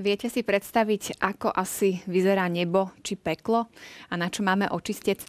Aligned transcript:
Viete 0.00 0.32
si 0.32 0.40
predstaviť, 0.40 1.20
ako 1.20 1.52
asi 1.52 2.00
vyzerá 2.08 2.48
nebo 2.48 2.88
či 3.04 3.20
peklo 3.20 3.68
a 4.08 4.16
na 4.16 4.32
čo 4.32 4.40
máme 4.40 4.64
očistec? 4.72 5.20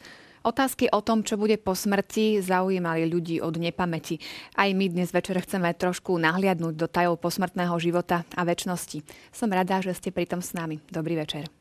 Otázky 0.47 0.87
o 0.95 1.03
tom, 1.03 1.27
čo 1.27 1.35
bude 1.35 1.59
po 1.59 1.75
smrti, 1.75 2.39
zaujímali 2.39 3.03
ľudí 3.03 3.43
od 3.43 3.59
nepamäti. 3.59 4.23
Aj 4.55 4.71
my 4.71 4.87
dnes 4.87 5.11
večer 5.11 5.35
chceme 5.43 5.75
trošku 5.75 6.15
nahliadnúť 6.15 6.79
do 6.79 6.87
tajov 6.87 7.19
posmrtného 7.19 7.75
života 7.83 8.23
a 8.31 8.47
väčšnosti. 8.47 9.03
Som 9.35 9.51
rada, 9.51 9.83
že 9.83 9.91
ste 9.91 10.15
pritom 10.15 10.39
s 10.39 10.55
nami. 10.55 10.79
Dobrý 10.87 11.19
večer. 11.19 11.51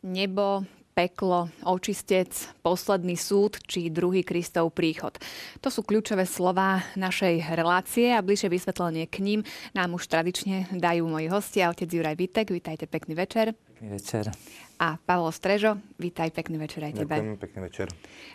Nebo, 0.00 0.64
peklo, 0.94 1.50
očistec, 1.66 2.30
posledný 2.62 3.18
súd 3.18 3.58
či 3.66 3.90
druhý 3.90 4.22
Kristov 4.22 4.70
príchod. 4.72 5.18
To 5.60 5.68
sú 5.68 5.82
kľúčové 5.82 6.22
slova 6.22 6.86
našej 6.94 7.50
relácie 7.58 8.14
a 8.14 8.22
bližšie 8.22 8.48
vysvetlenie 8.48 9.10
k 9.10 9.18
ním 9.20 9.40
nám 9.74 9.98
už 9.98 10.06
tradične 10.06 10.70
dajú 10.70 11.10
moji 11.10 11.26
hostia. 11.28 11.74
Otec 11.74 11.90
Juraj 11.90 12.14
Vitek, 12.14 12.54
vítajte, 12.54 12.86
pekný 12.86 13.18
večer. 13.18 13.58
Pekný 13.74 13.88
večer. 13.98 14.30
A 14.84 15.00
Pavlo 15.00 15.32
Strežo, 15.32 15.80
vítaj, 15.96 16.28
pekný 16.28 16.60
večer 16.60 16.84
aj 16.84 16.92
tebe. 16.92 17.16
Ďakujem, 17.16 17.40
pekný 17.40 17.60
večer. 17.64 17.86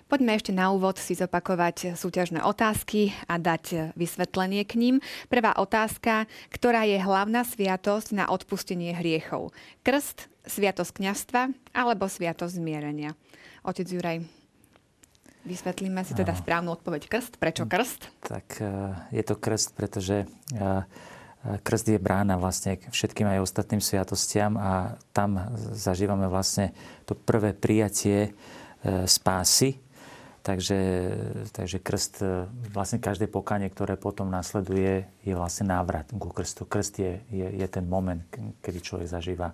Poďme 0.10 0.34
ešte 0.34 0.50
na 0.50 0.74
úvod 0.74 0.98
si 0.98 1.14
zopakovať 1.14 1.94
súťažné 1.94 2.42
otázky 2.42 3.14
a 3.30 3.38
dať 3.38 3.94
vysvetlenie 3.94 4.66
k 4.66 4.74
ním. 4.82 4.96
Prvá 5.30 5.54
otázka, 5.54 6.26
ktorá 6.50 6.90
je 6.90 6.98
hlavná 6.98 7.46
sviatosť 7.46 8.18
na 8.18 8.26
odpustenie 8.34 8.98
hriechov? 8.98 9.54
Krst, 9.86 10.26
sviatosť 10.50 10.90
kňastva 10.98 11.54
alebo 11.78 12.10
sviatosť 12.10 12.58
zmierenia? 12.58 13.14
Otec 13.62 13.86
Juraj, 13.86 14.26
vysvetlíme 15.46 16.02
si 16.02 16.18
teda 16.18 16.34
správnu 16.34 16.74
odpoveď 16.74 17.14
krst. 17.14 17.38
Prečo 17.38 17.70
krst? 17.70 18.10
Tak 18.26 18.58
eh, 18.58 18.98
je 19.14 19.22
to 19.22 19.38
krst, 19.38 19.78
pretože 19.78 20.26
eh, 20.26 20.82
krst 21.44 21.96
je 21.96 22.00
brána 22.00 22.36
vlastne 22.36 22.76
k 22.76 22.92
všetkým 22.92 23.28
aj 23.28 23.44
ostatným 23.44 23.80
sviatostiam 23.80 24.60
a 24.60 25.00
tam 25.16 25.40
zažívame 25.72 26.28
vlastne 26.28 26.76
to 27.08 27.16
prvé 27.16 27.56
prijatie 27.56 28.30
eh, 28.30 29.08
spásy. 29.08 29.80
Takže, 30.40 30.80
takže 31.52 31.84
krst, 31.84 32.24
vlastne 32.72 32.98
každé 32.98 33.28
pokanie, 33.28 33.68
ktoré 33.68 34.00
potom 34.00 34.32
nasleduje, 34.32 35.04
je 35.22 35.34
vlastne 35.36 35.68
návrat 35.68 36.08
ku 36.16 36.32
krstu. 36.32 36.64
Krst 36.64 36.96
je, 36.96 37.20
je, 37.28 37.48
je 37.60 37.68
ten 37.68 37.84
moment, 37.84 38.24
kedy 38.64 38.80
človek 38.80 39.12
zažíva 39.12 39.52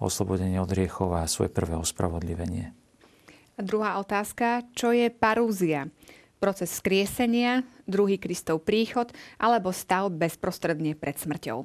oslobodenie 0.00 0.58
od 0.58 0.72
hriechov 0.72 1.12
a 1.14 1.28
svoje 1.28 1.52
prvé 1.52 1.76
ospravodlivenie. 1.76 2.72
A 3.54 3.60
druhá 3.62 4.02
otázka, 4.02 4.66
čo 4.74 4.90
je 4.90 5.06
parúzia? 5.12 5.86
Proces 6.44 6.76
skriesenia, 6.76 7.64
druhý 7.88 8.20
Kristov 8.20 8.68
príchod 8.68 9.08
alebo 9.40 9.72
stav 9.72 10.12
bezprostredne 10.12 10.92
pred 10.92 11.16
smrťou? 11.16 11.64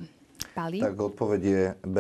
Pali? 0.55 0.79
Tak 0.79 0.95
odpoveď 0.95 1.41
je 1.43 1.63
B. 1.83 1.99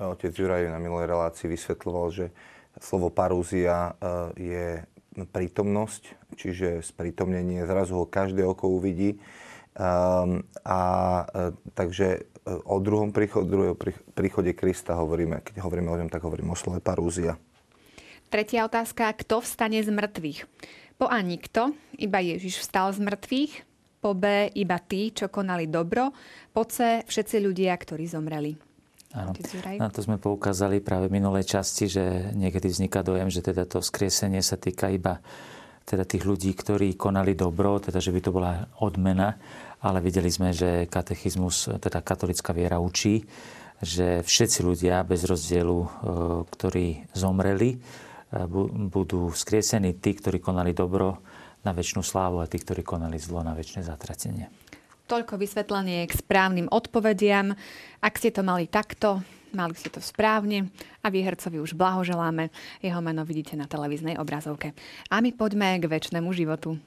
Otec 0.00 0.32
Juraj 0.32 0.72
na 0.72 0.80
minulej 0.80 1.12
relácii 1.12 1.52
vysvetľoval, 1.52 2.06
že 2.16 2.32
slovo 2.80 3.12
parúzia 3.12 3.92
e, 3.92 4.40
je 4.40 4.66
prítomnosť, 5.28 6.32
čiže 6.40 6.80
sprítomnenie, 6.80 7.60
zrazu 7.68 8.00
ho 8.00 8.08
každé 8.08 8.40
oko 8.40 8.72
uvidí. 8.72 9.20
Um, 9.76 10.48
a 10.64 10.80
uh, 11.28 11.52
takže 11.76 12.24
o 12.46 12.78
druhom 12.80 13.12
príchode, 13.12 13.52
druhého 13.52 13.76
príchode 14.16 14.56
Krista 14.56 14.96
hovoríme. 14.96 15.44
Keď 15.44 15.60
hovoríme 15.60 15.92
o 15.92 15.98
ňom, 16.00 16.08
tak 16.08 16.24
hovoríme 16.24 16.54
o 16.54 16.56
slove 16.56 16.80
parúzia. 16.80 17.36
Tretia 18.32 18.64
otázka. 18.64 19.12
Kto 19.14 19.44
vstane 19.44 19.78
z 19.84 19.92
mŕtvych? 19.92 20.40
Po 20.94 21.10
A 21.10 21.18
nikto, 21.20 21.74
iba 21.98 22.22
Ježiš 22.22 22.64
vstal 22.64 22.94
z 22.94 23.02
mŕtvych. 23.02 23.52
Po 23.98 24.12
B 24.12 24.52
iba 24.52 24.76
tí, 24.78 25.10
čo 25.10 25.32
konali 25.32 25.66
dobro. 25.66 26.12
Po 26.52 26.68
C 26.68 27.02
všetci 27.02 27.40
ľudia, 27.40 27.72
ktorí 27.74 28.04
zomreli. 28.04 28.52
Áno. 29.14 29.30
Na 29.78 29.94
to 29.94 30.02
sme 30.02 30.18
poukázali 30.18 30.82
práve 30.82 31.06
v 31.06 31.22
minulej 31.22 31.46
časti, 31.46 31.86
že 31.86 32.34
niekedy 32.34 32.66
vzniká 32.66 33.06
dojem, 33.06 33.30
že 33.30 33.46
teda 33.46 33.62
to 33.62 33.78
skriesenie 33.78 34.42
sa 34.42 34.58
týka 34.58 34.90
iba 34.90 35.22
teda 35.86 36.02
tých 36.02 36.26
ľudí, 36.26 36.50
ktorí 36.50 36.98
konali 36.98 37.38
dobro, 37.38 37.78
teda 37.78 38.02
že 38.02 38.10
by 38.10 38.20
to 38.24 38.34
bola 38.34 38.66
odmena 38.82 39.38
ale 39.84 40.00
videli 40.00 40.32
sme, 40.32 40.56
že 40.56 40.88
katechizmus, 40.88 41.68
teda 41.76 42.00
katolická 42.00 42.56
viera 42.56 42.80
učí, 42.80 43.28
že 43.84 44.24
všetci 44.24 44.64
ľudia 44.64 45.04
bez 45.04 45.28
rozdielu, 45.28 45.76
e, 45.76 45.88
ktorí 46.48 47.12
zomreli, 47.12 47.76
budú 48.90 49.30
skriesení 49.30 49.96
tí, 50.02 50.18
ktorí 50.18 50.42
konali 50.42 50.74
dobro 50.74 51.22
na 51.62 51.72
väčšinu 51.72 52.02
slávu 52.02 52.42
a 52.42 52.50
tí, 52.50 52.60
ktorí 52.60 52.82
konali 52.84 53.16
zlo 53.16 53.40
na 53.40 53.54
väčšie 53.54 53.86
zatratenie. 53.86 54.50
Toľko 55.04 55.36
vysvetlenie 55.36 56.08
k 56.08 56.16
správnym 56.16 56.66
odpovediam. 56.72 57.52
Ak 58.00 58.16
ste 58.16 58.32
to 58.32 58.40
mali 58.40 58.64
takto, 58.64 59.20
mali 59.52 59.76
ste 59.76 59.92
to 59.92 60.00
správne 60.00 60.72
a 61.04 61.12
výhercovi 61.12 61.60
už 61.60 61.76
blahoželáme. 61.76 62.48
Jeho 62.80 63.00
meno 63.04 63.22
vidíte 63.28 63.54
na 63.54 63.68
televíznej 63.68 64.16
obrazovke. 64.16 64.72
A 65.12 65.20
my 65.20 65.30
poďme 65.36 65.76
k 65.76 65.88
väčšnému 65.88 66.32
životu. 66.32 66.80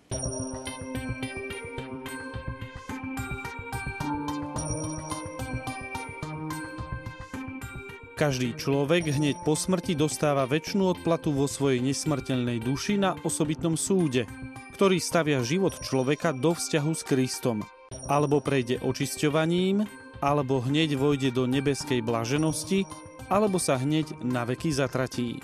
Každý 8.18 8.58
človek 8.58 9.14
hneď 9.14 9.46
po 9.46 9.54
smrti 9.54 9.94
dostáva 9.94 10.50
väčšinu 10.50 10.98
odplatu 10.98 11.30
vo 11.30 11.46
svojej 11.46 11.86
nesmrteľnej 11.86 12.58
duši 12.66 12.98
na 12.98 13.14
osobitnom 13.22 13.78
súde, 13.78 14.26
ktorý 14.74 14.98
stavia 14.98 15.46
život 15.46 15.78
človeka 15.86 16.34
do 16.34 16.58
vzťahu 16.58 16.92
s 16.98 17.06
Kristom. 17.06 17.62
Alebo 18.10 18.42
prejde 18.42 18.82
očisťovaním, 18.82 19.86
alebo 20.18 20.66
hneď 20.66 20.98
vojde 20.98 21.30
do 21.30 21.46
nebeskej 21.46 22.02
blaženosti, 22.02 22.90
alebo 23.30 23.62
sa 23.62 23.78
hneď 23.78 24.18
na 24.26 24.50
veky 24.50 24.74
zatratí. 24.74 25.38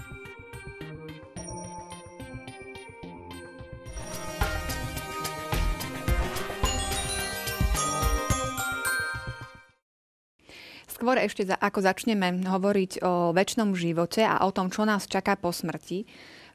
Skôr 11.03 11.19
ešte, 11.19 11.43
za, 11.43 11.59
ako 11.59 11.83
začneme 11.83 12.47
hovoriť 12.47 13.03
o 13.03 13.35
väčšnom 13.35 13.75
živote 13.75 14.23
a 14.23 14.39
o 14.47 14.55
tom, 14.55 14.71
čo 14.71 14.87
nás 14.87 15.03
čaká 15.03 15.35
po 15.35 15.51
smrti, 15.51 16.07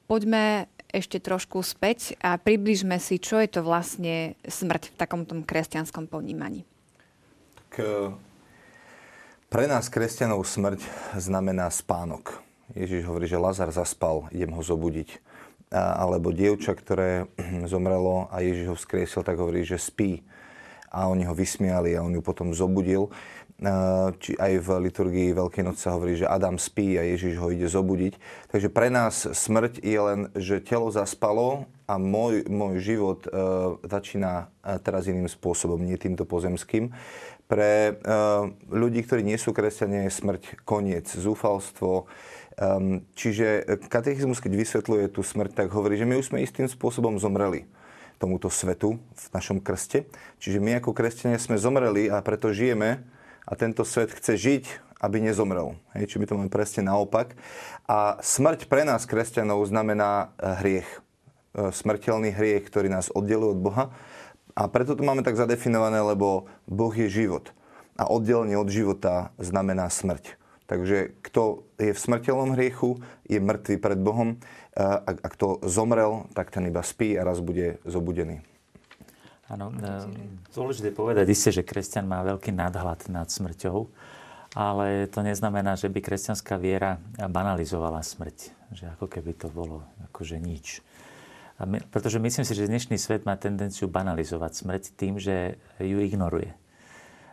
poďme 0.08 0.72
ešte 0.88 1.20
trošku 1.20 1.60
späť 1.60 2.16
a 2.24 2.40
približme 2.40 2.96
si, 2.96 3.20
čo 3.20 3.36
je 3.44 3.52
to 3.52 3.60
vlastne 3.60 4.40
smrť 4.48 4.88
v 4.88 4.94
takom 4.96 5.28
tom 5.28 5.44
kresťanskom 5.44 6.08
ponímaní. 6.08 6.64
Tak, 7.60 7.72
e, 7.76 8.16
pre 9.52 9.68
nás 9.68 9.92
kresťanov 9.92 10.48
smrť 10.48 10.80
znamená 11.20 11.68
spánok. 11.68 12.40
Ježiš 12.72 13.04
hovorí, 13.04 13.28
že 13.28 13.36
Lazar 13.36 13.68
zaspal, 13.68 14.32
idem 14.32 14.56
ho 14.56 14.64
zobudiť. 14.64 15.20
A, 15.76 16.08
alebo 16.08 16.32
dievča, 16.32 16.72
ktoré 16.72 17.28
zomrelo 17.72 18.32
a 18.32 18.40
Ježiš 18.40 18.72
ho 18.72 18.76
vzkriesil, 18.80 19.20
tak 19.28 19.36
hovorí, 19.36 19.60
že 19.68 19.76
spí. 19.76 20.24
A 20.88 21.04
oni 21.12 21.28
ho 21.28 21.36
vysmiali 21.36 21.92
a 21.92 22.00
on 22.00 22.16
ju 22.16 22.24
potom 22.24 22.56
zobudil 22.56 23.12
či 24.22 24.38
aj 24.38 24.62
v 24.62 24.68
liturgii 24.86 25.34
Veľkej 25.34 25.66
noci 25.66 25.82
sa 25.82 25.98
hovorí, 25.98 26.14
že 26.14 26.30
Adam 26.30 26.62
spí 26.62 26.94
a 26.94 27.02
Ježiš 27.02 27.42
ho 27.42 27.50
ide 27.50 27.66
zobudiť. 27.66 28.14
Takže 28.54 28.70
pre 28.70 28.86
nás 28.86 29.26
smrť 29.26 29.82
je 29.82 29.98
len, 29.98 30.20
že 30.38 30.62
telo 30.62 30.94
zaspalo 30.94 31.66
a 31.90 31.98
môj, 31.98 32.46
môj 32.46 32.78
život 32.78 33.26
e, 33.26 33.30
začína 33.82 34.46
e, 34.62 34.78
teraz 34.78 35.10
iným 35.10 35.26
spôsobom, 35.26 35.82
nie 35.82 35.98
týmto 35.98 36.22
pozemským. 36.22 36.94
Pre 37.48 37.96
ľudí, 38.68 39.00
ktorí 39.08 39.24
nie 39.24 39.40
sú 39.40 39.56
kresťania, 39.56 40.04
je 40.04 40.20
smrť 40.20 40.62
koniec, 40.68 41.10
zúfalstvo. 41.10 42.06
E, 42.54 43.02
čiže 43.18 43.66
katechizmus, 43.90 44.38
keď 44.38 44.52
vysvetľuje 44.54 45.10
tú 45.10 45.26
smrť, 45.26 45.66
tak 45.66 45.74
hovorí, 45.74 45.98
že 45.98 46.06
my 46.06 46.14
už 46.14 46.30
sme 46.30 46.46
istým 46.46 46.70
spôsobom 46.70 47.18
zomreli 47.18 47.66
tomuto 48.22 48.46
svetu 48.54 49.02
v 49.02 49.26
našom 49.34 49.58
krste. 49.58 50.06
Čiže 50.38 50.62
my 50.62 50.78
ako 50.78 50.94
kresťania 50.94 51.42
sme 51.42 51.58
zomreli 51.58 52.06
a 52.06 52.22
preto 52.22 52.54
žijeme 52.54 53.17
a 53.48 53.52
tento 53.56 53.80
svet 53.88 54.12
chce 54.12 54.36
žiť, 54.36 54.64
aby 55.00 55.24
nezomrel. 55.24 55.80
Hej, 55.96 56.12
či 56.12 56.16
my 56.20 56.26
to 56.28 56.36
máme 56.36 56.52
presne 56.52 56.84
naopak. 56.84 57.32
A 57.88 58.20
smrť 58.20 58.68
pre 58.68 58.84
nás, 58.84 59.08
kresťanov, 59.08 59.64
znamená 59.64 60.36
eh, 60.36 60.52
hriech. 60.60 60.90
Eh, 61.56 61.72
smrteľný 61.72 62.34
hriech, 62.36 62.68
ktorý 62.68 62.92
nás 62.92 63.08
oddeluje 63.08 63.56
od 63.56 63.60
Boha. 63.62 63.84
A 64.58 64.66
preto 64.66 64.98
to 64.98 65.06
máme 65.06 65.22
tak 65.24 65.38
zadefinované, 65.38 66.02
lebo 66.02 66.50
Boh 66.66 66.92
je 66.92 67.08
život. 67.08 67.54
A 67.96 68.10
oddelenie 68.10 68.58
od 68.58 68.68
života 68.68 69.32
znamená 69.38 69.88
smrť. 69.88 70.34
Takže 70.68 71.16
kto 71.24 71.64
je 71.80 71.96
v 71.96 72.02
smrteľnom 72.02 72.52
hriechu, 72.52 73.00
je 73.24 73.40
mŕtvý 73.40 73.80
pred 73.80 73.96
Bohom. 73.96 74.36
Eh, 74.76 74.82
a, 74.82 75.10
a 75.14 75.28
kto 75.32 75.64
zomrel, 75.64 76.28
tak 76.36 76.52
ten 76.52 76.68
iba 76.68 76.84
spí 76.84 77.16
a 77.16 77.24
raz 77.24 77.40
bude 77.40 77.80
zobudený. 77.86 78.44
Áno, 79.48 79.72
e, 79.72 80.04
dôležité 80.52 80.92
povedať 80.92 81.26
isté, 81.32 81.48
že 81.48 81.64
kresťan 81.64 82.04
má 82.04 82.20
veľký 82.20 82.52
nadhľad 82.52 83.08
nad 83.08 83.28
smrťou, 83.32 83.88
ale 84.52 85.08
to 85.08 85.24
neznamená, 85.24 85.76
že 85.76 85.88
by 85.88 86.04
kresťanská 86.04 86.60
viera 86.60 87.00
banalizovala 87.16 88.04
smrť. 88.04 88.52
Že 88.76 88.84
ako 88.96 89.06
keby 89.08 89.32
to 89.40 89.48
bolo 89.48 89.84
akože 90.12 90.36
nič. 90.36 90.84
A 91.58 91.66
my, 91.66 91.82
pretože 91.90 92.22
myslím 92.22 92.44
si, 92.46 92.54
že 92.54 92.70
dnešný 92.70 93.00
svet 93.00 93.26
má 93.26 93.34
tendenciu 93.34 93.90
banalizovať 93.90 94.52
smrť 94.62 94.82
tým, 94.94 95.18
že 95.18 95.58
ju 95.82 95.98
ignoruje. 95.98 96.54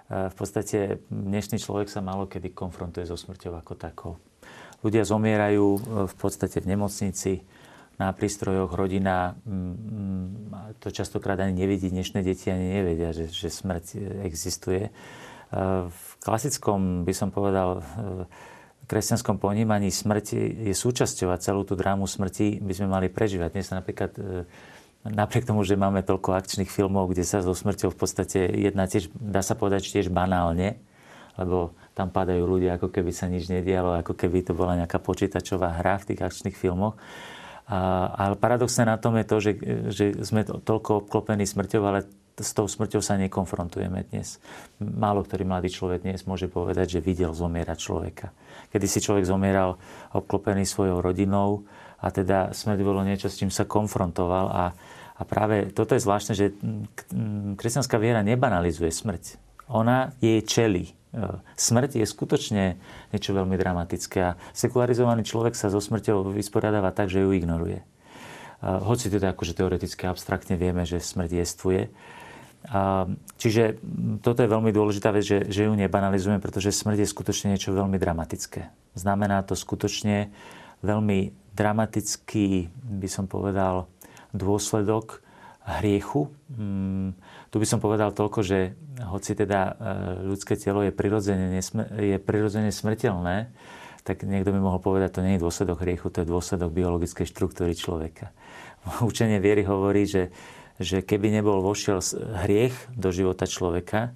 V 0.10 0.36
podstate 0.38 1.02
dnešný 1.10 1.62
človek 1.62 1.90
sa 1.90 2.02
málo 2.02 2.26
kedy 2.26 2.54
konfrontuje 2.54 3.06
so 3.06 3.18
smrťou 3.18 3.54
ako 3.58 3.74
takou. 3.78 4.14
Ľudia 4.82 5.06
zomierajú 5.06 5.68
v 6.10 6.16
podstate 6.18 6.62
v 6.62 6.74
nemocnici, 6.74 7.42
na 7.96 8.12
prístrojoch, 8.12 8.72
rodina 8.76 9.40
to 10.84 10.92
častokrát 10.92 11.40
ani 11.40 11.64
nevidí, 11.66 11.88
dnešné 11.88 12.22
deti 12.22 12.52
ani 12.52 12.82
nevedia, 12.82 13.16
že, 13.16 13.32
že 13.32 13.48
smrť 13.48 14.00
existuje. 14.28 14.92
V 15.88 16.10
klasickom, 16.20 17.08
by 17.08 17.14
som 17.16 17.30
povedal, 17.32 17.80
kresťanskom 18.86 19.42
ponímaní 19.42 19.90
smrti 19.90 20.70
je 20.70 20.74
súčasťou 20.74 21.34
a 21.34 21.42
celú 21.42 21.66
tú 21.66 21.74
drámu 21.74 22.06
smrti 22.06 22.62
by 22.62 22.74
sme 22.74 22.88
mali 22.88 23.08
prežívať. 23.10 23.58
Dnes 23.58 23.74
napríklad 23.74 24.12
e, 24.18 24.46
napriek 25.10 25.50
tomu, 25.50 25.66
že 25.66 25.74
máme 25.74 26.06
toľko 26.06 26.38
akčných 26.38 26.70
filmov, 26.70 27.10
kde 27.10 27.26
sa 27.26 27.42
so 27.42 27.54
smrťou 27.54 27.90
v 27.94 27.98
podstate 27.98 28.46
jedná 28.46 28.86
tiež, 28.86 29.10
dá 29.18 29.42
sa 29.42 29.58
povedať, 29.58 29.90
tiež 29.90 30.14
banálne, 30.14 30.78
lebo 31.36 31.74
tam 31.98 32.14
padajú 32.14 32.46
ľudia, 32.46 32.78
ako 32.78 32.94
keby 32.94 33.12
sa 33.12 33.26
nič 33.26 33.50
nedialo, 33.50 34.00
ako 34.00 34.14
keby 34.14 34.46
to 34.46 34.54
bola 34.54 34.78
nejaká 34.78 35.02
počítačová 35.02 35.82
hra 35.82 36.00
v 36.00 36.14
tých 36.14 36.22
akčných 36.22 36.56
filmoch. 36.56 36.96
A, 37.66 38.14
ale 38.14 38.38
paradoxné 38.38 38.86
na 38.86 39.02
tom 39.02 39.18
je 39.18 39.26
to, 39.26 39.38
že, 39.42 39.52
že 39.90 40.06
sme 40.22 40.46
toľko 40.46 41.06
obklopení 41.06 41.50
smrťou, 41.50 41.82
ale 41.82 42.06
s 42.36 42.52
tou 42.52 42.68
smrťou 42.68 43.00
sa 43.00 43.16
nekonfrontujeme 43.16 44.06
dnes. 44.12 44.44
Málo 44.84 45.24
ktorý 45.24 45.48
mladý 45.48 45.72
človek 45.72 46.04
dnes 46.04 46.28
môže 46.28 46.52
povedať, 46.52 47.00
že 47.00 47.06
videl 47.06 47.32
zomierať 47.32 47.78
človeka. 47.80 48.28
Kedy 48.76 48.86
si 48.92 49.00
človek 49.00 49.24
zomieral 49.24 49.80
obklopený 50.12 50.68
svojou 50.68 51.00
rodinou 51.00 51.64
a 52.04 52.12
teda 52.12 52.52
smrť 52.52 52.80
bolo 52.84 53.08
niečo, 53.08 53.32
s 53.32 53.40
čím 53.40 53.50
sa 53.50 53.64
konfrontoval 53.64 54.46
a, 54.52 54.64
a 55.16 55.22
práve 55.24 55.72
toto 55.72 55.96
je 55.96 56.04
zvláštne, 56.04 56.34
že 56.36 56.52
kresťanská 57.56 57.96
viera 57.96 58.20
nebanalizuje 58.20 58.92
smrť. 58.92 59.40
Ona 59.72 60.14
jej 60.20 60.44
čeli. 60.44 60.92
E, 61.16 61.40
smrť 61.56 62.04
je 62.04 62.06
skutočne 62.06 62.64
niečo 63.16 63.32
veľmi 63.32 63.56
dramatické 63.56 64.20
a 64.20 64.36
sekularizovaný 64.52 65.24
človek 65.24 65.56
sa 65.56 65.72
so 65.72 65.80
smrťou 65.80 66.36
vysporiadáva 66.36 66.92
tak, 66.92 67.08
že 67.08 67.24
ju 67.24 67.32
ignoruje. 67.32 67.80
E, 67.80 67.86
hoci 68.62 69.08
teda 69.08 69.32
akože 69.32 69.56
teoreticky 69.56 70.12
abstraktne 70.12 70.60
vieme, 70.60 70.84
že 70.84 71.00
smrť 71.00 71.32
jestvuje, 71.40 71.88
a, 72.66 73.06
čiže 73.38 73.78
toto 74.26 74.42
je 74.42 74.50
veľmi 74.50 74.74
dôležitá 74.74 75.14
vec, 75.14 75.22
že, 75.22 75.46
že 75.54 75.70
ju 75.70 75.74
nebanalizujeme, 75.78 76.42
pretože 76.42 76.74
smrť 76.74 77.06
je 77.06 77.14
skutočne 77.14 77.48
niečo 77.54 77.78
veľmi 77.78 78.02
dramatické. 78.02 78.74
Znamená 78.98 79.46
to 79.46 79.54
skutočne 79.54 80.34
veľmi 80.82 81.30
dramatický, 81.54 82.74
by 82.74 83.08
som 83.10 83.30
povedal, 83.30 83.86
dôsledok 84.34 85.22
hriechu. 85.80 86.30
Tu 87.56 87.64
by 87.64 87.72
som 87.72 87.80
povedal 87.80 88.12
toľko, 88.12 88.44
že 88.44 88.76
hoci 89.00 89.32
teda 89.32 89.60
e, 89.64 89.72
ľudské 90.28 90.60
telo 90.60 90.84
je 90.84 90.92
prirodzene, 90.92 91.56
je 91.96 92.20
prirodzene 92.20 92.68
smrteľné, 92.68 93.48
tak 94.04 94.28
niekto 94.28 94.52
by 94.52 94.60
mohol 94.60 94.84
povedať, 94.84 95.16
to 95.16 95.24
nie 95.24 95.40
je 95.40 95.44
dôsledok 95.48 95.80
hriechu, 95.88 96.12
to 96.12 96.20
je 96.20 96.28
dôsledok 96.28 96.76
biologickej 96.76 97.24
štruktúry 97.24 97.72
človeka. 97.72 98.36
Učenie 99.08 99.40
viery 99.40 99.64
hovorí, 99.64 100.04
že 100.04 100.36
že 100.76 101.00
keby 101.00 101.32
nebol 101.32 101.64
vošiel 101.64 102.04
hriech 102.44 102.76
do 102.92 103.08
života 103.16 103.48
človeka, 103.48 104.12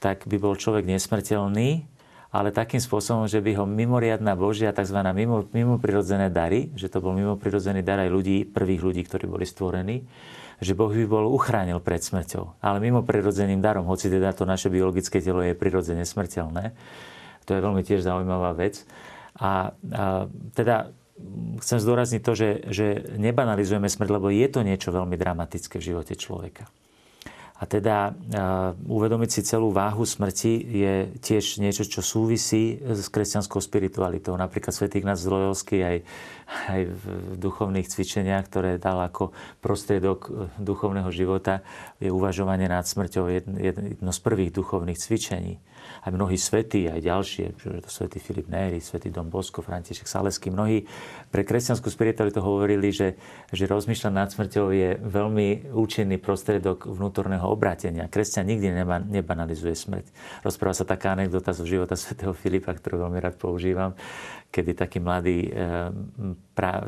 tak 0.00 0.24
by 0.24 0.40
bol 0.40 0.56
človek 0.56 0.88
nesmrteľný, 0.88 1.84
ale 2.32 2.48
takým 2.48 2.80
spôsobom, 2.80 3.28
že 3.28 3.40
by 3.44 3.60
ho 3.60 3.64
mimoriadná 3.68 4.32
Božia, 4.32 4.72
tzv. 4.72 4.96
Mimo, 5.12 5.48
mimo 5.52 5.76
prirodzené 5.76 6.32
dary, 6.32 6.72
že 6.76 6.88
to 6.88 7.04
bol 7.04 7.12
mimo 7.12 7.36
prirodzený 7.36 7.84
dar 7.84 8.00
aj 8.00 8.08
ľudí, 8.12 8.48
prvých 8.48 8.80
ľudí, 8.84 9.02
ktorí 9.04 9.24
boli 9.28 9.44
stvorení, 9.44 10.04
že 10.58 10.74
Boh 10.74 10.90
by 10.90 11.06
bol 11.06 11.30
uchránil 11.30 11.78
pred 11.78 12.02
smrťou. 12.02 12.58
Ale 12.58 12.82
mimo 12.82 13.06
prirodzeným 13.06 13.62
darom, 13.62 13.86
hoci 13.86 14.10
teda 14.10 14.34
to 14.34 14.42
naše 14.42 14.66
biologické 14.70 15.22
telo 15.22 15.42
je 15.42 15.54
prirodzene 15.54 16.02
smrteľné, 16.02 16.74
to 17.46 17.56
je 17.56 17.64
veľmi 17.64 17.82
tiež 17.86 18.04
zaujímavá 18.04 18.52
vec. 18.58 18.84
A, 19.38 19.72
a 19.72 20.26
teda 20.52 20.92
chcem 21.62 21.78
zdôrazniť 21.78 22.20
to, 22.22 22.32
že, 22.34 22.50
že 22.68 22.86
nebanalizujeme 23.16 23.86
smrť, 23.86 24.10
lebo 24.10 24.28
je 24.30 24.46
to 24.50 24.60
niečo 24.66 24.90
veľmi 24.94 25.14
dramatické 25.14 25.78
v 25.78 25.86
živote 25.94 26.14
človeka. 26.14 26.68
A 27.58 27.66
teda 27.66 28.14
uh, 28.14 28.70
uvedomiť 28.86 29.30
si 29.34 29.40
celú 29.42 29.74
váhu 29.74 30.06
smrti 30.06 30.62
je 30.62 30.94
tiež 31.18 31.58
niečo, 31.58 31.82
čo 31.82 32.06
súvisí 32.06 32.78
s 32.78 33.10
kresťanskou 33.10 33.58
spiritualitou. 33.58 34.38
Napríklad 34.38 34.70
svätý 34.70 35.02
Ignác 35.02 35.18
Zlojovský 35.18 35.82
aj, 35.82 35.96
aj 36.70 36.80
v 36.86 37.02
duchovných 37.34 37.90
cvičeniach, 37.90 38.46
ktoré 38.46 38.78
dal 38.78 39.02
ako 39.02 39.34
prostriedok 39.58 40.54
duchovného 40.62 41.10
života, 41.10 41.66
je 41.98 42.14
uvažovanie 42.14 42.70
nad 42.70 42.86
smrťou 42.86 43.26
jedno 43.58 44.10
z 44.14 44.20
prvých 44.22 44.54
duchovných 44.54 44.98
cvičení 44.98 45.58
aj 46.04 46.10
mnohí 46.14 46.38
svetí, 46.38 46.86
aj 46.86 47.00
ďalšie, 47.02 47.44
to 47.58 47.88
svätý 47.90 48.22
Filip 48.22 48.46
Néry, 48.46 48.78
svätý 48.78 49.10
Dom 49.10 49.32
Bosko, 49.32 49.64
František 49.64 50.06
Saleský, 50.06 50.52
mnohí 50.52 50.86
pre 51.28 51.42
kresťanskú 51.42 51.90
spiritualitu 51.90 52.38
hovorili, 52.38 52.94
že, 52.94 53.18
že 53.50 53.64
rozmýšľať 53.66 54.12
nad 54.12 54.28
smrťou 54.30 54.66
je 54.70 54.90
veľmi 55.00 55.74
účinný 55.74 56.16
prostriedok 56.20 56.86
vnútorného 56.86 57.44
obrátenia. 57.48 58.10
Kresťan 58.10 58.48
nikdy 58.48 58.72
neba, 58.72 59.02
nebanalizuje 59.02 59.74
smrť. 59.74 60.06
Rozpráva 60.46 60.74
sa 60.76 60.86
taká 60.86 61.18
anekdota 61.18 61.50
zo 61.56 61.66
života 61.66 61.98
svätého 61.98 62.32
Filipa, 62.32 62.72
ktorú 62.72 63.08
veľmi 63.08 63.18
rád 63.18 63.36
používam, 63.40 63.92
kedy 64.48 64.72
taký 64.72 64.98
mladý 65.02 65.48
eh, 65.50 65.90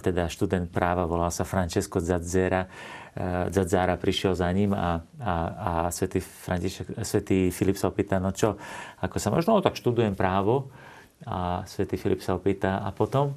teda 0.00 0.26
študent 0.26 0.72
práva, 0.72 1.06
volal 1.06 1.30
sa 1.30 1.46
Francesco 1.46 2.00
Zazzera, 2.00 2.66
Eh, 3.10 3.50
Zadzára 3.50 3.98
prišiel 3.98 4.38
za 4.38 4.46
ním 4.54 4.70
a, 4.70 5.02
a, 5.18 5.34
a 5.58 5.70
svätý, 5.90 6.22
svätý 7.02 7.50
Filip 7.50 7.74
sa 7.74 7.90
opýta, 7.90 8.22
no 8.22 8.30
čo, 8.30 8.54
ako 9.02 9.16
sa 9.18 9.34
možno, 9.34 9.58
no 9.58 9.64
tak 9.66 9.74
študujem 9.74 10.14
právo. 10.14 10.70
A 11.26 11.66
svätý 11.66 11.98
Filip 11.98 12.22
sa 12.22 12.38
opýta, 12.38 12.80
a 12.80 12.94
potom, 12.94 13.34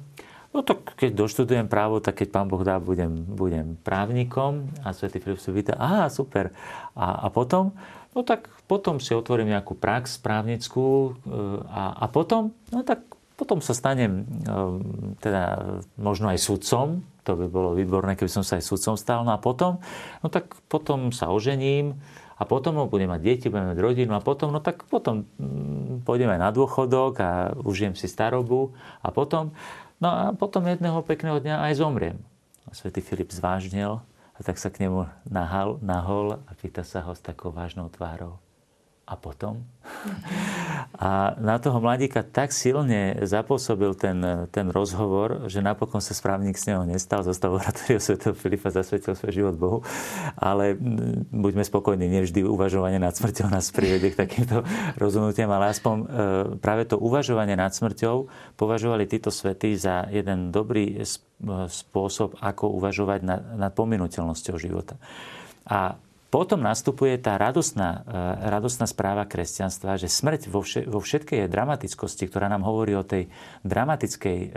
no 0.54 0.62
tak 0.62 0.94
keď 0.94 1.10
doštudujem 1.18 1.66
právo, 1.66 1.98
tak 1.98 2.22
keď 2.22 2.28
pán 2.30 2.46
Boh 2.46 2.62
dá, 2.62 2.78
budem, 2.78 3.26
budem 3.26 3.74
právnikom. 3.82 4.70
A 4.86 4.94
svätý 4.94 5.18
Filip 5.18 5.42
sa 5.42 5.50
opýta, 5.50 5.74
aha, 5.74 6.06
super. 6.06 6.54
A, 6.94 7.26
a 7.26 7.28
potom, 7.34 7.74
no 8.14 8.22
tak 8.22 8.46
potom 8.70 9.02
si 9.02 9.10
otvorím 9.10 9.58
nejakú 9.58 9.74
prax 9.74 10.22
právnickú 10.22 11.18
eh, 11.26 11.58
a, 11.66 11.98
a 11.98 12.06
potom, 12.06 12.54
no 12.70 12.86
tak 12.86 13.02
potom 13.34 13.58
sa 13.58 13.74
stanem 13.74 14.22
eh, 14.22 14.70
teda 15.18 15.42
možno 15.98 16.30
aj 16.30 16.38
sudcom, 16.38 17.02
to 17.24 17.34
by 17.34 17.48
bolo 17.48 17.72
výborné, 17.72 18.14
keby 18.14 18.28
som 18.28 18.44
sa 18.44 18.60
aj 18.60 18.68
sudcom 18.68 18.94
stal. 19.00 19.24
No 19.24 19.32
a 19.32 19.40
potom, 19.40 19.80
no 20.20 20.28
tak 20.28 20.52
potom 20.68 21.08
sa 21.10 21.32
ožením 21.32 21.96
a 22.36 22.44
potom 22.44 22.76
budem 22.84 23.08
mať 23.08 23.20
deti, 23.24 23.46
budem 23.48 23.72
mať 23.72 23.80
rodinu 23.80 24.12
a 24.12 24.20
potom, 24.20 24.52
no 24.52 24.60
tak 24.60 24.84
potom 24.84 25.24
mm, 25.40 26.04
pôjdem 26.04 26.28
aj 26.28 26.40
na 26.40 26.50
dôchodok 26.52 27.12
a 27.24 27.30
užijem 27.64 27.96
si 27.96 28.04
starobu 28.04 28.76
a 29.00 29.08
potom, 29.08 29.56
no 30.04 30.08
a 30.12 30.22
potom 30.36 30.68
jedného 30.68 31.00
pekného 31.00 31.40
dňa 31.40 31.64
aj 31.72 31.80
zomriem. 31.80 32.20
A 32.68 32.76
svätý 32.76 33.00
Filip 33.00 33.32
zvážnil 33.32 34.04
a 34.36 34.40
tak 34.44 34.60
sa 34.60 34.68
k 34.68 34.84
nemu 34.84 35.08
nahal, 35.24 35.80
nahol 35.80 36.36
a 36.44 36.52
pýta 36.52 36.84
sa 36.84 37.00
ho 37.08 37.16
s 37.16 37.24
takou 37.24 37.48
vážnou 37.48 37.88
tvárou 37.88 38.43
a 39.04 39.14
potom. 39.20 39.68
A 40.96 41.36
na 41.36 41.60
toho 41.60 41.76
mladíka 41.76 42.24
tak 42.24 42.56
silne 42.56 43.20
zapôsobil 43.20 43.92
ten, 43.92 44.48
ten 44.48 44.72
rozhovor, 44.72 45.44
že 45.52 45.60
napokon 45.60 46.00
sa 46.00 46.16
správnik 46.16 46.56
z 46.56 46.72
neho 46.72 46.88
nestal, 46.88 47.20
zostal 47.20 47.52
v 47.52 47.60
oratóriu 47.60 48.00
Sv. 48.00 48.16
Filipa, 48.32 48.72
zasvetil 48.72 49.12
svoj 49.12 49.32
život 49.32 49.54
Bohu. 49.60 49.78
Ale 50.40 50.72
buďme 51.28 51.66
spokojní, 51.68 52.08
nevždy 52.08 52.48
uvažovanie 52.48 52.96
nad 52.96 53.12
smrťou 53.12 53.52
nás 53.52 53.68
privedie 53.76 54.16
k 54.16 54.20
takýmto 54.24 54.64
rozhodnutiam, 54.96 55.52
ale 55.52 55.76
aspoň 55.76 55.96
e, 56.00 56.06
práve 56.64 56.88
to 56.88 56.96
uvažovanie 56.96 57.52
nad 57.52 57.76
smrťou 57.76 58.32
považovali 58.56 59.04
títo 59.04 59.28
svety 59.28 59.76
za 59.76 60.08
jeden 60.08 60.48
dobrý 60.48 61.04
spôsob, 61.68 62.40
ako 62.40 62.72
uvažovať 62.80 63.20
nad, 63.20 63.40
nad 63.60 63.72
pominuteľnosťou 63.76 64.56
života. 64.56 64.96
A 65.68 66.00
potom 66.34 66.58
nastupuje 66.58 67.14
tá 67.22 67.38
radosná, 67.38 68.02
e, 68.02 68.50
radosná 68.50 68.90
správa 68.90 69.22
kresťanstva, 69.22 69.94
že 69.94 70.10
smrť 70.10 70.50
vo, 70.50 70.66
vše, 70.66 70.82
vo 70.82 70.98
všetkej 70.98 71.46
dramatickosti, 71.46 72.26
ktorá 72.26 72.50
nám 72.50 72.66
hovorí 72.66 72.98
o 72.98 73.06
tej 73.06 73.30
dramatickej 73.62 74.38
e, 74.42 74.48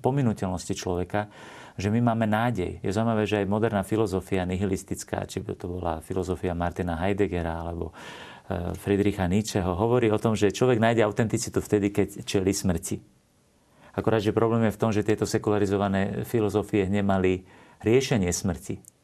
pominuteľnosti 0.00 0.72
človeka, 0.72 1.28
že 1.76 1.92
my 1.92 2.00
máme 2.00 2.24
nádej. 2.24 2.80
Je 2.80 2.96
zaujímavé, 2.96 3.28
že 3.28 3.44
aj 3.44 3.52
moderná 3.52 3.84
filozofia 3.84 4.48
nihilistická, 4.48 5.28
či 5.28 5.44
by 5.44 5.52
to 5.52 5.68
bola 5.68 6.00
filozofia 6.00 6.56
Martina 6.56 6.96
Heideggera 6.96 7.60
alebo 7.60 7.92
e, 8.48 8.72
Friedricha 8.80 9.28
Nietzscheho, 9.28 9.76
hovorí 9.76 10.08
o 10.08 10.16
tom, 10.16 10.32
že 10.32 10.48
človek 10.48 10.80
nájde 10.80 11.04
autenticitu 11.04 11.60
vtedy, 11.60 11.92
keď 11.92 12.24
čeli 12.24 12.56
smrti. 12.56 12.96
Akorát, 14.00 14.24
že 14.24 14.32
problém 14.32 14.64
je 14.64 14.72
v 14.72 14.80
tom, 14.80 14.96
že 14.96 15.04
tieto 15.04 15.28
sekularizované 15.28 16.24
filozofie 16.24 16.88
nemali 16.88 17.44
riešenie 17.84 18.32
smrti 18.32 18.99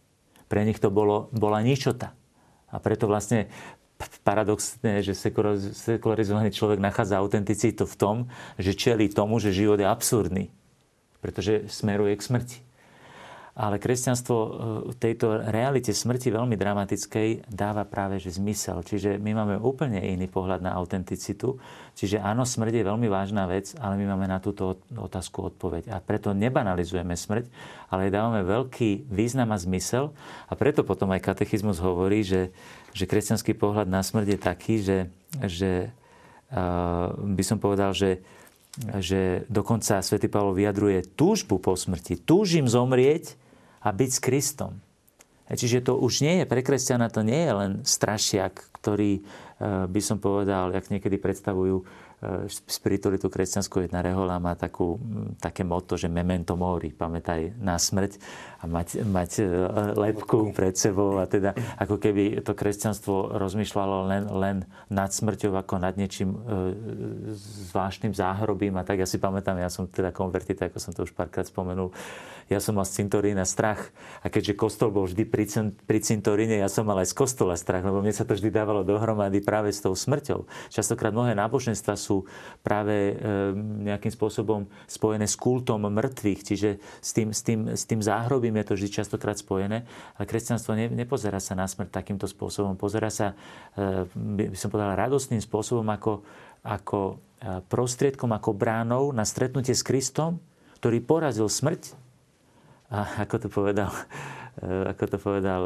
pre 0.47 0.63
nich 0.67 0.83
to 0.83 0.91
bolo, 0.91 1.31
bola 1.31 1.63
ničota. 1.63 2.15
A 2.71 2.83
preto 2.83 3.07
vlastne 3.07 3.47
paradoxné, 4.27 5.01
že 5.01 5.17
sekularizovaný 5.17 6.53
človek 6.53 6.83
nachádza 6.83 7.17
autenticitu 7.17 7.89
v 7.89 7.97
tom, 7.97 8.17
že 8.61 8.77
čeli 8.77 9.09
tomu, 9.09 9.41
že 9.41 9.57
život 9.57 9.81
je 9.81 9.89
absurdný. 9.89 10.45
Pretože 11.25 11.71
smeruje 11.73 12.19
k 12.19 12.27
smrti. 12.27 12.59
Ale 13.57 13.81
kresťanstvo 13.81 14.37
e, 14.37 14.49
v 14.93 14.97
tejto 15.01 15.41
realite 15.49 15.97
smrti 15.97 16.29
veľmi 16.29 16.61
dramatickej 16.61 17.49
dáva 17.49 17.89
práve 17.89 18.21
že 18.21 18.37
zmysel. 18.37 18.85
Čiže 18.85 19.17
my 19.17 19.33
máme 19.33 19.57
úplne 19.57 19.97
iný 20.05 20.29
pohľad 20.29 20.61
na 20.61 20.77
autenticitu. 20.77 21.57
Čiže 21.97 22.21
áno, 22.21 22.45
smrť 22.45 22.85
je 22.85 22.85
veľmi 22.85 23.09
vážna 23.09 23.49
vec, 23.49 23.73
ale 23.81 23.97
my 23.97 24.13
máme 24.13 24.29
na 24.29 24.45
túto 24.45 24.77
otázku 24.93 25.49
odpoveď. 25.49 25.89
A 25.89 26.05
preto 26.05 26.37
nebanalizujeme 26.37 27.17
smrť, 27.17 27.49
ale 27.89 28.13
dávame 28.13 28.45
veľký 28.45 29.09
význam 29.09 29.49
a 29.57 29.59
zmysel. 29.59 30.13
A 30.47 30.53
preto 30.53 30.85
potom 30.85 31.09
aj 31.17 31.25
katechizmus 31.25 31.81
hovorí, 31.81 32.29
že, 32.29 32.53
že 32.93 33.09
kresťanský 33.09 33.57
pohľad 33.57 33.89
na 33.89 34.05
smrť 34.05 34.37
je 34.37 34.39
taký, 34.39 34.75
že, 34.85 34.99
že 35.41 35.89
uh, 36.53 37.09
by 37.17 37.41
som 37.41 37.57
povedal, 37.57 37.97
že 37.97 38.21
že 39.01 39.49
dokonca 39.49 40.05
svätý 40.05 40.29
Pavol 40.29 40.53
vyjadruje 40.53 41.17
túžbu 41.17 41.57
po 41.57 41.73
smrti. 41.73 42.21
Túžim 42.21 42.69
zomrieť, 42.69 43.33
a 43.83 43.89
byť 43.93 44.11
s 44.11 44.21
Kristom. 44.23 44.73
Čiže 45.47 45.87
to 45.87 45.95
už 45.95 46.27
nie 46.27 46.43
je, 46.43 46.45
pre 46.51 46.59
kresťana 46.59 47.07
to 47.07 47.23
nie 47.23 47.39
je 47.39 47.53
len 47.55 47.73
strašiak, 47.87 48.67
ktorý 48.83 49.23
eh, 49.23 49.87
by 49.87 50.01
som 50.03 50.19
povedal, 50.19 50.75
jak 50.75 50.91
niekedy 50.91 51.23
predstavujú 51.23 51.87
E, 52.17 52.49
spiritualitu 52.49 53.29
kresťanskú 53.29 53.85
jedna 53.85 54.01
rehola 54.01 54.41
má 54.41 54.57
takú, 54.57 54.97
také 55.37 55.69
moto, 55.69 56.01
že 56.01 56.09
memento 56.09 56.57
mori, 56.57 56.89
pamätaj 56.89 57.61
na 57.61 57.77
smrť 57.77 58.17
a 58.57 58.65
mať, 58.65 59.05
mať 59.05 59.31
e, 59.37 59.47
lepku 59.93 60.49
pred 60.57 60.73
sebou 60.73 61.21
a 61.21 61.29
teda 61.29 61.53
ako 61.77 62.01
keby 62.01 62.41
to 62.41 62.57
kresťanstvo 62.57 63.37
rozmýšľalo 63.37 63.97
len, 64.09 64.25
len 64.33 64.57
nad 64.89 65.13
smrťou 65.13 65.61
ako 65.61 65.77
nad 65.77 66.01
niečím 66.01 66.33
e, 66.33 66.39
zvláštnym 67.69 68.17
záhrobím 68.17 68.81
a 68.81 68.87
tak 68.89 69.05
ja 69.05 69.07
si 69.07 69.21
pamätám, 69.21 69.61
ja 69.61 69.69
som 69.69 69.85
teda 69.85 70.09
konvertit, 70.09 70.57
ako 70.57 70.81
som 70.81 70.97
to 70.97 71.05
už 71.05 71.13
párkrát 71.13 71.45
spomenul, 71.45 71.93
ja 72.47 72.63
som 72.63 72.79
mal 72.79 72.87
z 72.87 73.03
cintorína 73.03 73.43
strach. 73.43 73.91
A 74.23 74.31
keďže 74.31 74.55
kostol 74.55 74.95
bol 74.95 75.11
vždy 75.11 75.27
pri, 75.27 75.51
pri 75.83 75.99
cintoríne, 75.99 76.63
ja 76.63 76.71
som 76.71 76.87
mal 76.87 77.03
aj 77.03 77.11
z 77.11 77.19
kostola 77.19 77.59
strach, 77.59 77.83
lebo 77.83 77.99
mne 77.99 78.15
sa 78.15 78.23
to 78.23 78.39
vždy 78.39 78.55
dávalo 78.55 78.87
dohromady 78.87 79.43
práve 79.43 79.75
s 79.75 79.83
tou 79.83 79.99
smrťou. 79.99 80.47
Častokrát 80.71 81.11
mnohé 81.11 81.35
náboženstva 81.35 81.99
sú 81.99 82.23
práve 82.63 83.19
e, 83.19 83.55
nejakým 83.91 84.15
spôsobom 84.15 84.71
spojené 84.87 85.27
s 85.27 85.35
kultom 85.35 85.91
mŕtvych, 85.91 86.41
čiže 86.47 86.71
s 87.03 87.11
tým, 87.11 87.35
s 87.35 87.41
tým, 87.43 87.61
s 87.75 87.83
tým 87.83 87.99
záhrobím 87.99 88.63
je 88.63 88.67
to 88.71 88.75
vždy 88.79 88.89
častokrát 89.03 89.35
spojené, 89.35 89.83
ale 90.15 90.25
kresťanstvo 90.25 90.79
ne, 90.79 90.87
nepozerá 90.95 91.43
sa 91.43 91.59
na 91.59 91.67
smrť 91.67 91.91
takýmto 91.91 92.31
spôsobom, 92.31 92.79
pozera 92.79 93.11
sa, 93.11 93.35
e, 93.75 94.07
by 94.15 94.55
som 94.55 94.71
povedal, 94.71 94.95
radostným 94.95 95.43
spôsobom 95.43 95.87
ako, 95.91 96.23
ako 96.63 96.99
e, 97.11 97.15
prostriedkom, 97.67 98.31
ako 98.31 98.55
bránou 98.55 99.11
na 99.11 99.27
stretnutie 99.27 99.75
s 99.75 99.83
Kristom, 99.83 100.39
ktorý 100.79 101.03
porazil 101.03 101.51
smrť 101.51 102.06
a 102.91 103.27
ako 103.27 103.47
to 103.47 103.49
povedal, 103.51 103.91
ako 104.63 105.05
to 105.11 105.17
povedal 105.19 105.63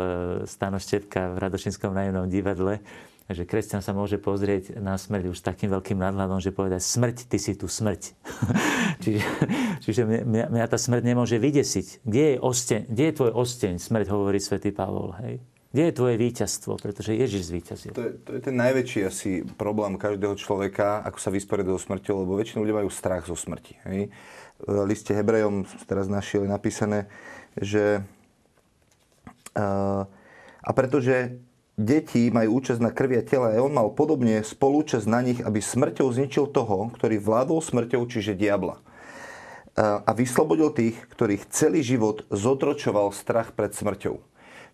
Stano 0.49 0.81
Štepka 0.81 1.33
v 1.33 1.37
Radošinskom 1.37 1.93
najemnom 1.93 2.33
divadle, 2.33 2.81
že 3.31 3.47
kresťan 3.47 3.79
sa 3.79 3.95
môže 3.95 4.19
pozrieť 4.19 4.83
na 4.83 4.99
smrť 4.99 5.31
už 5.31 5.39
takým 5.39 5.71
veľkým 5.71 5.99
nadhľadom, 6.03 6.43
že 6.43 6.50
povedať 6.50 6.83
smrť, 6.83 7.31
ty 7.31 7.39
si 7.39 7.55
tu 7.55 7.71
smrť. 7.71 8.19
čiže 9.05 9.23
čiže 9.87 10.03
mňa, 10.07 10.50
mňa 10.50 10.67
tá 10.67 10.75
smrť 10.75 11.03
nemôže 11.07 11.39
vydesiť. 11.39 12.03
Kde 12.03 12.25
je, 12.27 12.37
osteň, 12.43 12.81
kde 12.91 13.05
je 13.07 13.12
tvoj 13.15 13.31
osteň? 13.39 13.79
Smrť 13.79 14.07
hovorí 14.11 14.43
svätý 14.43 14.75
Pavol. 14.75 15.15
Hej? 15.23 15.39
Kde 15.71 15.83
je 15.87 15.95
tvoje 15.95 16.15
víťazstvo? 16.19 16.83
Pretože 16.83 17.15
Ježiš 17.15 17.55
zvíťazil. 17.55 17.95
To 17.95 18.03
je, 18.03 18.12
to 18.19 18.31
je 18.35 18.41
ten 18.43 18.57
najväčší 18.59 19.00
asi 19.07 19.31
problém 19.55 19.95
každého 19.95 20.35
človeka, 20.35 21.07
ako 21.07 21.19
sa 21.23 21.31
vysporiadať 21.31 21.71
so 21.71 21.81
smrťou, 21.87 22.27
lebo 22.27 22.35
väčšinou 22.35 22.67
ľudia 22.67 22.83
majú 22.83 22.91
strach 22.91 23.31
zo 23.31 23.39
smrti. 23.39 23.79
Hej? 23.87 24.11
Liste 24.67 25.17
Hebrejom 25.17 25.64
teraz 25.88 26.11
našiel 26.11 26.45
napísané, 26.45 27.09
že 27.57 28.05
a 30.61 30.71
pretože 30.76 31.40
deti 31.81 32.29
majú 32.29 32.61
účasť 32.61 32.81
na 32.85 32.93
krvi 32.93 33.19
a 33.19 33.25
tela. 33.25 33.57
A 33.57 33.64
on 33.64 33.73
mal 33.73 33.88
podobne 33.97 34.45
spolúčasť 34.45 35.07
na 35.09 35.25
nich, 35.25 35.40
aby 35.40 35.64
smrťou 35.64 36.12
zničil 36.12 36.52
toho, 36.52 36.93
ktorý 36.93 37.17
vládol 37.17 37.64
smrťou, 37.64 38.05
čiže 38.05 38.37
diabla. 38.37 38.85
A 39.81 40.11
vyslobodil 40.12 40.76
tých, 40.76 41.00
ktorých 41.09 41.49
celý 41.49 41.81
život 41.81 42.29
zotročoval 42.29 43.17
strach 43.17 43.57
pred 43.57 43.73
smrťou. 43.73 44.21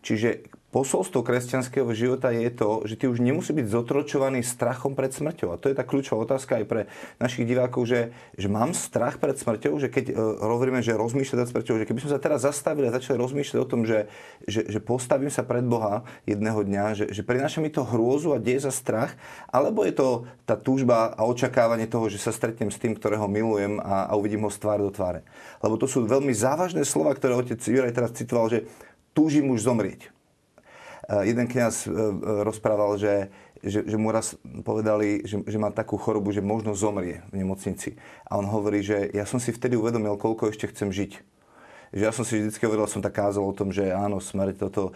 Čiže 0.06 0.46
posolstvo 0.70 1.26
kresťanského 1.26 1.88
života 1.96 2.30
je 2.30 2.46
to, 2.52 2.86
že 2.86 2.94
ty 2.94 3.04
už 3.10 3.24
nemusí 3.24 3.50
byť 3.50 3.66
zotročovaný 3.66 4.44
strachom 4.44 4.92
pred 4.92 5.08
smrťou. 5.08 5.50
A 5.50 5.58
to 5.58 5.66
je 5.66 5.74
tá 5.74 5.82
kľúčová 5.82 6.22
otázka 6.22 6.62
aj 6.62 6.64
pre 6.68 6.80
našich 7.18 7.42
divákov, 7.42 7.90
že, 7.90 8.14
že 8.38 8.46
mám 8.46 8.70
strach 8.70 9.16
pred 9.16 9.34
smrťou, 9.34 9.82
že 9.82 9.88
keď 9.90 10.12
uh, 10.12 10.36
hovoríme, 10.46 10.84
že 10.84 10.92
rozmýšľať 10.94 11.38
nad 11.42 11.48
smrťou, 11.50 11.74
že 11.80 11.86
keby 11.90 12.00
sme 12.04 12.12
sa 12.12 12.20
teraz 12.20 12.46
zastavili 12.46 12.86
a 12.86 12.94
začali 12.94 13.18
rozmýšľať 13.18 13.58
o 13.58 13.66
tom, 13.66 13.82
že, 13.82 14.06
že, 14.46 14.68
že 14.68 14.78
postavím 14.78 15.32
sa 15.32 15.42
pred 15.42 15.66
Boha 15.66 16.06
jedného 16.22 16.60
dňa, 16.60 16.84
že, 16.92 17.04
že 17.08 17.22
prináša 17.26 17.64
mi 17.64 17.72
to 17.72 17.82
hrôzu 17.82 18.36
a 18.36 18.38
deje 18.38 18.68
za 18.68 18.70
strach, 18.70 19.16
alebo 19.50 19.80
je 19.82 19.96
to 19.96 20.28
tá 20.46 20.60
túžba 20.60 21.18
a 21.18 21.24
očakávanie 21.24 21.90
toho, 21.90 22.06
že 22.12 22.20
sa 22.20 22.30
stretnem 22.30 22.68
s 22.68 22.76
tým, 22.76 22.94
ktorého 22.94 23.24
milujem 23.26 23.82
a, 23.82 24.06
a 24.06 24.12
uvidím 24.14 24.44
ho 24.44 24.52
z 24.52 24.60
tvár 24.60 24.84
do 24.84 24.92
tváre. 24.92 25.26
Lebo 25.64 25.80
to 25.80 25.88
sú 25.88 26.04
veľmi 26.04 26.36
závažné 26.36 26.84
slova, 26.84 27.16
ktoré 27.16 27.32
otec 27.32 27.58
Juraj 27.58 27.96
teraz 27.96 28.12
citoval, 28.12 28.52
že 28.52 28.68
túžim 29.16 29.48
už 29.48 29.64
zomrieť. 29.64 30.12
Eh, 31.08 31.32
jeden 31.32 31.48
kňaz 31.48 31.88
eh, 31.88 31.92
rozprával, 32.44 33.00
že, 33.00 33.32
že, 33.64 33.86
že 33.88 33.96
mu 33.96 34.12
raz 34.12 34.36
povedali, 34.66 35.24
že, 35.24 35.40
že 35.48 35.56
má 35.56 35.72
takú 35.72 35.96
chorobu, 35.96 36.34
že 36.36 36.44
možno 36.44 36.76
zomrie 36.76 37.24
v 37.32 37.40
nemocnici. 37.40 37.96
A 38.28 38.36
on 38.36 38.44
hovorí, 38.44 38.84
že 38.84 39.08
ja 39.16 39.24
som 39.24 39.40
si 39.40 39.54
vtedy 39.54 39.78
uvedomil, 39.78 40.20
koľko 40.20 40.52
ešte 40.52 40.68
chcem 40.68 40.92
žiť 40.92 41.24
že 41.94 42.02
ja 42.02 42.10
som 42.10 42.26
si 42.26 42.42
vždy 42.42 42.58
hovoril, 42.66 42.84
som 42.90 43.00
tak 43.00 43.14
kázal 43.14 43.46
o 43.46 43.54
tom, 43.54 43.70
že 43.70 43.94
áno, 43.94 44.18
smrť, 44.18 44.68
toto, 44.68 44.90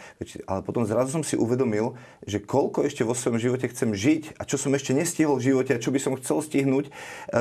ale 0.47 0.61
potom 0.61 0.83
zrazu 0.83 1.15
som 1.15 1.25
si 1.25 1.39
uvedomil, 1.39 1.95
že 2.27 2.43
koľko 2.43 2.85
ešte 2.87 3.07
vo 3.07 3.15
svojom 3.15 3.39
živote 3.39 3.71
chcem 3.71 3.95
žiť 3.95 4.37
a 4.37 4.43
čo 4.43 4.59
som 4.59 4.75
ešte 4.75 4.93
nestihol 4.93 5.39
v 5.39 5.55
živote 5.55 5.73
a 5.77 5.83
čo 5.83 5.95
by 5.95 6.01
som 6.03 6.19
chcel 6.19 6.43
stihnúť, 6.43 6.91
e, 6.91 6.93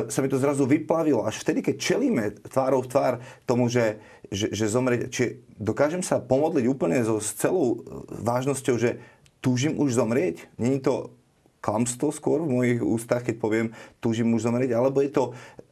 sa 0.08 0.20
mi 0.22 0.30
to 0.30 0.38
zrazu 0.38 0.70
vyplavilo. 0.70 1.26
Až 1.26 1.42
vtedy, 1.42 1.66
keď 1.66 1.76
čelíme 1.76 2.24
tvárou 2.46 2.86
v 2.86 2.92
tvár 2.92 3.14
tomu, 3.50 3.68
že, 3.68 3.98
že, 4.30 4.54
že 4.54 4.66
zomrieť, 4.70 5.02
či 5.10 5.24
dokážem 5.58 6.06
sa 6.06 6.22
pomodliť 6.22 6.66
úplne 6.70 7.02
so, 7.02 7.18
s 7.18 7.34
celou 7.38 7.84
vážnosťou, 8.10 8.76
že 8.78 9.02
túžim 9.42 9.78
už 9.78 9.98
zomrieť? 9.98 10.50
Není 10.62 10.80
to 10.82 11.19
klamstvo 11.60 12.16
skôr 12.16 12.44
v 12.44 12.52
mojich 12.56 12.80
ústach, 12.80 13.24
keď 13.24 13.36
poviem, 13.36 13.68
túžim 14.00 14.32
už 14.32 14.48
zomrieť, 14.48 14.80
alebo, 14.80 15.04
je 15.04 15.12
to, 15.12 15.24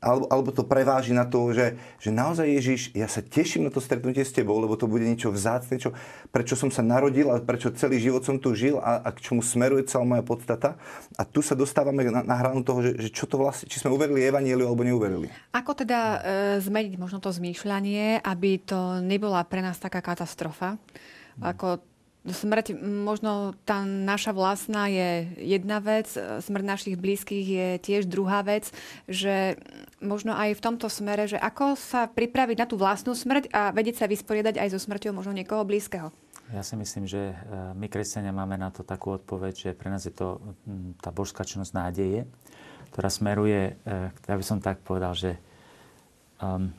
alebo, 0.03 0.27
alebo 0.27 0.49
to 0.51 0.67
preváži 0.67 1.15
na 1.15 1.23
to, 1.23 1.55
že, 1.55 1.79
že 2.03 2.11
naozaj 2.11 2.47
Ježiš, 2.47 2.81
ja 2.91 3.07
sa 3.07 3.23
teším 3.23 3.67
na 3.67 3.71
to 3.71 3.79
stretnutie 3.79 4.23
s 4.23 4.35
tebou, 4.35 4.59
lebo 4.59 4.75
to 4.75 4.85
bude 4.85 5.07
niečo 5.07 5.31
vzácne, 5.31 5.79
čo, 5.79 5.95
prečo 6.29 6.59
som 6.59 6.67
sa 6.67 6.83
narodil 6.83 7.31
a 7.31 7.39
prečo 7.39 7.71
celý 7.71 8.03
život 8.03 8.27
som 8.27 8.35
tu 8.35 8.51
žil 8.51 8.77
a, 8.83 8.99
a 8.99 9.09
k 9.15 9.31
čomu 9.31 9.39
smeruje 9.39 9.87
celá 9.87 10.03
moja 10.03 10.23
podstata. 10.27 10.75
A 11.15 11.23
tu 11.23 11.39
sa 11.39 11.55
dostávame 11.55 12.03
na, 12.11 12.21
na 12.21 12.35
hranu 12.35 12.67
toho, 12.67 12.83
že, 12.83 12.91
že 12.99 13.09
čo 13.09 13.23
to 13.23 13.39
vlastne, 13.39 13.71
či 13.71 13.79
sme 13.79 13.95
uverili 13.95 14.27
Evanieliu 14.27 14.67
alebo 14.67 14.83
neuverili. 14.83 15.31
Ako 15.55 15.71
teda 15.71 15.99
e, 15.99 16.17
zmeniť 16.59 16.99
možno 16.99 17.23
to 17.23 17.31
zmýšľanie, 17.31 18.19
aby 18.27 18.59
to 18.59 18.99
nebola 18.99 19.47
pre 19.47 19.63
nás 19.63 19.79
taká 19.79 20.03
katastrofa, 20.03 20.75
ako 21.37 21.79
Smrť, 22.27 22.75
možno 22.83 23.55
tá 23.63 23.87
naša 23.87 24.35
vlastná 24.35 24.91
je 24.91 25.31
jedna 25.39 25.79
vec, 25.79 26.11
smrť 26.43 26.65
našich 26.67 26.95
blízkych 26.99 27.47
je 27.47 27.67
tiež 27.79 28.11
druhá 28.11 28.43
vec, 28.43 28.67
že 29.07 29.55
možno 30.03 30.35
aj 30.35 30.59
v 30.59 30.63
tomto 30.63 30.91
smere, 30.91 31.31
že 31.31 31.39
ako 31.39 31.79
sa 31.79 32.11
pripraviť 32.11 32.57
na 32.59 32.67
tú 32.67 32.75
vlastnú 32.75 33.15
smrť 33.15 33.47
a 33.55 33.71
vedieť 33.71 34.03
sa 34.03 34.11
vysporiadať 34.11 34.59
aj 34.59 34.75
so 34.75 34.79
smrťou 34.83 35.15
možno 35.15 35.31
niekoho 35.31 35.63
blízkeho. 35.63 36.11
Ja 36.51 36.63
si 36.63 36.79
myslím, 36.79 37.07
že 37.07 37.31
e, 37.31 37.35
my, 37.75 37.87
kresťania, 37.91 38.31
máme 38.31 38.55
na 38.55 38.71
to 38.71 38.83
takú 38.83 39.15
odpoveď, 39.15 39.53
že 39.55 39.69
pre 39.75 39.91
nás 39.91 40.07
je 40.07 40.15
to 40.15 40.39
tá 41.03 41.11
božská 41.11 41.43
činnosť 41.43 41.75
nádeje, 41.75 42.23
ktorá 42.95 43.11
smeruje, 43.11 43.75
e, 43.83 44.11
ja 44.11 44.35
by 44.35 44.43
som 44.43 44.63
tak 44.63 44.79
povedal, 44.83 45.11
že 45.11 45.35
um, 46.39 46.71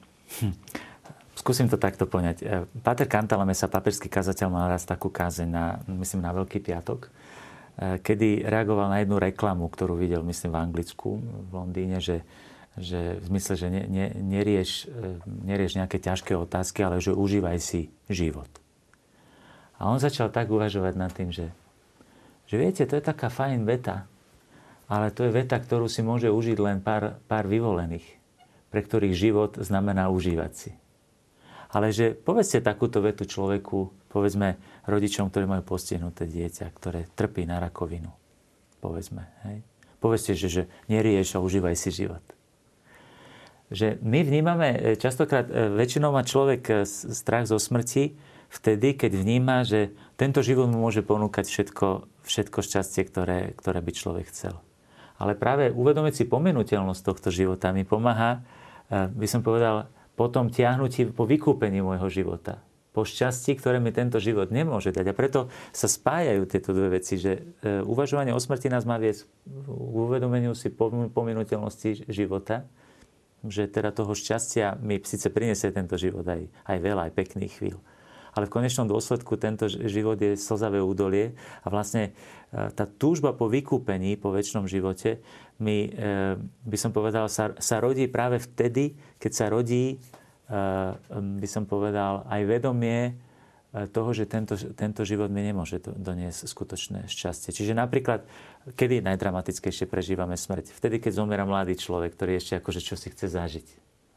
Skúsim 1.49 1.65
to 1.65 1.81
takto 1.81 2.05
poňať. 2.05 2.37
E, 2.45 2.69
Pater 2.85 3.09
sa 3.57 3.73
papežský 3.73 4.13
kazateľ, 4.13 4.53
mal 4.53 4.69
raz 4.69 4.85
takú 4.85 5.09
kázeň 5.09 5.49
na, 5.49 5.81
myslím, 5.89 6.21
na 6.21 6.37
Veľký 6.37 6.61
piatok, 6.61 7.09
e, 7.09 7.97
kedy 8.05 8.45
reagoval 8.45 8.93
na 8.93 9.01
jednu 9.01 9.17
reklamu, 9.17 9.65
ktorú 9.73 9.97
videl, 9.97 10.21
myslím, 10.29 10.53
v 10.53 10.61
Anglicku, 10.61 11.17
v 11.17 11.49
Londýne, 11.49 12.05
že, 12.05 12.21
že 12.77 13.17
v 13.17 13.33
zmysle, 13.33 13.55
že 13.57 13.67
ne, 13.73 13.83
ne, 13.89 14.13
nerieš, 14.13 14.93
e, 14.93 15.25
nerieš 15.25 15.81
nejaké 15.81 15.97
ťažké 15.97 16.37
otázky, 16.37 16.85
ale 16.85 17.01
že 17.01 17.17
užívaj 17.17 17.57
si 17.65 17.89
život. 18.13 18.53
A 19.81 19.89
on 19.89 19.97
začal 19.97 20.29
tak 20.29 20.53
uvažovať 20.53 21.01
nad 21.01 21.17
tým, 21.17 21.33
že, 21.33 21.49
že 22.45 22.61
viete, 22.61 22.85
to 22.85 22.93
je 22.93 23.09
taká 23.09 23.33
fajn 23.33 23.65
veta, 23.65 24.05
ale 24.85 25.09
to 25.17 25.25
je 25.25 25.33
veta, 25.33 25.57
ktorú 25.57 25.89
si 25.89 26.05
môže 26.05 26.29
užiť 26.29 26.61
len 26.61 26.85
pár, 26.85 27.17
pár 27.25 27.49
vyvolených, 27.49 28.05
pre 28.69 28.85
ktorých 28.85 29.17
život 29.17 29.57
znamená 29.57 30.13
užívať 30.13 30.53
si. 30.53 30.73
Ale 31.69 31.93
že 31.93 32.17
povedzte 32.17 32.65
takúto 32.65 33.05
vetu 33.05 33.29
človeku, 33.29 34.09
povedzme 34.09 34.57
rodičom, 34.89 35.29
ktorí 35.29 35.45
majú 35.45 35.77
postihnuté 35.77 36.25
dieťa, 36.25 36.73
ktoré 36.73 37.05
trpí 37.13 37.45
na 37.45 37.61
rakovinu. 37.61 38.09
Povedzme. 38.81 39.29
Hej? 39.45 39.61
Povedzte, 40.01 40.33
že, 40.33 40.49
že 40.49 40.63
nerieš 40.89 41.37
a 41.37 41.43
užívaj 41.45 41.77
si 41.77 41.93
život. 41.93 42.25
že 43.69 44.01
my 44.01 44.25
vnímame, 44.25 44.69
e, 44.73 44.79
častokrát 44.97 45.45
e, 45.45 45.77
väčšinou 45.77 46.09
má 46.09 46.25
človek 46.25 46.63
e, 46.73 46.75
strach 46.89 47.45
zo 47.45 47.61
smrti 47.61 48.17
vtedy, 48.49 48.97
keď 48.97 49.13
vníma, 49.13 49.69
že 49.69 49.93
tento 50.17 50.41
život 50.41 50.73
mu 50.73 50.81
môže 50.89 51.05
ponúkať 51.05 51.45
všetko, 51.45 52.09
všetko 52.25 52.59
šťastie, 52.65 53.03
ktoré, 53.05 53.53
ktoré 53.61 53.85
by 53.85 53.93
človek 53.93 54.33
chcel. 54.33 54.57
Ale 55.21 55.37
práve 55.37 55.69
uvedomiť 55.69 56.15
si 56.17 56.25
pomenuteľnosť 56.25 57.03
tohto 57.05 57.29
života 57.29 57.75
mi 57.77 57.85
pomáha, 57.85 58.41
by 58.89 59.27
som 59.29 59.45
povedal, 59.45 59.91
potom 60.19 60.51
tiahnutí 60.51 61.15
po 61.15 61.23
vykúpení 61.23 61.79
môjho 61.79 62.11
života. 62.11 62.59
Po 62.91 63.07
šťastí, 63.07 63.55
ktoré 63.55 63.79
mi 63.79 63.95
tento 63.95 64.19
život 64.19 64.51
nemôže 64.51 64.91
dať. 64.91 65.07
A 65.07 65.15
preto 65.15 65.47
sa 65.71 65.87
spájajú 65.87 66.43
tieto 66.51 66.75
dve 66.75 66.99
veci, 66.99 67.15
že 67.15 67.47
uvažovanie 67.63 68.35
o 68.35 68.43
smrti 68.43 68.67
nás 68.67 68.83
má 68.83 68.99
viesť 68.99 69.31
k 69.47 69.67
uvedomeniu 69.71 70.59
si 70.59 70.75
pomenuteľnosti 70.75 72.11
života, 72.11 72.67
že 73.47 73.71
teda 73.71 73.95
toho 73.95 74.19
šťastia 74.19 74.83
mi 74.83 74.99
síce 74.99 75.31
prinesie 75.31 75.71
tento 75.71 75.95
život 75.95 76.27
aj, 76.27 76.51
aj 76.67 76.79
veľa, 76.83 77.03
aj 77.07 77.13
pekných 77.15 77.55
chvíľ. 77.55 77.79
Ale 78.35 78.47
v 78.47 78.55
konečnom 78.61 78.87
dôsledku 78.87 79.35
tento 79.39 79.67
život 79.67 80.19
je 80.19 80.39
slzavé 80.39 80.79
údolie 80.83 81.35
a 81.63 81.67
vlastne 81.71 82.11
e, 82.55 82.71
tá 82.71 82.87
túžba 82.87 83.35
po 83.35 83.51
vykúpení, 83.51 84.15
po 84.15 84.31
väčšnom 84.31 84.71
živote, 84.71 85.23
mi, 85.59 85.91
e, 85.91 86.37
by 86.41 86.79
som 86.79 86.91
povedal, 86.95 87.27
sa, 87.27 87.55
sa 87.59 87.83
rodí 87.83 88.07
práve 88.07 88.39
vtedy, 88.39 88.95
keď 89.19 89.33
sa 89.35 89.47
rodí, 89.51 89.97
e, 89.97 90.57
by 91.13 91.49
som 91.51 91.67
povedal, 91.67 92.27
aj 92.31 92.43
vedomie 92.47 93.19
E, 93.69 93.85
toho, 93.85 94.17
že 94.17 94.25
tento, 94.25 94.57
tento 94.57 95.05
život 95.05 95.29
mi 95.29 95.45
nemôže 95.45 95.77
doniesť 95.85 96.49
skutočné 96.49 97.05
šťastie. 97.05 97.53
Čiže 97.53 97.77
napríklad, 97.77 98.25
kedy 98.73 99.05
najdramatickejšie 99.05 99.85
prežívame 99.85 100.41
smrť? 100.41 100.73
Vtedy, 100.73 100.97
keď 100.97 101.21
zomiera 101.21 101.45
mladý 101.45 101.77
človek, 101.77 102.17
ktorý 102.17 102.41
ešte 102.41 102.57
akože 102.57 102.81
čo 102.81 102.97
si 102.97 103.13
chce 103.13 103.29
zažiť. 103.29 103.67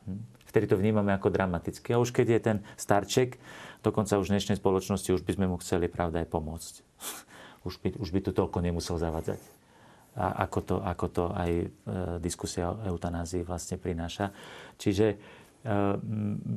Hm? 0.08 0.24
Vtedy 0.48 0.66
to 0.72 0.80
vnímame 0.80 1.12
ako 1.12 1.32
dramatické. 1.32 1.96
A 1.96 2.00
už 2.00 2.16
keď 2.16 2.28
je 2.32 2.40
ten 2.40 2.58
starček, 2.80 3.36
dokonca 3.84 4.16
už 4.16 4.32
v 4.32 4.40
dnešnej 4.40 4.58
spoločnosti, 4.60 5.12
už 5.12 5.24
by 5.28 5.32
sme 5.36 5.46
mu 5.52 5.60
chceli, 5.60 5.92
pravda, 5.92 6.24
aj 6.24 6.32
pomôcť. 6.32 6.74
už, 7.68 7.76
by, 7.84 8.00
už 8.00 8.10
by 8.16 8.20
to 8.24 8.32
toľko 8.32 8.64
nemusel 8.64 8.96
zavadzať. 8.96 9.40
A 10.12 10.44
ako 10.44 10.60
to, 10.68 10.76
ako 10.84 11.06
to 11.08 11.24
aj 11.32 11.52
e, 11.56 11.68
diskusia 12.20 12.68
o 12.68 12.80
eutanázii 12.84 13.48
vlastne 13.48 13.80
prináša. 13.80 14.36
Čiže 14.76 15.08
e, 15.08 15.18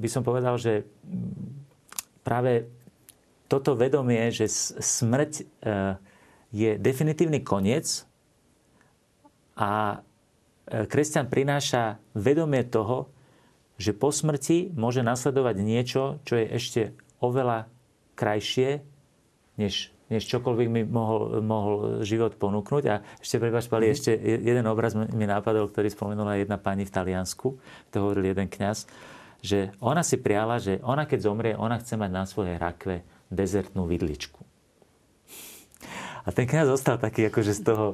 by 0.02 0.08
som 0.10 0.26
povedal, 0.26 0.58
že 0.58 0.82
práve 2.26 2.66
toto 3.46 3.78
vedomie, 3.78 4.26
že 4.34 4.50
smrť 4.82 5.32
e, 5.38 5.42
je 6.50 6.70
definitívny 6.82 7.46
koniec 7.46 8.02
a 9.54 10.02
kresťan 10.66 11.30
prináša 11.30 12.02
vedomie 12.14 12.66
toho, 12.66 13.10
že 13.78 13.94
po 13.94 14.10
smrti 14.10 14.74
môže 14.74 15.02
nasledovať 15.02 15.56
niečo, 15.62 16.02
čo 16.22 16.38
je 16.38 16.46
ešte 16.46 16.82
oveľa 17.18 17.66
krajšie, 18.14 18.82
než, 19.58 19.93
než 20.12 20.28
čokoľvek 20.28 20.68
mi 20.68 20.82
mohol, 20.84 21.40
mohol 21.40 21.74
život 22.04 22.36
ponúknuť. 22.36 22.84
A 22.92 23.00
ešte, 23.20 23.40
prepáč, 23.40 23.68
Pali, 23.72 23.88
mm-hmm. 23.88 23.96
ešte 23.96 24.10
jeden 24.20 24.66
obraz 24.68 24.92
mi 24.92 25.24
napadol, 25.24 25.72
ktorý 25.72 25.88
spomenula 25.88 26.36
jedna 26.36 26.60
pani 26.60 26.84
v 26.84 26.92
Taliansku, 26.92 27.56
to 27.88 27.96
hovoril 27.96 28.28
jeden 28.28 28.48
kňaz, 28.48 28.84
že 29.44 29.72
ona 29.80 30.00
si 30.00 30.20
priala, 30.20 30.60
že 30.60 30.80
ona 30.84 31.04
keď 31.04 31.18
zomrie, 31.20 31.52
ona 31.56 31.80
chce 31.80 32.00
mať 32.00 32.10
na 32.12 32.24
svojej 32.24 32.56
rakve 32.56 33.04
dezertnú 33.32 33.84
vidličku. 33.88 34.40
A 36.24 36.32
ten 36.32 36.48
kniaz 36.48 36.72
zostal 36.72 36.96
taký, 36.96 37.28
akože 37.28 37.52
z 37.52 37.62
toho, 37.68 37.86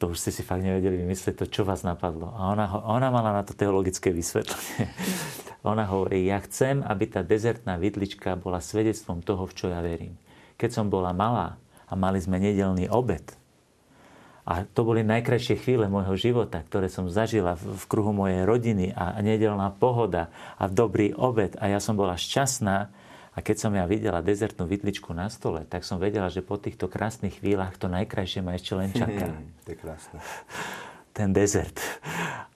to 0.00 0.14
už 0.14 0.16
ste 0.16 0.32
si 0.32 0.40
fakt 0.40 0.64
nevedeli 0.64 1.04
vymyslieť, 1.04 1.44
to 1.44 1.46
čo 1.50 1.62
vás 1.68 1.84
napadlo. 1.84 2.32
A 2.32 2.56
ona, 2.56 2.64
ona 2.88 3.08
mala 3.12 3.36
na 3.36 3.42
to 3.44 3.52
teologické 3.52 4.08
vysvetlenie. 4.08 4.88
ona 5.66 5.84
hovorí, 5.84 6.24
ja 6.24 6.40
chcem, 6.40 6.80
aby 6.80 7.04
tá 7.10 7.20
dezertná 7.20 7.76
vidlička 7.76 8.38
bola 8.40 8.64
svedectvom 8.64 9.20
toho, 9.20 9.44
v 9.44 9.52
čo 9.52 9.66
ja 9.68 9.84
verím. 9.84 10.16
Keď 10.58 10.70
som 10.74 10.86
bola 10.90 11.14
malá 11.14 11.56
a 11.86 11.94
mali 11.94 12.18
sme 12.18 12.42
nedelný 12.42 12.90
obed, 12.90 13.38
a 14.48 14.64
to 14.64 14.80
boli 14.80 15.04
najkrajšie 15.04 15.60
chvíle 15.60 15.92
môjho 15.92 16.16
života, 16.16 16.64
ktoré 16.64 16.88
som 16.88 17.12
zažila 17.12 17.60
v, 17.60 17.84
kruhu 17.84 18.16
mojej 18.16 18.48
rodiny 18.48 18.96
a 18.96 19.20
nedelná 19.20 19.68
pohoda 19.76 20.32
a 20.56 20.72
dobrý 20.72 21.12
obed. 21.12 21.52
A 21.60 21.68
ja 21.68 21.84
som 21.84 22.00
bola 22.00 22.16
šťastná, 22.16 22.88
a 23.36 23.38
keď 23.38 23.56
som 23.60 23.70
ja 23.70 23.86
videla 23.86 24.18
dezertnú 24.18 24.66
vidličku 24.66 25.14
na 25.14 25.30
stole, 25.30 25.62
tak 25.68 25.86
som 25.86 26.02
vedela, 26.02 26.26
že 26.26 26.42
po 26.42 26.58
týchto 26.58 26.90
krásnych 26.90 27.38
chvíľach 27.38 27.78
to 27.78 27.86
najkrajšie 27.86 28.42
ma 28.42 28.58
ešte 28.58 28.72
len 28.74 28.90
čaká. 28.90 29.30
to 29.62 29.68
je 29.70 29.76
krásne. 29.78 30.18
Ten 31.16 31.30
dezert. 31.30 31.78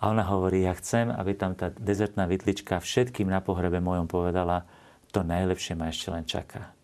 A 0.02 0.10
ona 0.10 0.26
hovorí, 0.26 0.66
ja 0.66 0.74
chcem, 0.74 1.06
aby 1.06 1.38
tam 1.38 1.54
tá 1.54 1.70
dezertná 1.70 2.26
vidlička 2.26 2.82
všetkým 2.82 3.30
na 3.30 3.38
pohrebe 3.38 3.78
mojom 3.78 4.10
povedala, 4.10 4.66
to 5.14 5.22
najlepšie 5.22 5.78
ma 5.78 5.90
ešte 5.90 6.08
len 6.10 6.26
čaká. 6.26 6.74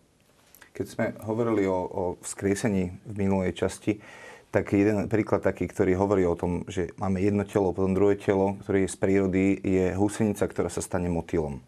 Keď 0.79 0.87
sme 0.87 1.11
hovorili 1.27 1.67
o, 1.67 1.75
o 1.75 2.03
vzkriesení 2.23 3.03
v 3.03 3.13
minulej 3.19 3.51
časti, 3.51 3.99
tak 4.47 4.71
jeden 4.71 5.11
príklad 5.11 5.43
taký, 5.43 5.67
ktorý 5.67 5.99
hovorí 5.99 6.23
o 6.23 6.39
tom, 6.39 6.63
že 6.71 6.95
máme 6.95 7.19
jedno 7.19 7.43
telo, 7.43 7.75
potom 7.75 7.91
druhé 7.91 8.15
telo, 8.15 8.55
ktoré 8.63 8.87
je 8.87 8.93
z 8.95 8.97
prírody, 8.97 9.59
je 9.59 9.91
husenica, 9.99 10.47
ktorá 10.47 10.71
sa 10.71 10.79
stane 10.79 11.11
motýlom. 11.11 11.59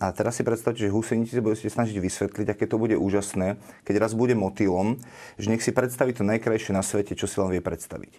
A 0.00 0.06
teraz 0.16 0.40
si 0.40 0.48
predstavte, 0.48 0.80
že 0.80 0.88
husenici 0.88 1.36
sa 1.36 1.44
budete 1.44 1.68
snažiť 1.68 2.00
vysvetliť, 2.00 2.46
aké 2.48 2.64
to 2.64 2.80
bude 2.80 2.96
úžasné, 2.96 3.60
keď 3.84 4.08
raz 4.08 4.16
bude 4.16 4.32
motýlom, 4.32 4.96
že 5.36 5.52
nech 5.52 5.60
si 5.60 5.68
predstaví 5.68 6.16
to 6.16 6.24
najkrajšie 6.24 6.72
na 6.72 6.80
svete, 6.80 7.12
čo 7.12 7.28
si 7.28 7.36
len 7.36 7.52
vie 7.52 7.60
predstaviť. 7.60 8.16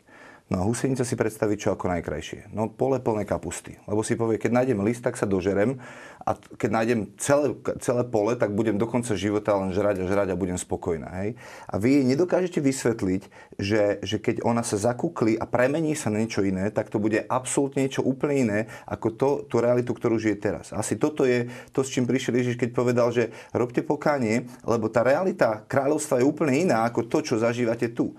No 0.52 0.60
a 0.60 0.68
husenica 0.68 1.08
si 1.08 1.16
predstaví 1.16 1.56
čo 1.56 1.72
ako 1.72 1.88
najkrajšie. 1.88 2.52
No 2.52 2.68
pole 2.68 3.00
plné 3.00 3.24
kapusty. 3.24 3.80
Lebo 3.88 4.04
si 4.04 4.20
povie, 4.20 4.36
keď 4.36 4.52
nájdem 4.52 4.84
list, 4.84 5.00
tak 5.00 5.16
sa 5.16 5.24
dožerem 5.24 5.80
a 6.28 6.36
keď 6.36 6.70
nájdem 6.76 7.00
celé, 7.16 7.56
celé 7.80 8.04
pole, 8.04 8.36
tak 8.36 8.52
budem 8.52 8.76
do 8.76 8.84
konca 8.84 9.16
života 9.16 9.56
len 9.56 9.72
žrať 9.72 10.04
a 10.04 10.10
žrať 10.12 10.28
a 10.36 10.36
budem 10.36 10.60
spokojná. 10.60 11.08
Hej? 11.24 11.40
A 11.72 11.80
vy 11.80 12.04
jej 12.04 12.06
nedokážete 12.06 12.60
vysvetliť, 12.60 13.22
že, 13.64 14.04
že 14.04 14.20
keď 14.20 14.44
ona 14.44 14.60
sa 14.60 14.76
zakúkli 14.76 15.40
a 15.40 15.48
premení 15.48 15.96
sa 15.96 16.12
na 16.12 16.20
niečo 16.20 16.44
iné, 16.44 16.68
tak 16.68 16.92
to 16.92 17.00
bude 17.00 17.24
absolútne 17.32 17.88
niečo 17.88 18.04
úplne 18.04 18.36
iné 18.36 18.60
ako 18.92 19.08
to, 19.16 19.30
tú 19.48 19.64
realitu, 19.64 19.96
ktorú 19.96 20.20
žije 20.20 20.36
teraz. 20.36 20.76
Asi 20.76 21.00
toto 21.00 21.24
je 21.24 21.48
to, 21.72 21.80
s 21.80 21.96
čím 21.96 22.04
prišiel 22.04 22.36
Ježiš, 22.36 22.60
keď 22.60 22.76
povedal, 22.76 23.08
že 23.16 23.32
robte 23.56 23.80
pokánie, 23.88 24.52
lebo 24.68 24.92
tá 24.92 25.00
realita 25.00 25.64
kráľovstva 25.64 26.20
je 26.20 26.28
úplne 26.28 26.60
iná 26.68 26.84
ako 26.84 27.08
to, 27.08 27.24
čo 27.24 27.40
zažívate 27.40 27.88
tu. 27.96 28.12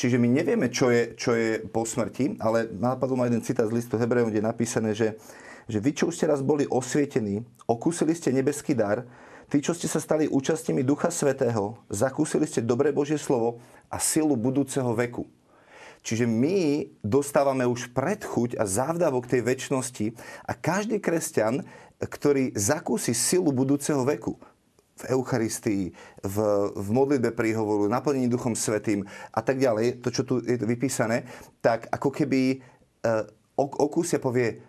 Čiže 0.00 0.16
my 0.16 0.32
nevieme, 0.32 0.72
čo 0.72 0.88
je, 0.88 1.12
čo 1.12 1.36
je 1.36 1.60
po 1.60 1.84
smrti, 1.84 2.40
ale 2.40 2.72
napadol 2.72 3.20
ma 3.20 3.28
jeden 3.28 3.44
citát 3.44 3.68
z 3.68 3.76
listu 3.76 4.00
Hebrejom, 4.00 4.32
kde 4.32 4.40
je 4.40 4.48
napísané, 4.48 4.90
že, 4.96 5.20
že 5.68 5.76
vy, 5.76 5.92
čo 5.92 6.08
ste 6.08 6.24
raz 6.24 6.40
boli 6.40 6.64
osvietení, 6.64 7.44
okúsili 7.68 8.16
ste 8.16 8.32
nebeský 8.32 8.72
dar, 8.72 9.04
tí, 9.52 9.60
čo 9.60 9.76
ste 9.76 9.92
sa 9.92 10.00
stali 10.00 10.24
účastnými 10.24 10.80
Ducha 10.80 11.12
Svetého, 11.12 11.76
zakúsili 11.92 12.48
ste 12.48 12.64
dobré 12.64 12.96
Božie 12.96 13.20
slovo 13.20 13.60
a 13.92 14.00
silu 14.00 14.40
budúceho 14.40 14.88
veku. 14.96 15.28
Čiže 16.00 16.24
my 16.24 16.88
dostávame 17.04 17.68
už 17.68 17.92
predchuť 17.92 18.56
a 18.56 18.64
závdavok 18.64 19.28
tej 19.28 19.44
väčšnosti 19.44 20.16
a 20.48 20.56
každý 20.56 20.96
kresťan, 20.96 21.60
ktorý 22.00 22.56
zakúsi 22.56 23.12
silu 23.12 23.52
budúceho 23.52 24.00
veku, 24.08 24.40
v 25.00 25.16
Eucharistii, 25.16 25.84
v, 26.20 26.36
v 26.76 26.88
modlitbe 26.92 27.32
príhovoru, 27.32 27.88
naplnení 27.88 28.28
Duchom 28.28 28.52
Svetým 28.52 29.08
a 29.32 29.40
tak 29.40 29.56
ďalej, 29.56 30.04
to, 30.04 30.12
čo 30.12 30.22
tu 30.28 30.44
je 30.44 30.60
vypísané, 30.60 31.24
tak 31.64 31.88
ako 31.88 32.12
keby 32.12 32.40
e, 32.52 32.56
okúsia 33.56 34.20
povie, 34.20 34.60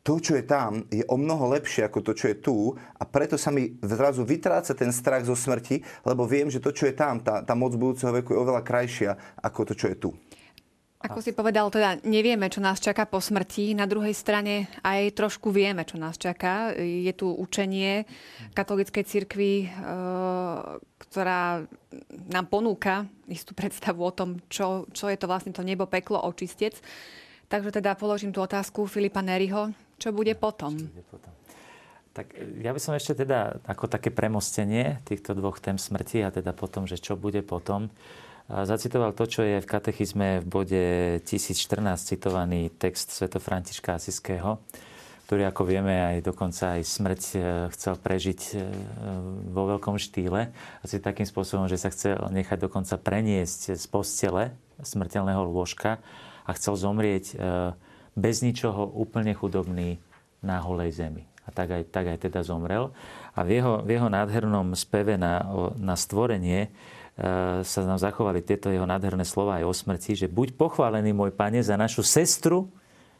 to, 0.00 0.16
čo 0.16 0.32
je 0.32 0.44
tam, 0.48 0.88
je 0.88 1.04
o 1.12 1.16
mnoho 1.20 1.52
lepšie 1.52 1.84
ako 1.84 2.00
to, 2.00 2.12
čo 2.16 2.32
je 2.32 2.36
tu 2.40 2.72
a 2.72 3.04
preto 3.04 3.36
sa 3.36 3.52
mi 3.52 3.76
zrazu 3.84 4.24
vytráca 4.24 4.72
ten 4.72 4.88
strach 4.96 5.28
zo 5.28 5.36
smrti, 5.36 5.84
lebo 6.08 6.24
viem, 6.24 6.48
že 6.48 6.60
to, 6.60 6.72
čo 6.72 6.88
je 6.88 6.96
tam, 6.96 7.20
tá, 7.20 7.44
tá 7.44 7.52
moc 7.52 7.76
budúceho 7.76 8.08
veku 8.08 8.32
je 8.32 8.40
oveľa 8.40 8.64
krajšia 8.64 9.10
ako 9.44 9.60
to, 9.68 9.74
čo 9.76 9.86
je 9.92 9.96
tu. 10.00 10.10
Ako 11.00 11.24
si 11.24 11.32
povedal, 11.32 11.72
teda 11.72 11.96
nevieme, 12.04 12.52
čo 12.52 12.60
nás 12.60 12.76
čaká 12.76 13.08
po 13.08 13.24
smrti. 13.24 13.72
Na 13.72 13.88
druhej 13.88 14.12
strane 14.12 14.68
aj 14.84 15.16
trošku 15.16 15.48
vieme, 15.48 15.88
čo 15.88 15.96
nás 15.96 16.20
čaká. 16.20 16.76
Je 16.76 17.08
tu 17.16 17.32
učenie 17.32 18.04
katolíckej 18.52 19.08
cirkvi, 19.08 19.64
e, 19.64 19.66
ktorá 21.00 21.64
nám 22.28 22.46
ponúka 22.52 23.08
istú 23.32 23.56
predstavu 23.56 24.04
o 24.04 24.12
tom, 24.12 24.44
čo, 24.52 24.84
čo 24.92 25.08
je 25.08 25.16
to 25.16 25.24
vlastne 25.24 25.56
to 25.56 25.64
nebo, 25.64 25.88
peklo, 25.88 26.20
očistec. 26.20 26.76
Takže 27.48 27.80
teda 27.80 27.96
položím 27.96 28.36
tú 28.36 28.44
otázku 28.44 28.84
Filipa 28.84 29.24
Neriho. 29.24 29.72
Čo 29.96 30.12
bude 30.12 30.36
potom? 30.36 30.76
Čo 30.76 30.84
bude 30.84 31.04
potom? 31.08 31.32
Tak 32.12 32.36
ja 32.60 32.76
by 32.76 32.80
som 32.82 32.92
ešte 32.92 33.24
teda 33.24 33.62
ako 33.64 33.88
také 33.88 34.12
premostenie 34.12 35.00
týchto 35.08 35.32
dvoch 35.32 35.62
tém 35.64 35.80
smrti 35.80 36.26
a 36.26 36.34
teda 36.34 36.52
potom, 36.52 36.84
že 36.84 37.00
čo 37.00 37.16
bude 37.16 37.40
potom, 37.40 37.88
zacitoval 38.50 39.14
to, 39.14 39.24
čo 39.30 39.40
je 39.46 39.62
v 39.62 39.70
katechizme 39.70 40.42
v 40.42 40.46
bode 40.46 40.84
1014 41.22 41.54
citovaný 42.02 42.70
text 42.74 43.14
Sv. 43.14 43.30
Františka 43.30 43.94
Asiského, 43.94 44.58
ktorý, 45.30 45.46
ako 45.46 45.62
vieme, 45.62 45.94
aj 45.94 46.26
dokonca 46.26 46.74
aj 46.74 46.82
smrť 46.82 47.22
e, 47.22 47.38
chcel 47.70 47.94
prežiť 48.02 48.40
e, 48.50 48.54
vo 49.54 49.70
veľkom 49.70 49.94
štýle. 49.94 50.50
Asi 50.82 50.98
takým 50.98 51.22
spôsobom, 51.22 51.70
že 51.70 51.78
sa 51.78 51.94
chcel 51.94 52.18
nechať 52.34 52.58
dokonca 52.58 52.98
preniesť 52.98 53.78
z 53.78 53.84
postele 53.86 54.50
smrteľného 54.82 55.46
lôžka 55.46 56.02
a 56.42 56.50
chcel 56.58 56.74
zomrieť 56.74 57.24
e, 57.30 57.34
bez 58.18 58.42
ničoho, 58.42 58.90
úplne 58.90 59.30
chudobný 59.30 60.02
na 60.42 60.58
holej 60.58 60.98
zemi. 60.98 61.30
A 61.46 61.54
tak 61.54 61.70
aj, 61.78 61.82
tak 61.94 62.10
aj 62.10 62.26
teda 62.26 62.42
zomrel. 62.42 62.90
A 63.38 63.46
v 63.46 63.62
jeho, 63.62 63.86
v 63.86 63.94
jeho 63.94 64.10
nádhernom 64.10 64.74
speve 64.74 65.14
na, 65.14 65.46
na 65.78 65.94
stvorenie 65.94 66.74
sa 67.60 67.80
nám 67.84 68.00
zachovali 68.00 68.40
tieto 68.40 68.72
jeho 68.72 68.88
nádherné 68.88 69.28
slova 69.28 69.60
aj 69.60 69.68
o 69.68 69.74
smrti, 69.76 70.16
že 70.16 70.32
buď 70.32 70.56
pochválený 70.56 71.12
môj 71.12 71.36
pane 71.36 71.60
za 71.60 71.76
našu 71.76 72.00
sestru, 72.00 72.72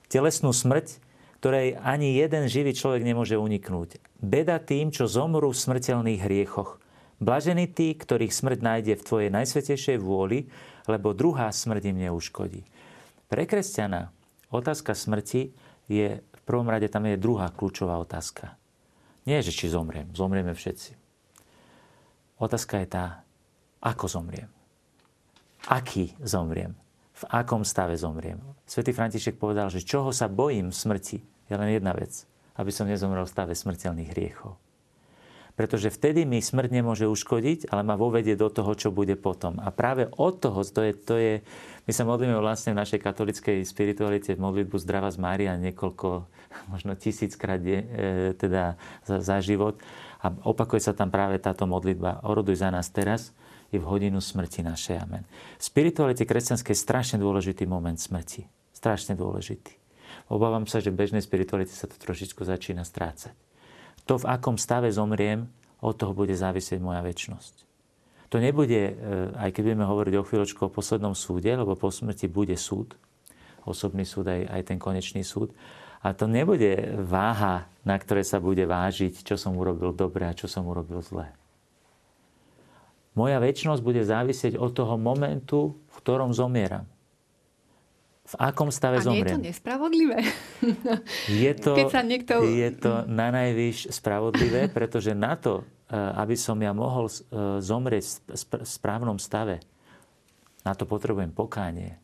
telesnú 0.08 0.56
smrť, 0.56 0.96
ktorej 1.40 1.76
ani 1.84 2.16
jeden 2.16 2.48
živý 2.48 2.72
človek 2.72 3.04
nemôže 3.04 3.36
uniknúť. 3.36 4.00
Beda 4.20 4.56
tým, 4.60 4.88
čo 4.88 5.04
zomrú 5.04 5.52
v 5.52 5.60
smrteľných 5.60 6.20
hriechoch. 6.24 6.80
Blažení 7.20 7.68
tí, 7.68 7.92
ktorých 7.92 8.32
smrť 8.32 8.58
nájde 8.64 8.94
v 8.96 9.06
tvojej 9.06 9.30
najsvetejšej 9.32 10.00
vôli, 10.00 10.48
lebo 10.88 11.12
druhá 11.12 11.52
smrť 11.52 11.92
im 11.92 12.08
neuškodí. 12.08 12.64
Pre 13.28 13.44
kresťana 13.44 14.08
otázka 14.48 14.96
smrti 14.96 15.52
je 15.92 16.24
prvom 16.50 16.66
rade 16.66 16.90
tam 16.90 17.06
je 17.06 17.14
druhá 17.14 17.54
kľúčová 17.54 17.94
otázka. 18.02 18.58
Nie, 19.22 19.38
že 19.38 19.54
či 19.54 19.70
zomriem. 19.70 20.10
Zomrieme 20.10 20.50
všetci. 20.50 20.98
Otázka 22.42 22.82
je 22.82 22.88
tá, 22.90 23.04
ako 23.80 24.06
zomriem. 24.08 24.48
Aký 25.68 26.16
zomriem. 26.24 26.76
V 27.20 27.24
akom 27.28 27.68
stave 27.68 27.96
zomriem. 28.00 28.40
Svetý 28.64 28.96
František 28.96 29.36
povedal, 29.36 29.68
že 29.68 29.84
čoho 29.84 30.08
sa 30.08 30.28
bojím 30.28 30.72
smrti, 30.72 31.20
je 31.20 31.54
len 31.56 31.76
jedna 31.76 31.92
vec. 31.92 32.24
Aby 32.56 32.72
som 32.72 32.88
nezomrel 32.88 33.28
v 33.28 33.32
stave 33.32 33.52
smrteľných 33.52 34.12
hriechov. 34.12 34.56
Pretože 35.52 35.92
vtedy 35.92 36.24
mi 36.24 36.40
smrť 36.40 36.72
nemôže 36.72 37.04
uškodiť, 37.04 37.68
ale 37.68 37.84
ma 37.84 37.92
vovedie 37.92 38.32
do 38.32 38.48
toho, 38.48 38.72
čo 38.72 38.88
bude 38.88 39.12
potom. 39.20 39.60
A 39.60 39.68
práve 39.68 40.08
od 40.16 40.40
toho, 40.40 40.64
to 40.64 40.80
je, 40.80 40.92
to 40.96 41.14
je 41.20 41.32
my 41.90 41.92
sa 41.92 42.06
modlíme 42.06 42.38
vlastne 42.38 42.70
v 42.70 42.80
našej 42.80 43.02
katolickej 43.02 43.66
spiritualite 43.66 44.38
modlitbu 44.38 44.76
Zdrava 44.78 45.10
z 45.10 45.18
Mária 45.18 45.58
niekoľko, 45.58 46.22
možno 46.72 46.94
tisíckrát 46.94 47.58
e, 47.66 47.82
teda 48.38 48.78
za, 49.02 49.18
za 49.18 49.36
život. 49.42 49.74
A 50.22 50.30
opakuje 50.46 50.78
sa 50.78 50.94
tam 50.94 51.10
práve 51.10 51.42
táto 51.42 51.66
modlitba. 51.66 52.22
Oroduj 52.22 52.62
za 52.62 52.70
nás 52.70 52.92
teraz 52.94 53.34
i 53.70 53.76
v 53.78 53.84
hodinu 53.86 54.18
smrti 54.18 54.66
našej. 54.66 54.96
Amen. 54.98 55.24
V 55.58 55.62
spiritualite 55.62 56.26
kresťanskej 56.26 56.74
je 56.74 56.84
strašne 56.84 57.16
dôležitý 57.22 57.64
moment 57.66 57.96
smrti. 57.96 58.46
Strašne 58.74 59.14
dôležitý. 59.14 59.78
Obávam 60.30 60.66
sa, 60.66 60.82
že 60.82 60.94
bežnej 60.94 61.22
spiritualite 61.22 61.74
sa 61.74 61.86
to 61.86 61.98
trošičku 61.98 62.42
začína 62.42 62.82
strácať. 62.82 63.34
To, 64.06 64.18
v 64.18 64.26
akom 64.26 64.58
stave 64.58 64.90
zomriem, 64.90 65.46
od 65.80 65.94
toho 65.96 66.12
bude 66.12 66.34
závisieť 66.34 66.82
moja 66.82 67.00
väčnosť. 67.00 67.66
To 68.30 68.38
nebude, 68.38 68.78
e, 68.78 68.92
aj 69.34 69.50
keď 69.50 69.62
budeme 69.72 69.86
hovoriť 69.86 70.14
o 70.18 70.26
chvíľočku 70.26 70.60
o 70.66 70.74
poslednom 70.74 71.18
súde, 71.18 71.50
lebo 71.50 71.74
po 71.74 71.90
smrti 71.90 72.30
bude 72.30 72.54
súd, 72.54 72.94
osobný 73.66 74.06
súd, 74.06 74.30
aj, 74.30 74.46
aj 74.46 74.62
ten 74.70 74.78
konečný 74.78 75.26
súd. 75.26 75.50
A 76.00 76.14
to 76.16 76.30
nebude 76.30 76.96
váha, 76.96 77.68
na 77.84 77.98
ktoré 77.98 78.24
sa 78.24 78.40
bude 78.40 78.64
vážiť, 78.64 79.26
čo 79.26 79.34
som 79.36 79.58
urobil 79.58 79.92
dobre 79.92 80.24
a 80.24 80.36
čo 80.36 80.48
som 80.48 80.64
urobil 80.64 81.02
zle. 81.04 81.28
Moja 83.18 83.42
väčšnosť 83.42 83.82
bude 83.82 84.02
závisieť 84.06 84.54
od 84.54 84.70
toho 84.70 84.94
momentu, 84.94 85.74
v 85.90 85.94
ktorom 85.98 86.30
zomieram. 86.30 86.86
V 88.30 88.34
akom 88.38 88.70
stave 88.70 89.02
a 89.02 89.06
zomriem. 89.06 89.26
je 89.26 89.34
to 89.34 89.46
nespravodlivé? 89.50 90.18
Je 91.26 91.52
to, 91.58 91.74
Keď 91.74 91.90
sa 91.90 92.02
niekto... 92.06 92.46
je 92.46 92.70
to 92.78 93.02
na 93.10 93.34
najvyš 93.34 93.90
spravodlivé, 93.90 94.70
pretože 94.70 95.10
na 95.18 95.34
to, 95.34 95.66
Eh, 95.90 95.98
aby 95.98 96.38
som 96.38 96.54
ja 96.62 96.70
mohol 96.70 97.10
eh, 97.10 97.58
zomrieť 97.58 98.22
v 98.30 98.62
správnom 98.62 99.18
stave, 99.18 99.58
na 100.62 100.70
to 100.70 100.86
potrebujem 100.86 101.34
pokánie. 101.34 101.98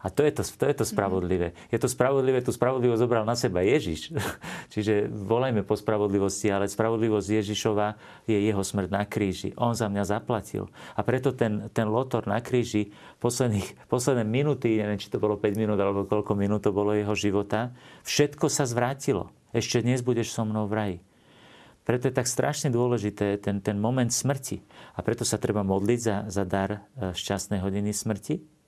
A 0.00 0.08
to 0.08 0.24
je 0.24 0.32
to, 0.32 0.42
to 0.42 0.64
je 0.64 0.76
to 0.80 0.84
mhm. 0.88 0.92
spravodlivé. 0.96 1.48
Je 1.68 1.76
to 1.76 1.88
spravodlivé, 1.88 2.40
tú 2.40 2.56
spravodlivosť 2.56 3.00
zobral 3.04 3.24
na 3.28 3.36
seba 3.36 3.60
Ježiš. 3.60 4.16
Čiže 4.72 5.12
volajme 5.12 5.60
po 5.60 5.76
spravodlivosti, 5.76 6.48
ale 6.48 6.72
spravodlivosť 6.72 7.28
Ježišova 7.28 8.00
je 8.24 8.38
jeho 8.40 8.62
smrť 8.64 8.88
na 8.88 9.04
kríži. 9.04 9.52
On 9.60 9.76
za 9.76 9.92
mňa 9.92 10.04
zaplatil. 10.08 10.72
A 10.96 11.04
preto 11.04 11.36
ten, 11.36 11.68
ten 11.76 11.84
lotor 11.92 12.24
na 12.24 12.40
kríži, 12.40 12.96
posledných, 13.20 13.88
posledné 13.92 14.24
minúty, 14.24 14.80
neviem, 14.80 14.96
či 14.96 15.12
to 15.12 15.20
bolo 15.20 15.36
5 15.36 15.60
minút 15.60 15.76
alebo 15.76 16.08
koľko 16.08 16.32
minút 16.32 16.64
to 16.64 16.72
bolo 16.72 16.96
jeho 16.96 17.12
života, 17.12 17.76
všetko 18.08 18.48
sa 18.48 18.64
zvrátilo. 18.64 19.28
Ešte 19.52 19.84
dnes 19.84 20.00
budeš 20.00 20.32
so 20.32 20.46
mnou 20.46 20.64
v 20.64 20.74
raji. 20.74 20.98
Preto 21.84 22.06
je 22.06 22.14
tak 22.14 22.30
strašne 22.30 22.70
dôležité 22.70 23.40
ten, 23.40 23.58
ten 23.58 23.74
moment 23.74 24.12
smrti. 24.12 24.62
A 24.94 25.02
preto 25.02 25.26
sa 25.26 25.40
treba 25.42 25.66
modliť 25.66 25.98
za, 25.98 26.16
za 26.30 26.44
dar 26.46 26.70
e, 26.70 27.10
šťastnej 27.16 27.58
hodiny 27.58 27.90
smrti. 27.90 28.59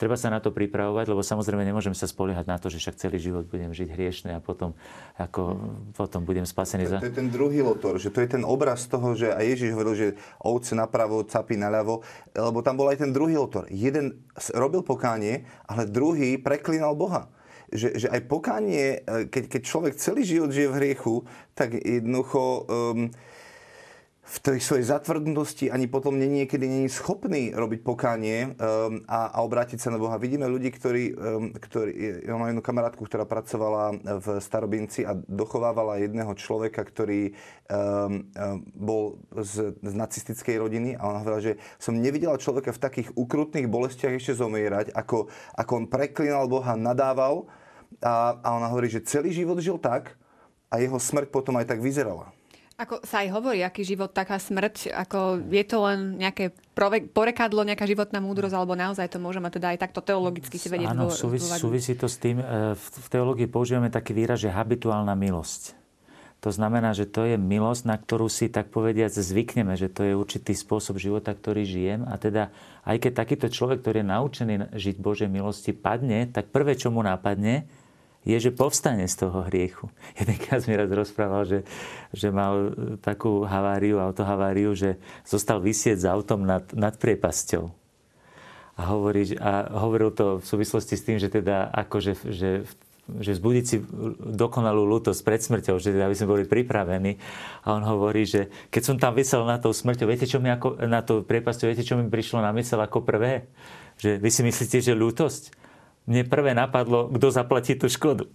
Treba 0.00 0.16
sa 0.16 0.32
na 0.32 0.40
to 0.40 0.48
pripravovať, 0.48 1.12
lebo 1.12 1.20
samozrejme 1.20 1.60
nemôžem 1.60 1.92
sa 1.92 2.08
spoliehať 2.08 2.48
na 2.48 2.56
to, 2.56 2.72
že 2.72 2.80
však 2.80 2.96
celý 2.96 3.20
život 3.20 3.44
budem 3.44 3.68
žiť 3.76 3.88
hriešne 3.92 4.30
a 4.32 4.40
potom, 4.40 4.72
ako, 5.20 5.60
potom 5.92 6.24
budem 6.24 6.48
spasený. 6.48 6.88
To, 6.88 7.04
to 7.04 7.12
je 7.12 7.20
ten 7.20 7.28
druhý 7.28 7.60
lotor, 7.60 8.00
že 8.00 8.08
to 8.08 8.24
je 8.24 8.32
ten 8.32 8.40
obraz 8.40 8.88
toho, 8.88 9.12
že 9.12 9.28
aj 9.28 9.44
Ježiš 9.44 9.76
hovoril, 9.76 9.94
že 10.00 10.08
ovce 10.40 10.72
napravo, 10.72 11.20
capy 11.28 11.60
naľavo, 11.60 12.00
lebo 12.32 12.64
tam 12.64 12.80
bol 12.80 12.88
aj 12.88 13.04
ten 13.04 13.12
druhý 13.12 13.36
lotor. 13.36 13.68
Jeden 13.68 14.24
robil 14.56 14.80
pokánie, 14.80 15.44
ale 15.68 15.84
druhý 15.84 16.40
preklínal 16.40 16.96
Boha 16.96 17.28
že, 17.70 17.94
že 17.94 18.06
aj 18.10 18.26
pokánie, 18.26 18.98
e, 19.06 19.30
keď, 19.30 19.44
keď 19.46 19.62
človek 19.62 19.94
celý 19.94 20.26
život 20.26 20.50
žije 20.50 20.68
v 20.74 20.78
hriechu, 20.82 21.14
tak 21.54 21.78
jednoducho 21.78 22.66
um, 22.66 23.14
v 24.30 24.38
tej 24.38 24.58
svojej 24.62 24.86
zatvrdnosti 24.94 25.74
ani 25.74 25.90
potom 25.90 26.14
nie, 26.14 26.30
niekedy 26.30 26.62
není 26.62 26.86
schopný 26.86 27.50
robiť 27.50 27.82
pokánie 27.82 28.54
um, 28.54 29.02
a, 29.10 29.34
a 29.34 29.38
obrátiť 29.42 29.82
sa 29.82 29.90
na 29.90 29.98
Boha. 29.98 30.22
Vidíme 30.22 30.46
ľudí, 30.46 30.70
ktorí, 30.70 31.04
um, 31.18 31.50
ktorí... 31.50 32.22
Ja 32.30 32.38
mám 32.38 32.54
jednu 32.54 32.62
kamarátku, 32.62 33.02
ktorá 33.02 33.26
pracovala 33.26 33.98
v 33.98 34.38
Starobinci 34.38 35.02
a 35.02 35.18
dochovávala 35.18 35.98
jedného 35.98 36.30
človeka, 36.38 36.86
ktorý 36.86 37.34
um, 37.34 38.22
um, 38.30 38.62
bol 38.70 39.18
z, 39.34 39.74
z 39.82 39.92
nacistickej 39.98 40.62
rodiny 40.62 40.94
a 40.94 41.10
ona 41.10 41.26
hovorila, 41.26 41.42
že 41.42 41.58
som 41.82 41.98
nevidela 41.98 42.38
človeka 42.38 42.70
v 42.70 42.82
takých 42.86 43.08
ukrutných 43.18 43.66
bolestiach 43.66 44.14
ešte 44.14 44.38
zomierať, 44.38 44.94
ako, 44.94 45.26
ako 45.58 45.72
on 45.74 45.84
preklinal 45.90 46.46
Boha, 46.46 46.78
nadával 46.78 47.50
a, 47.98 48.38
a 48.38 48.48
ona 48.54 48.70
hovorí, 48.70 48.86
že 48.86 49.02
celý 49.02 49.34
život 49.34 49.58
žil 49.58 49.74
tak 49.74 50.14
a 50.70 50.78
jeho 50.78 51.02
smrť 51.02 51.34
potom 51.34 51.58
aj 51.58 51.66
tak 51.66 51.82
vyzerala. 51.82 52.30
Ako 52.80 53.04
sa 53.04 53.20
aj 53.20 53.28
hovorí, 53.36 53.60
aký 53.60 53.84
život, 53.84 54.08
taká 54.08 54.40
smrť, 54.40 54.88
ako 54.88 55.44
je 55.52 55.64
to 55.68 55.78
len 55.84 56.16
nejaké 56.16 56.56
porekadlo, 57.12 57.60
nejaká 57.60 57.84
životná 57.84 58.24
múdrosť, 58.24 58.56
alebo 58.56 58.72
naozaj 58.72 59.04
to 59.12 59.20
môžeme 59.20 59.52
teda 59.52 59.76
aj 59.76 59.84
takto 59.84 60.00
teologicky 60.00 60.56
si 60.56 60.72
vedieť 60.72 60.96
Áno, 60.96 61.12
súvis, 61.12 61.44
súvisí 61.44 61.92
to 61.92 62.08
s 62.08 62.16
tým, 62.16 62.40
e, 62.40 62.72
v 62.80 63.08
teológii 63.12 63.52
používame 63.52 63.92
taký 63.92 64.16
výraz, 64.16 64.40
že 64.40 64.48
habituálna 64.48 65.12
milosť. 65.12 65.76
To 66.40 66.48
znamená, 66.48 66.96
že 66.96 67.04
to 67.04 67.28
je 67.28 67.36
milosť, 67.36 67.84
na 67.84 68.00
ktorú 68.00 68.32
si 68.32 68.48
tak 68.48 68.72
povediať 68.72 69.12
zvykneme, 69.12 69.76
že 69.76 69.92
to 69.92 70.08
je 70.08 70.16
určitý 70.16 70.56
spôsob 70.56 70.96
života, 70.96 71.36
ktorý 71.36 71.68
žijem. 71.68 72.08
A 72.08 72.16
teda 72.16 72.48
aj 72.88 72.96
keď 72.96 73.12
takýto 73.12 73.46
človek, 73.52 73.84
ktorý 73.84 74.00
je 74.00 74.08
naučený 74.08 74.54
žiť 74.72 74.96
Božej 75.04 75.28
milosti, 75.28 75.76
padne, 75.76 76.24
tak 76.32 76.48
prvé, 76.48 76.80
čo 76.80 76.88
mu 76.88 77.04
napadne, 77.04 77.68
je, 78.20 78.36
že 78.36 78.52
povstane 78.52 79.08
z 79.08 79.16
toho 79.16 79.48
hriechu. 79.48 79.88
Jeden 80.20 80.36
kaz 80.36 80.68
mi 80.68 80.76
raz 80.76 80.92
rozprával, 80.92 81.48
že, 81.48 81.58
že 82.12 82.28
mal 82.28 82.76
takú 83.00 83.48
haváriu, 83.48 83.96
autohaváriu, 83.96 84.76
že 84.76 85.00
zostal 85.24 85.64
vysieť 85.64 86.04
s 86.04 86.06
autom 86.06 86.44
nad, 86.44 86.68
nad 86.76 87.00
priepasťou. 87.00 87.72
A, 88.76 88.82
hovorí, 88.92 89.36
a 89.36 89.68
hovoril 89.84 90.12
to 90.12 90.40
v 90.40 90.44
súvislosti 90.44 90.96
s 90.96 91.04
tým, 91.04 91.16
že 91.20 91.32
teda 91.32 91.68
akože, 91.72 92.12
že, 92.28 92.64
že 93.20 93.30
vzbudiť 93.36 93.64
si 93.64 93.76
dokonalú 94.20 94.84
lútosť 94.88 95.20
pred 95.20 95.40
smrťou, 95.40 95.76
že 95.80 95.92
teda 95.92 96.08
aby 96.08 96.16
sme 96.16 96.32
boli 96.32 96.44
pripravení. 96.48 97.16
A 97.64 97.76
on 97.76 97.84
hovorí, 97.84 98.24
že 98.24 98.52
keď 98.72 98.82
som 98.84 98.96
tam 98.96 99.16
vysel 99.16 99.44
na 99.44 99.60
tou 99.60 99.72
smrťou, 99.72 100.08
viete, 100.08 100.28
čo 100.28 100.40
mi 100.40 100.48
ako, 100.48 100.80
na 100.88 101.00
to 101.04 101.24
priepasťou, 101.24 101.72
viete, 101.72 101.84
čo 101.84 101.96
mi 101.96 102.08
prišlo 102.08 102.40
na 102.40 102.52
mysel 102.56 102.80
ako 102.80 103.04
prvé? 103.04 103.48
Že 104.00 104.16
vy 104.16 104.30
si 104.32 104.40
myslíte, 104.44 104.76
že 104.80 104.92
lútosť? 104.96 105.56
Mne 106.10 106.26
prvé 106.26 106.58
napadlo, 106.58 107.06
kto 107.06 107.30
zaplatí 107.30 107.78
tú 107.78 107.86
škodu. 107.86 108.26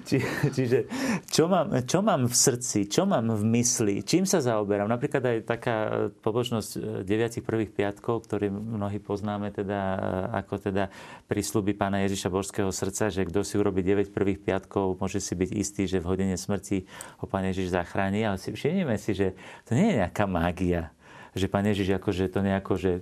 Či, 0.00 0.16
čiže 0.56 0.88
čo 1.28 1.44
mám, 1.44 1.84
čo 1.84 2.00
mám 2.00 2.24
v 2.24 2.32
srdci, 2.32 2.88
čo 2.88 3.04
mám 3.04 3.36
v 3.36 3.44
mysli, 3.60 4.00
čím 4.00 4.24
sa 4.24 4.40
zaoberám. 4.40 4.88
Napríklad 4.88 5.20
aj 5.20 5.38
taká 5.44 5.76
pobočnosť 6.24 6.70
e, 6.72 6.78
deviatich 7.04 7.44
prvých 7.44 7.76
piatkov, 7.76 8.24
ktorý 8.24 8.48
mnohí 8.48 8.96
poznáme 8.96 9.52
teda, 9.52 9.80
e, 9.80 9.98
ako 10.40 10.72
teda 10.72 10.88
prísľuby 11.28 11.76
pána 11.76 12.00
Ježiša 12.08 12.32
Božského 12.32 12.72
srdca, 12.72 13.12
že 13.12 13.28
kto 13.28 13.44
si 13.44 13.60
urobí 13.60 13.84
9 13.84 14.08
prvých 14.08 14.40
piatkov, 14.40 14.96
môže 14.96 15.20
si 15.20 15.36
byť 15.36 15.50
istý, 15.52 15.84
že 15.84 16.00
v 16.00 16.08
hodine 16.08 16.36
smrti 16.40 16.88
ho 17.20 17.28
pán 17.28 17.44
Ježiš 17.44 17.76
zachráni. 17.76 18.24
Ale 18.24 18.40
si 18.40 18.50
všimneme 18.56 18.96
si, 18.96 19.12
že 19.12 19.36
to 19.68 19.76
nie 19.76 19.92
je 19.92 20.00
nejaká 20.00 20.24
mágia 20.24 20.96
že 21.34 21.46
Pán 21.46 21.66
Ježiš 21.66 21.98
akože 21.98 22.30
to 22.30 22.40
nejako, 22.42 22.74
že 22.78 22.92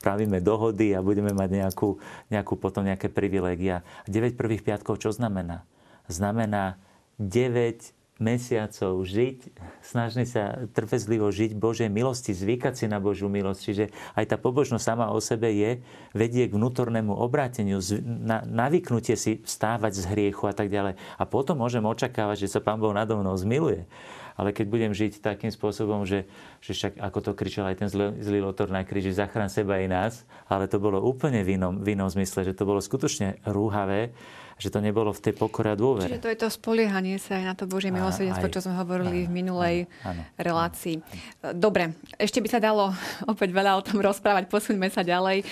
spravíme 0.00 0.40
dohody 0.44 0.92
a 0.92 1.04
budeme 1.04 1.32
mať 1.32 1.64
nejakú, 1.64 2.00
nejakú 2.28 2.54
potom 2.60 2.84
nejaké 2.84 3.08
privilégia. 3.08 3.86
9 4.10 4.36
prvých 4.36 4.64
piatkov 4.64 5.00
čo 5.00 5.14
znamená? 5.14 5.64
Znamená 6.08 6.80
9 7.20 7.98
mesiacov 8.18 9.06
žiť, 9.06 9.38
snažili 9.78 10.26
sa 10.26 10.66
trpezlivo 10.74 11.30
žiť 11.30 11.54
Božej 11.54 11.86
milosti, 11.86 12.34
zvykať 12.34 12.74
si 12.74 12.86
na 12.90 12.98
Božiu 12.98 13.30
milosť. 13.30 13.60
Čiže 13.62 13.84
aj 14.18 14.24
tá 14.34 14.36
pobožnosť 14.36 14.84
sama 14.84 15.14
o 15.14 15.22
sebe 15.22 15.54
je, 15.54 15.78
vedie 16.12 16.50
k 16.50 16.52
vnútornému 16.58 17.14
obráteniu, 17.14 17.78
na, 18.02 18.42
navyknutie 18.42 19.14
si 19.14 19.38
stávať 19.46 20.02
z 20.02 20.04
hriechu 20.10 20.50
a 20.50 20.54
tak 20.54 20.66
ďalej. 20.66 20.98
A 20.98 21.22
potom 21.30 21.62
môžem 21.62 21.82
očakávať, 21.86 22.46
že 22.46 22.58
sa 22.58 22.60
Pán 22.60 22.82
Boh 22.82 22.90
nado 22.90 23.14
mnou 23.14 23.38
zmiluje. 23.38 23.86
Ale 24.38 24.54
keď 24.54 24.66
budem 24.70 24.92
žiť 24.94 25.18
takým 25.18 25.50
spôsobom, 25.50 26.06
že, 26.06 26.30
že 26.62 26.70
však 26.70 27.02
ako 27.02 27.18
to 27.26 27.30
kričal 27.34 27.66
aj 27.66 27.82
ten 27.82 27.90
zlý, 27.90 28.14
zlý 28.22 28.38
lotor 28.38 28.70
na 28.70 28.86
kríži, 28.86 29.10
zachrán 29.10 29.50
seba 29.50 29.82
i 29.82 29.90
nás, 29.90 30.22
ale 30.46 30.70
to 30.70 30.78
bolo 30.78 31.02
úplne 31.02 31.42
v 31.42 31.58
inom, 31.58 31.82
v 31.82 31.98
inom 31.98 32.06
zmysle, 32.06 32.46
že 32.46 32.54
to 32.54 32.62
bolo 32.62 32.78
skutočne 32.78 33.42
rúhavé, 33.42 34.14
že 34.58 34.74
to 34.74 34.82
nebolo 34.82 35.14
v 35.14 35.22
tej 35.22 35.34
pokore 35.38 35.70
a 35.70 35.76
dôvere. 35.78 36.10
Čiže 36.10 36.22
to 36.22 36.30
je 36.34 36.38
to 36.38 36.48
spoliehanie 36.50 37.18
sa 37.18 37.38
aj 37.38 37.44
na 37.46 37.54
to 37.54 37.70
Božie 37.70 37.94
milosrdenstvo, 37.94 38.50
čo 38.50 38.62
sme 38.62 38.74
hovorili 38.74 39.24
áno, 39.24 39.26
v 39.26 39.32
minulej 39.34 39.76
áno, 40.02 40.22
relácii. 40.34 40.98
Áno. 40.98 41.54
Dobre, 41.54 41.94
ešte 42.18 42.42
by 42.42 42.48
sa 42.50 42.62
dalo 42.62 42.90
opäť 43.32 43.54
veľa 43.54 43.78
o 43.78 43.82
tom 43.86 44.02
rozprávať, 44.02 44.50
posuňme 44.50 44.90
sa 44.90 45.06
ďalej. 45.06 45.42
E, 45.42 45.44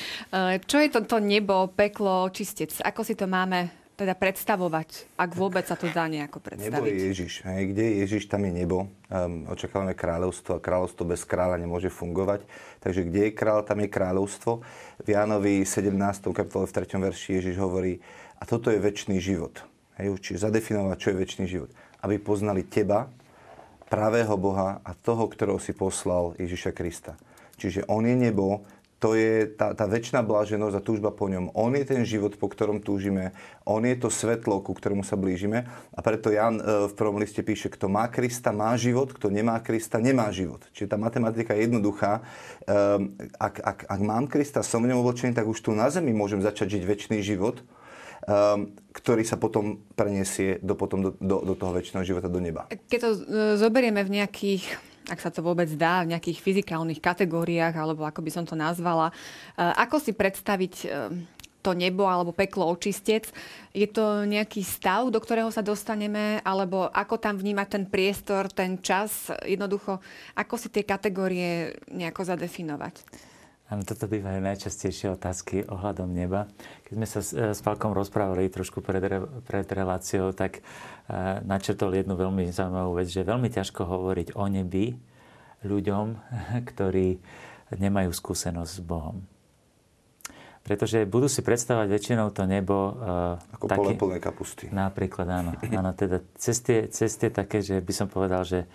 čo 0.67 0.83
je 0.83 0.89
toto 0.91 1.23
nebo, 1.23 1.71
peklo, 1.71 2.27
čistec? 2.35 2.75
Ako 2.83 3.07
si 3.07 3.15
to 3.15 3.31
máme 3.31 3.86
teda 3.97 4.13
predstavovať, 4.13 5.17
ak 5.17 5.31
vôbec 5.33 5.65
sa 5.65 5.73
to 5.73 5.89
dá 5.89 6.05
nejako 6.05 6.45
predstaviť? 6.45 6.69
Nebo 6.69 6.85
je 6.85 7.01
Ježiš. 7.09 7.33
Hej. 7.49 7.73
Kde 7.73 7.83
je 7.83 7.95
Ježiš, 8.05 8.23
tam 8.29 8.45
je 8.45 8.53
nebo. 8.53 8.93
Um, 9.09 9.49
očakávame 9.49 9.97
kráľovstvo 9.97 10.61
a 10.61 10.63
kráľovstvo 10.63 11.09
bez 11.09 11.25
kráľa 11.25 11.57
nemôže 11.57 11.89
fungovať. 11.89 12.45
Takže 12.85 13.09
kde 13.09 13.21
je 13.27 13.33
kráľ, 13.33 13.65
tam 13.65 13.81
je 13.81 13.89
kráľovstvo. 13.89 14.53
V 15.01 15.09
Jánovi 15.09 15.65
17. 15.65 15.97
kapitole 16.37 16.69
v 16.69 16.73
3. 16.77 17.09
verši 17.09 17.29
Ježiš 17.41 17.57
hovorí, 17.57 17.99
a 18.37 18.45
toto 18.45 18.69
je 18.69 18.77
väčší 18.77 19.17
život. 19.17 19.65
Hej. 19.97 20.13
Čiže 20.21 20.45
zadefinovať, 20.45 20.97
čo 21.01 21.09
je 21.11 21.17
väčší 21.17 21.45
život. 21.49 21.73
Aby 22.05 22.21
poznali 22.21 22.69
teba, 22.69 23.09
pravého 23.89 24.35
Boha 24.37 24.83
a 24.85 24.93
toho, 24.93 25.25
ktorého 25.31 25.63
si 25.63 25.73
poslal 25.73 26.35
Ježiša 26.37 26.75
Krista. 26.77 27.15
Čiže 27.57 27.89
on 27.89 28.05
je 28.05 28.13
nebo, 28.13 28.67
to 29.07 29.15
je 29.15 29.47
tá, 29.55 29.71
tá 29.71 29.87
väčšiná 29.87 30.27
bláženosť 30.27 30.75
a 30.75 30.83
túžba 30.83 31.15
po 31.15 31.31
ňom. 31.31 31.55
On 31.55 31.71
je 31.79 31.87
ten 31.87 32.03
život, 32.03 32.35
po 32.35 32.51
ktorom 32.51 32.83
túžime. 32.83 33.31
On 33.63 33.79
je 33.79 33.95
to 33.95 34.11
svetlo, 34.11 34.59
ku 34.59 34.75
ktorému 34.75 35.07
sa 35.07 35.15
blížime. 35.15 35.63
A 35.95 36.03
preto 36.03 36.35
Jan 36.35 36.59
e, 36.59 36.91
v 36.91 36.93
prvom 36.99 37.23
liste 37.23 37.39
píše, 37.47 37.71
kto 37.71 37.87
má 37.87 38.11
Krista, 38.11 38.51
má 38.51 38.75
život, 38.75 39.15
kto 39.15 39.31
nemá 39.31 39.63
Krista, 39.63 40.03
nemá 40.03 40.35
život. 40.35 40.67
Čiže 40.75 40.91
tá 40.91 40.99
matematika 40.99 41.55
je 41.55 41.71
jednoduchá. 41.71 42.27
Ehm, 42.67 43.15
ak, 43.39 43.63
ak, 43.63 43.79
ak 43.87 44.01
mám 44.03 44.27
Krista, 44.27 44.67
som 44.67 44.83
v 44.83 44.91
ňom 44.91 45.07
oblečený, 45.07 45.39
tak 45.39 45.47
už 45.47 45.63
tu 45.63 45.71
na 45.71 45.87
zemi 45.87 46.11
môžem 46.11 46.43
začať 46.43 46.75
žiť 46.75 46.83
väčší 46.83 47.23
život, 47.23 47.63
ehm, 48.27 48.75
ktorý 48.91 49.23
sa 49.23 49.39
potom 49.39 49.87
preniesie 49.95 50.59
do, 50.67 50.75
potom 50.75 51.07
do, 51.07 51.11
do, 51.23 51.47
do 51.47 51.55
toho 51.55 51.79
väčšného 51.79 52.03
života, 52.03 52.27
do 52.27 52.43
neba. 52.43 52.67
Keď 52.91 52.99
to 52.99 53.11
e, 53.15 53.19
zoberieme 53.55 54.03
v 54.03 54.19
nejakých 54.19 54.96
ak 55.07 55.23
sa 55.23 55.31
to 55.31 55.43
vôbec 55.43 55.71
dá, 55.79 56.03
v 56.03 56.15
nejakých 56.15 56.43
fyzikálnych 56.43 56.99
kategóriách, 56.99 57.75
alebo 57.79 58.03
ako 58.03 58.21
by 58.23 58.31
som 58.31 58.45
to 58.45 58.59
nazvala. 58.59 59.15
Eh, 59.55 59.63
ako 59.63 60.03
si 60.03 60.13
predstaviť 60.13 60.75
eh, 60.85 61.11
to 61.63 61.75
nebo 61.75 62.07
alebo 62.07 62.31
peklo 62.31 62.71
očistec? 62.71 63.27
Je 63.75 63.91
to 63.91 64.23
nejaký 64.23 64.63
stav, 64.63 65.11
do 65.11 65.19
ktorého 65.19 65.51
sa 65.51 65.67
dostaneme, 65.67 66.39
alebo 66.47 66.87
ako 66.91 67.19
tam 67.19 67.35
vnímať 67.35 67.69
ten 67.71 67.85
priestor, 67.91 68.47
ten 68.51 68.79
čas? 68.79 69.35
Jednoducho, 69.43 69.99
ako 70.39 70.55
si 70.55 70.71
tie 70.71 70.87
kategórie 70.87 71.75
nejako 71.91 72.23
zadefinovať? 72.23 73.03
Áno, 73.67 73.83
toto 73.83 74.07
bývajú 74.07 74.39
najčastejšie 74.47 75.19
otázky 75.19 75.67
ohľadom 75.67 76.07
neba. 76.15 76.47
Keď 76.87 76.93
sme 76.95 77.07
sa 77.11 77.19
s, 77.19 77.35
eh, 77.35 77.51
s 77.51 77.59
Falkom 77.59 77.91
rozprávali 77.91 78.47
trošku 78.47 78.79
pred, 78.79 79.03
pred 79.43 79.67
reláciou, 79.67 80.31
tak 80.31 80.63
uh, 80.63 81.43
načrtol 81.43 81.91
jednu 81.99 82.15
veľmi 82.15 82.47
zaujímavú 82.55 83.03
vec, 83.03 83.11
že 83.11 83.27
je 83.27 83.31
veľmi 83.31 83.51
ťažko 83.51 83.83
hovoriť 83.83 84.39
o 84.39 84.47
nebi 84.47 84.95
ľuďom, 85.67 86.07
ktorí 86.71 87.19
nemajú 87.75 88.15
skúsenosť 88.15 88.71
s 88.71 88.83
Bohom. 88.87 89.27
Pretože 90.63 91.07
budú 91.07 91.27
si 91.27 91.43
predstavať 91.47 91.91
väčšinou 91.91 92.31
to 92.31 92.47
nebo... 92.47 92.95
Uh, 92.99 93.55
Ako 93.55 93.67
také, 93.67 93.79
pole 93.83 93.93
plné 93.99 94.19
kapusty. 94.23 94.65
Napríklad, 94.71 95.27
áno. 95.27 95.51
áno 95.79 95.91
teda 95.91 96.23
cez 96.39 96.63
tie, 96.63 96.87
cez 96.87 97.19
tie 97.19 97.35
také, 97.35 97.67
že 97.67 97.83
by 97.83 97.93
som 97.95 98.07
povedal, 98.07 98.47
že, 98.47 98.67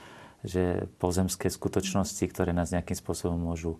že 0.43 0.87
pozemské 0.99 1.47
skutočnosti, 1.47 2.23
ktoré 2.27 2.51
nás 2.51 2.75
nejakým 2.75 2.95
spôsobom 2.95 3.39
môžu 3.39 3.79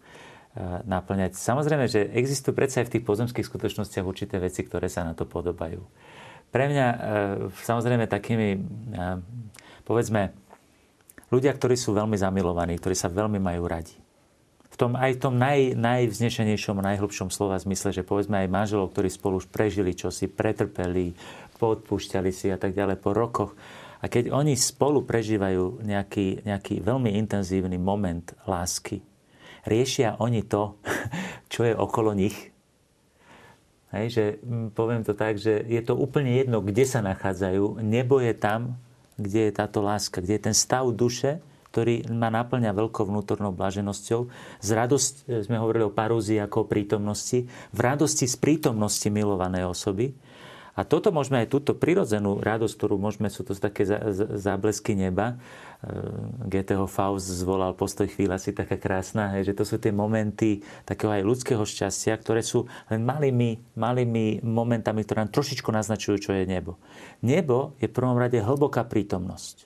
naplňať. 0.60 1.40
Samozrejme, 1.40 1.88
že 1.88 2.12
existujú 2.12 2.52
predsa 2.52 2.84
aj 2.84 2.92
v 2.92 2.94
tých 3.00 3.08
pozemských 3.08 3.48
skutočnostiach 3.48 4.04
určité 4.04 4.36
veci, 4.36 4.68
ktoré 4.68 4.92
sa 4.92 5.08
na 5.08 5.16
to 5.16 5.24
podobajú. 5.24 5.80
Pre 6.52 6.66
mňa 6.68 6.88
e, 6.92 6.98
samozrejme 7.56 8.12
takými, 8.12 8.50
e, 8.52 8.60
povedzme, 9.88 10.36
ľudia, 11.32 11.56
ktorí 11.56 11.80
sú 11.80 11.96
veľmi 11.96 12.20
zamilovaní, 12.20 12.76
ktorí 12.76 12.92
sa 12.92 13.08
veľmi 13.08 13.40
majú 13.40 13.64
radi. 13.72 13.96
V 14.72 14.76
tom, 14.76 15.00
aj 15.00 15.16
v 15.16 15.20
tom 15.24 15.40
naj, 15.40 15.80
najvznešenejšom, 15.80 16.84
najhlbšom 16.84 17.32
slova 17.32 17.56
zmysle, 17.56 17.96
že 17.96 18.04
povedzme 18.04 18.44
aj 18.44 18.52
manželov, 18.52 18.92
ktorí 18.92 19.08
spolu 19.08 19.40
už 19.40 19.48
prežili 19.48 19.96
čosi, 19.96 20.28
pretrpeli, 20.28 21.16
podpúšťali 21.60 22.32
si 22.36 22.52
a 22.52 22.60
tak 22.60 22.76
ďalej 22.76 23.00
po 23.00 23.16
rokoch. 23.16 23.56
A 24.04 24.12
keď 24.12 24.36
oni 24.36 24.60
spolu 24.60 25.08
prežívajú 25.08 25.84
nejaký, 25.86 26.44
nejaký 26.44 26.84
veľmi 26.84 27.16
intenzívny 27.20 27.80
moment 27.80 28.36
lásky, 28.44 29.00
riešia 29.66 30.18
oni 30.22 30.46
to, 30.46 30.78
čo 31.54 31.66
je 31.68 31.74
okolo 31.76 32.14
nich. 32.14 32.52
Hej, 33.92 34.06
že 34.16 34.24
mm, 34.40 34.72
poviem 34.72 35.04
to 35.04 35.12
tak, 35.12 35.36
že 35.36 35.68
je 35.68 35.82
to 35.84 36.00
úplne 36.00 36.32
jedno, 36.32 36.64
kde 36.64 36.88
sa 36.88 37.04
nachádzajú. 37.04 37.84
Nebo 37.84 38.24
je 38.24 38.32
tam, 38.32 38.80
kde 39.20 39.52
je 39.52 39.52
táto 39.52 39.84
láska, 39.84 40.24
kde 40.24 40.40
je 40.40 40.46
ten 40.48 40.56
stav 40.56 40.88
duše, 40.96 41.44
ktorý 41.72 42.08
ma 42.12 42.28
naplňa 42.32 42.76
veľkou 42.76 43.08
vnútornou 43.08 43.56
blaženosťou. 43.56 44.28
Z 44.60 44.70
radosť, 44.76 45.14
e, 45.28 45.44
sme 45.44 45.60
hovorili 45.60 45.88
o 45.88 45.96
parúzii 45.96 46.40
ako 46.40 46.68
o 46.68 46.70
prítomnosti, 46.70 47.48
v 47.48 47.80
radosti 47.80 48.28
z 48.28 48.36
prítomnosti 48.40 49.08
milovanej 49.08 49.68
osoby. 49.68 50.16
A 50.72 50.88
toto 50.88 51.12
môžeme 51.12 51.44
aj 51.44 51.52
túto 51.52 51.76
prirodzenú 51.76 52.40
radosť, 52.40 52.74
ktorú 52.80 52.96
môžeme, 52.96 53.28
sú 53.28 53.44
to 53.44 53.52
také 53.52 53.84
záblesky 54.40 54.96
neba, 54.96 55.36
GTH 56.46 56.86
Faust 56.86 57.26
zvolal 57.26 57.74
postoj 57.74 58.06
chvíľa 58.06 58.38
si 58.38 58.54
taká 58.54 58.78
krásna, 58.78 59.34
hej, 59.34 59.50
že 59.50 59.58
to 59.58 59.66
sú 59.66 59.82
tie 59.82 59.90
momenty 59.90 60.62
takého 60.86 61.10
aj 61.10 61.26
ľudského 61.26 61.64
šťastia, 61.66 62.14
ktoré 62.22 62.46
sú 62.46 62.70
len 62.94 63.02
malými, 63.02 63.74
malými 63.74 64.46
momentami, 64.46 65.02
ktoré 65.02 65.26
nám 65.26 65.34
trošičku 65.34 65.74
naznačujú, 65.74 66.18
čo 66.22 66.32
je 66.38 66.46
nebo. 66.46 66.78
Nebo 67.26 67.74
je 67.82 67.90
v 67.90 67.96
prvom 67.98 68.14
rade 68.14 68.38
hlboká 68.38 68.86
prítomnosť. 68.86 69.66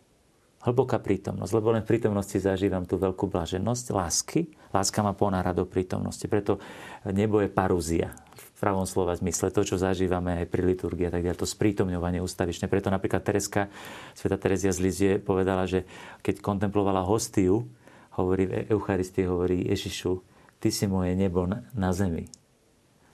Hlboká 0.63 1.03
prítomnosť, 1.03 1.51
lebo 1.51 1.75
len 1.75 1.83
v 1.83 1.91
prítomnosti 1.93 2.39
zažívam 2.39 2.87
tú 2.87 2.95
veľkú 2.95 3.27
blaženosť, 3.27 3.85
lásky. 3.91 4.49
Láska 4.71 5.03
ma 5.03 5.11
ponára 5.11 5.51
do 5.51 5.67
prítomnosti, 5.67 6.25
preto 6.31 6.63
nebo 7.05 7.43
je 7.43 7.51
parúzia 7.51 8.24
v 8.55 8.59
pravom 8.63 8.87
slova 8.87 9.19
zmysle, 9.19 9.51
to, 9.51 9.67
čo 9.67 9.75
zažívame 9.75 10.39
aj 10.39 10.47
pri 10.47 10.63
liturgii 10.63 11.11
a 11.11 11.13
tak 11.13 11.27
ďalej, 11.27 11.43
to 11.43 11.47
sprítomňovanie 11.47 12.23
ustavične. 12.23 12.71
Preto 12.71 12.87
napríklad 12.87 13.19
Tereska, 13.19 13.67
sveta 14.15 14.39
Terezia 14.39 14.71
z 14.71 14.79
Lizie 14.79 15.11
povedala, 15.19 15.67
že 15.67 15.83
keď 16.23 16.39
kontemplovala 16.39 17.03
hostiu, 17.03 17.67
hovorí 18.15 18.47
v 18.47 18.71
Eucharistii, 18.71 19.27
hovorí 19.27 19.67
Ježišu, 19.67 20.23
ty 20.63 20.71
si 20.71 20.87
moje 20.87 21.19
nebo 21.19 21.43
na 21.51 21.91
zemi. 21.91 22.31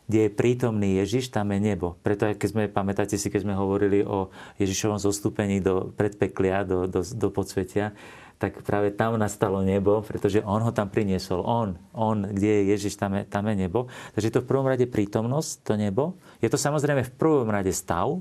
Kde 0.05 0.27
je 0.27 0.31
prítomný 0.35 0.99
Ježiš, 0.99 1.31
tam 1.31 1.55
je 1.55 1.59
nebo. 1.63 1.95
Preto 2.03 2.27
aj 2.27 2.35
keď 2.35 2.47
sme, 2.51 2.63
pamätáte 2.67 3.15
si, 3.15 3.31
keď 3.31 3.47
sme 3.47 3.55
hovorili 3.55 4.03
o 4.03 4.27
Ježišovom 4.59 4.99
zostúpení 4.99 5.63
do 5.63 5.89
predpeklia, 5.95 6.67
do, 6.67 6.83
do, 6.85 6.99
do 7.01 7.27
podsvetia, 7.31 7.95
tak 8.41 8.65
práve 8.65 8.89
tam 8.89 9.21
nastalo 9.21 9.61
nebo, 9.61 10.01
pretože 10.01 10.41
on 10.41 10.65
ho 10.65 10.73
tam 10.73 10.89
priniesol. 10.89 11.45
On, 11.45 11.77
on, 11.93 12.25
kde 12.25 12.49
je 12.49 12.61
Ježiš, 12.73 12.97
tam 12.97 13.21
je, 13.21 13.29
tam 13.29 13.45
je 13.45 13.53
nebo. 13.53 13.85
Takže 14.17 14.27
je 14.27 14.35
to 14.35 14.41
v 14.41 14.49
prvom 14.49 14.65
rade 14.65 14.81
prítomnosť, 14.89 15.61
to 15.61 15.77
nebo. 15.77 16.17
Je 16.41 16.49
to 16.49 16.57
samozrejme 16.57 17.05
v 17.05 17.13
prvom 17.21 17.45
rade 17.53 17.69
stav, 17.69 18.17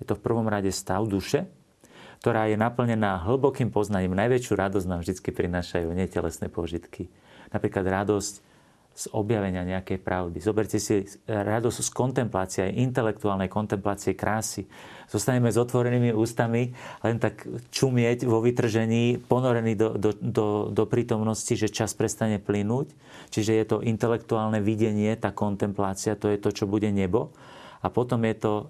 je 0.00 0.08
to 0.08 0.16
v 0.16 0.24
prvom 0.24 0.48
rade 0.48 0.72
stav 0.72 1.04
duše, 1.04 1.44
ktorá 2.24 2.48
je 2.48 2.56
naplnená 2.56 3.20
hlbokým 3.28 3.68
poznaním. 3.68 4.16
Najväčšiu 4.16 4.56
radosť 4.56 4.86
nám 4.88 5.04
vždy 5.04 5.20
prinášajú 5.20 5.92
netelesné 5.92 6.48
požitky. 6.48 7.12
Napríklad 7.52 7.84
radosť 7.84 8.40
z 8.92 9.08
objavenia 9.16 9.64
nejakej 9.64 9.98
pravdy. 10.04 10.38
Zoberte 10.44 10.76
si 10.76 11.08
radosť 11.24 11.78
z 11.80 11.90
kontemplácie, 11.90 12.60
aj 12.68 12.76
intelektuálnej 12.76 13.48
kontemplácie 13.48 14.12
krásy. 14.12 14.68
Zostaneme 15.08 15.48
s 15.48 15.56
otvorenými 15.56 16.12
ústami, 16.12 16.72
len 17.04 17.16
tak 17.16 17.44
čumieť 17.72 18.24
vo 18.28 18.44
vytržení, 18.44 19.20
ponorený 19.24 19.76
do, 19.76 19.96
do, 19.96 20.10
do, 20.12 20.46
do 20.68 20.84
prítomnosti, 20.84 21.52
že 21.56 21.72
čas 21.72 21.96
prestane 21.96 22.36
plynúť. 22.36 22.92
Čiže 23.32 23.52
je 23.56 23.64
to 23.64 23.76
intelektuálne 23.84 24.60
videnie, 24.60 25.12
tá 25.16 25.32
kontemplácia, 25.32 26.16
to 26.16 26.28
je 26.28 26.36
to, 26.40 26.52
čo 26.52 26.64
bude 26.68 26.88
nebo. 26.92 27.32
A 27.82 27.90
potom 27.90 28.22
je 28.22 28.36
to 28.38 28.52
e, 28.56 28.64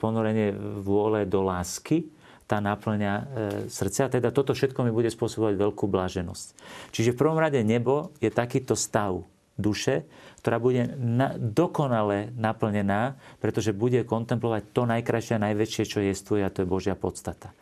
ponorenie 0.00 0.54
vôle 0.80 1.28
do 1.28 1.44
lásky, 1.44 2.08
tá 2.48 2.58
naplňa 2.58 3.12
e, 3.14 3.22
srdce. 3.68 4.06
A 4.06 4.12
teda 4.12 4.32
toto 4.32 4.56
všetko 4.56 4.82
mi 4.82 4.90
bude 4.90 5.12
spôsobovať 5.12 5.54
veľkú 5.60 5.84
blaženosť. 5.86 6.46
Čiže 6.90 7.12
v 7.14 7.20
prvom 7.20 7.38
rade 7.38 7.60
nebo 7.60 8.10
je 8.18 8.32
takýto 8.32 8.74
stav 8.74 9.22
duše, 9.60 10.08
ktorá 10.40 10.56
bude 10.56 10.88
na, 10.96 11.36
dokonale 11.36 12.32
naplnená, 12.32 13.20
pretože 13.44 13.76
bude 13.76 14.02
kontemplovať 14.08 14.72
to 14.72 14.88
najkrajšie 14.88 15.36
a 15.36 15.44
najväčšie, 15.52 15.84
čo 15.84 16.00
je 16.00 16.16
a 16.42 16.52
to 16.52 16.64
je 16.64 16.68
Božia 16.68 16.96
podstata. 16.96 17.52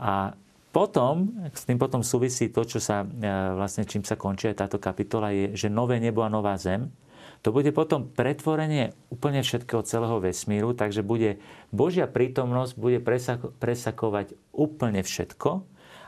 A 0.00 0.32
potom, 0.74 1.30
s 1.54 1.62
tým 1.62 1.78
potom 1.78 2.02
súvisí 2.02 2.50
to, 2.50 2.66
čo 2.66 2.82
sa, 2.82 3.06
vlastne 3.54 3.86
čím 3.86 4.02
sa 4.02 4.18
končí 4.18 4.50
aj 4.50 4.66
táto 4.66 4.82
kapitola, 4.82 5.30
je, 5.30 5.54
že 5.54 5.70
nové 5.70 6.02
nebo 6.02 6.26
a 6.26 6.32
nová 6.32 6.58
zem. 6.58 6.90
To 7.46 7.52
bude 7.52 7.70
potom 7.70 8.08
pretvorenie 8.08 8.96
úplne 9.12 9.44
všetkého 9.44 9.84
celého 9.86 10.18
vesmíru, 10.18 10.74
takže 10.74 11.06
bude 11.06 11.38
Božia 11.70 12.08
prítomnosť 12.08 12.72
bude 12.74 12.98
presakovať 13.60 14.34
úplne 14.50 15.04
všetko. 15.04 15.62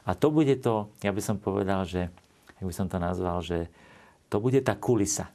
A 0.09 0.11
to 0.17 0.33
bude 0.35 0.57
to, 0.65 0.91
ja 1.05 1.13
by 1.15 1.23
som 1.23 1.37
povedal, 1.39 1.85
že, 1.87 2.11
jak 2.59 2.67
by 2.67 2.75
som 2.75 2.89
to 2.91 2.99
nazval, 2.99 3.45
že 3.45 3.71
to 4.29 4.37
bude 4.43 4.61
tá 4.63 4.75
kulisa. 4.75 5.31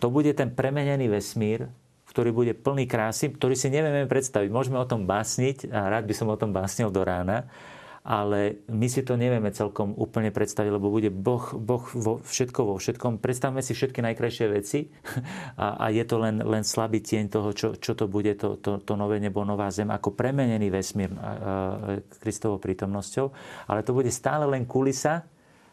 To 0.00 0.10
bude 0.10 0.34
ten 0.34 0.50
premenený 0.50 1.06
vesmír, 1.06 1.70
ktorý 2.10 2.34
bude 2.34 2.52
plný 2.52 2.84
krásy, 2.84 3.32
ktorý 3.32 3.56
si 3.56 3.72
nevieme 3.72 4.04
predstaviť. 4.04 4.52
Môžeme 4.52 4.76
o 4.76 4.88
tom 4.88 5.08
básniť 5.08 5.72
a 5.72 5.88
rád 5.88 6.04
by 6.04 6.14
som 6.16 6.28
o 6.28 6.36
tom 6.36 6.52
básnil 6.52 6.92
do 6.92 7.00
rána, 7.06 7.48
ale 8.02 8.66
my 8.66 8.90
si 8.90 9.06
to 9.06 9.14
nevieme 9.14 9.54
celkom 9.54 9.94
úplne 9.94 10.34
predstaviť, 10.34 10.74
lebo 10.74 10.90
bude 10.90 11.08
Boh, 11.14 11.54
boh 11.54 11.86
vo 11.94 12.18
všetko 12.18 12.60
vo 12.66 12.74
všetkom. 12.74 13.22
Predstavme 13.22 13.62
si 13.62 13.78
všetky 13.78 14.02
najkrajšie 14.02 14.46
veci 14.50 14.90
a, 15.54 15.78
a 15.78 15.94
je 15.94 16.02
to 16.02 16.18
len, 16.18 16.42
len 16.42 16.66
slabý 16.66 16.98
tieň 16.98 17.30
toho, 17.30 17.54
čo, 17.54 17.68
čo 17.78 17.94
to 17.94 18.10
bude 18.10 18.34
to, 18.34 18.58
to, 18.58 18.82
to 18.82 18.92
nové 18.98 19.22
nebo, 19.22 19.46
nová 19.46 19.70
zem, 19.70 19.88
ako 19.88 20.18
premenený 20.18 20.66
vesmír 20.68 21.14
Kristovou 22.18 22.58
prítomnosťou. 22.58 23.30
Ale 23.70 23.86
to 23.86 23.94
bude 23.94 24.10
stále 24.10 24.50
len 24.50 24.66
kulisa 24.66 25.22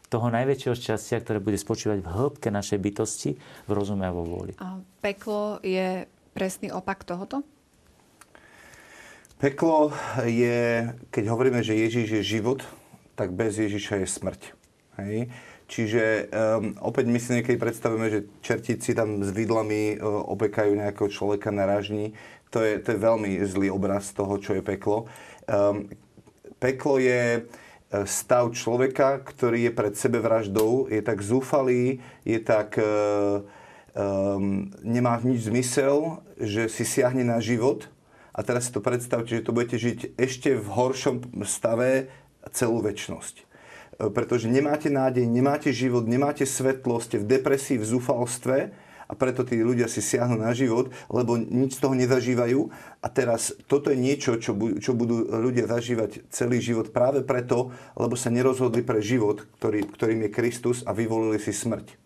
toho 0.10 0.28
najväčšieho 0.34 0.76
šťastia, 0.76 1.22
ktoré 1.22 1.38
bude 1.38 1.56
spočívať 1.62 2.02
v 2.02 2.10
hĺbke 2.10 2.50
našej 2.50 2.82
bytosti, 2.82 3.38
v 3.40 3.72
rozume 3.72 4.10
a 4.10 4.12
vo 4.12 4.26
vôli. 4.26 4.58
A 4.58 4.82
peklo 5.06 5.62
je 5.62 6.10
presný 6.34 6.74
opak 6.74 7.06
tohoto? 7.06 7.46
Peklo 9.40 9.96
je, 10.28 10.92
keď 11.16 11.24
hovoríme, 11.32 11.64
že 11.64 11.78
Ježiš 11.78 12.20
je 12.20 12.24
život, 12.26 12.60
tak 13.16 13.32
bez 13.32 13.56
Ježiša 13.56 14.04
je 14.04 14.08
smrť. 14.10 14.42
Hej? 15.00 15.32
Čiže 15.70 16.28
um, 16.34 16.74
opäť 16.82 17.06
my 17.08 17.20
si 17.22 17.38
niekedy 17.38 17.56
predstavujeme, 17.62 18.10
že 18.10 18.26
čertíci 18.42 18.98
tam 18.98 19.22
s 19.22 19.30
vidlami 19.30 19.96
uh, 19.96 20.26
opekajú 20.34 20.74
nejakého 20.74 21.08
človeka 21.14 21.54
na 21.54 21.70
ražni. 21.70 22.18
To 22.50 22.66
je, 22.66 22.82
to 22.82 22.98
je 22.98 23.00
veľmi 23.00 23.38
zlý 23.46 23.70
obraz 23.70 24.10
toho, 24.12 24.42
čo 24.42 24.58
je 24.58 24.66
peklo. 24.66 25.06
Um, 25.46 25.86
peklo 26.58 26.98
je 26.98 27.46
stav 28.06 28.54
človeka, 28.54 29.22
ktorý 29.26 29.70
je 29.70 29.74
pred 29.74 29.94
sebevraždou, 29.98 30.90
je 30.90 31.02
tak 31.02 31.20
zúfalý, 31.22 32.02
je 32.24 32.40
tak... 32.42 32.78
Um, 33.90 34.70
nemá 34.86 35.18
nič 35.18 35.50
zmysel, 35.50 36.22
že 36.38 36.70
si 36.70 36.86
siahne 36.86 37.26
na 37.26 37.42
život 37.42 37.90
a 38.40 38.46
teraz 38.46 38.70
si 38.70 38.72
to 38.72 38.80
predstavte, 38.80 39.36
že 39.36 39.44
to 39.44 39.52
budete 39.52 39.76
žiť 39.76 40.00
ešte 40.16 40.56
v 40.56 40.68
horšom 40.72 41.44
stave 41.44 42.08
celú 42.56 42.80
väčnosť. 42.80 43.36
E, 43.36 43.44
pretože 44.08 44.48
nemáte 44.48 44.88
nádej, 44.88 45.28
nemáte 45.28 45.76
život, 45.76 46.08
nemáte 46.08 46.48
svetlo, 46.48 47.04
ste 47.04 47.20
v 47.20 47.28
depresii, 47.28 47.76
v 47.76 47.90
zúfalstve 48.00 48.72
a 49.10 49.18
preto 49.18 49.42
tí 49.42 49.58
ľudia 49.58 49.90
si 49.90 50.06
siahnu 50.06 50.38
na 50.38 50.54
život, 50.54 50.94
lebo 51.10 51.34
nič 51.34 51.76
z 51.76 51.82
toho 51.82 51.98
nezažívajú. 51.98 52.70
A 53.02 53.08
teraz 53.10 53.58
toto 53.66 53.90
je 53.90 53.98
niečo, 53.98 54.38
čo, 54.38 54.54
budú, 54.54 54.78
čo 54.78 54.94
budú 54.94 55.26
ľudia 55.26 55.66
zažívať 55.66 56.30
celý 56.30 56.62
život 56.62 56.94
práve 56.94 57.26
preto, 57.26 57.74
lebo 57.98 58.14
sa 58.14 58.30
nerozhodli 58.30 58.86
pre 58.86 59.02
život, 59.02 59.50
ktorý, 59.58 59.90
ktorým 59.90 60.30
je 60.30 60.30
Kristus 60.30 60.86
a 60.86 60.94
vyvolili 60.94 61.42
si 61.42 61.50
smrť. 61.50 61.98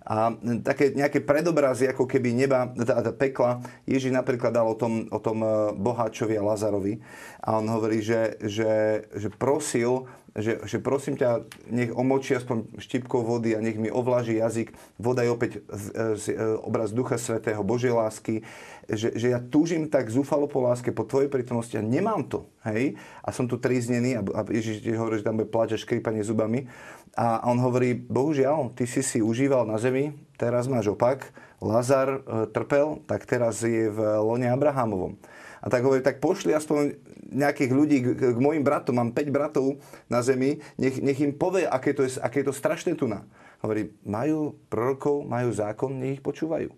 A 0.00 0.34
také 0.64 0.90
nejaké 0.96 1.20
predobrazy, 1.22 1.86
ako 1.86 2.08
keby 2.08 2.32
neba, 2.32 2.66
teda 2.72 3.14
pekla, 3.14 3.62
Ježiš 3.84 4.10
napríklad 4.10 4.50
dal 4.50 4.66
o 4.66 4.74
tom, 4.74 5.06
o 5.12 5.20
tom 5.20 5.44
e, 5.44 5.48
boháčovi 5.76 6.40
a 6.40 6.42
Lazarovi. 6.42 6.98
A 7.44 7.60
on 7.60 7.68
hovorí, 7.68 8.00
že, 8.00 8.40
že, 8.42 9.04
že 9.12 9.28
prosil, 9.30 10.08
že, 10.36 10.62
že 10.62 10.78
prosím 10.78 11.18
ťa, 11.18 11.42
nech 11.70 11.90
omočí 11.90 12.38
aspoň 12.38 12.78
štipkou 12.78 13.26
vody 13.26 13.58
a 13.58 13.62
nech 13.62 13.74
mi 13.74 13.90
ovlaží 13.90 14.38
jazyk. 14.38 14.70
Voda 15.00 15.26
je 15.26 15.30
opäť 15.30 15.50
z, 15.66 15.84
z, 16.14 16.24
e, 16.34 16.58
obraz 16.62 16.94
Ducha 16.94 17.18
Svetého, 17.18 17.66
Božej 17.66 17.90
lásky. 17.90 18.46
Že, 18.90 19.08
že 19.14 19.26
ja 19.30 19.38
túžim 19.38 19.86
tak 19.86 20.10
zúfalo 20.10 20.50
po 20.50 20.62
láske, 20.62 20.90
po 20.90 21.06
tvojej 21.06 21.30
prítomnosti 21.30 21.74
a 21.74 21.82
nemám 21.82 22.26
to. 22.26 22.46
Hej? 22.66 22.98
A 23.22 23.30
som 23.30 23.46
tu 23.50 23.58
tríznený 23.58 24.18
a, 24.18 24.22
a 24.22 24.40
Ježiš 24.46 24.82
hovorí, 24.94 25.18
že 25.18 25.26
tam 25.26 25.38
bude 25.38 25.50
plač 25.50 25.74
a 25.74 25.78
škripanie 25.78 26.22
zubami. 26.22 26.70
A 27.18 27.42
on 27.46 27.58
hovorí, 27.58 27.94
bohužiaľ, 27.98 28.74
ty 28.74 28.86
si 28.86 29.02
si 29.02 29.18
užíval 29.18 29.66
na 29.66 29.82
zemi, 29.82 30.14
teraz 30.38 30.70
máš 30.70 30.94
opak, 30.94 31.34
Lazar 31.58 32.08
e, 32.08 32.20
trpel, 32.50 33.02
tak 33.04 33.26
teraz 33.26 33.66
je 33.66 33.90
v 33.90 33.98
lone 34.22 34.46
Abrahamovom. 34.46 35.18
A 35.60 35.66
tak 35.68 35.84
hovorí, 35.84 36.00
tak 36.00 36.24
pošli 36.24 36.56
aspoň 36.56 36.96
nejakých 37.30 37.70
ľudí 37.70 37.98
k, 38.00 38.08
k 38.32 38.38
mojim 38.40 38.64
bratom, 38.64 38.96
mám 38.96 39.12
5 39.12 39.28
bratov 39.28 39.76
na 40.08 40.24
zemi, 40.24 40.58
nech, 40.80 40.98
nech 40.98 41.20
im 41.20 41.36
povie, 41.36 41.68
aké 41.68 41.92
to, 41.92 42.02
je, 42.02 42.16
aké 42.18 42.40
je 42.40 42.48
to 42.48 42.54
strašné 42.56 42.96
tu 42.96 43.04
na. 43.06 43.22
Hovorí, 43.60 43.92
majú 44.02 44.56
prorokov, 44.72 45.28
majú 45.28 45.52
zákon, 45.52 45.92
nech 45.92 46.18
ich 46.18 46.24
počúvajú. 46.24 46.72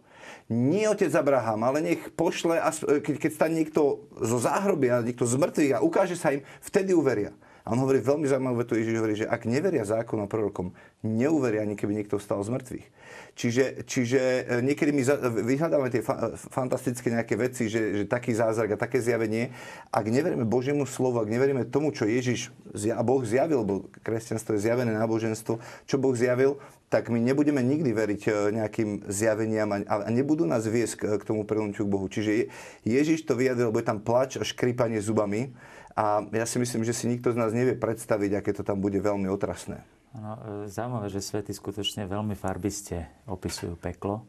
Nie 0.50 0.90
otec 0.90 1.14
Abraham, 1.14 1.62
ale 1.62 1.78
nech 1.80 2.02
pošle, 2.12 2.58
keď, 3.00 3.14
keď 3.22 3.30
stane 3.30 3.54
niekto 3.54 4.02
zo 4.18 4.38
záhrobia, 4.42 5.00
niekto 5.00 5.24
z 5.24 5.38
mŕtvych 5.38 5.72
a 5.78 5.84
ukáže 5.84 6.18
sa 6.18 6.34
im, 6.34 6.42
vtedy 6.60 6.92
uveria. 6.92 7.30
A 7.62 7.70
on 7.70 7.78
hovorí 7.78 8.02
veľmi 8.02 8.26
zaujímavú 8.26 8.66
vetu, 8.66 8.74
Ježiš 8.74 8.98
hovorí, 8.98 9.14
že 9.14 9.30
ak 9.30 9.46
neveria 9.46 9.86
zákonom 9.86 10.26
prorokom, 10.26 10.74
neuveria 11.06 11.62
ani 11.62 11.78
keby 11.78 11.94
niekto 11.94 12.18
vstal 12.18 12.42
z 12.42 12.50
mŕtvych. 12.58 12.86
Čiže, 13.32 13.64
čiže 13.88 14.20
e, 14.20 14.42
niekedy 14.66 14.90
my 14.92 15.02
vyhľadávame 15.46 15.88
tie 15.94 16.02
fa- 16.02 16.34
fantastické 16.36 17.08
nejaké 17.08 17.38
veci, 17.38 17.70
že, 17.70 18.02
že 18.02 18.04
taký 18.10 18.34
zázrak 18.34 18.74
a 18.74 18.82
také 18.82 18.98
zjavenie. 18.98 19.54
Ak 19.88 20.04
neverieme 20.04 20.44
Božiemu 20.44 20.84
slovu, 20.84 21.22
ak 21.22 21.30
neverieme 21.30 21.64
tomu, 21.64 21.94
čo 21.94 22.04
Ježiš 22.04 22.50
a 22.92 23.00
Boh 23.00 23.22
zjavil, 23.24 23.64
lebo 23.64 23.88
kresťanstvo 24.04 24.58
je 24.58 24.66
zjavené 24.68 24.92
náboženstvo, 24.98 25.62
čo 25.86 25.96
Boh 26.02 26.12
zjavil, 26.12 26.60
tak 26.92 27.08
my 27.08 27.16
nebudeme 27.16 27.64
nikdy 27.64 27.88
veriť 27.94 28.22
e, 28.26 28.30
nejakým 28.52 29.08
zjaveniam 29.08 29.70
a 29.72 30.10
nebudú 30.12 30.44
nás 30.44 30.68
viesť 30.68 31.16
k 31.16 31.22
tomu 31.24 31.48
prenutiu 31.48 31.88
k 31.88 31.92
Bohu. 31.94 32.10
Čiže 32.10 32.52
Ježiš 32.84 33.24
to 33.24 33.32
vyjadril, 33.32 33.72
bude 33.72 33.88
tam 33.88 34.02
plač 34.02 34.36
a 34.36 34.44
škripanie 34.44 35.00
zubami, 35.00 35.56
a 35.92 36.24
ja 36.32 36.46
si 36.48 36.56
myslím, 36.56 36.88
že 36.88 36.96
si 36.96 37.04
nikto 37.04 37.32
z 37.32 37.36
nás 37.36 37.52
nevie 37.52 37.76
predstaviť, 37.76 38.40
aké 38.40 38.50
to 38.56 38.64
tam 38.64 38.80
bude 38.80 38.96
veľmi 38.96 39.28
otrasné. 39.28 39.84
No, 40.12 40.36
zaujímavé, 40.68 41.08
že 41.08 41.24
svety 41.24 41.56
skutočne 41.56 42.04
veľmi 42.04 42.36
farbiste 42.36 43.08
opisujú 43.24 43.80
peklo. 43.80 44.24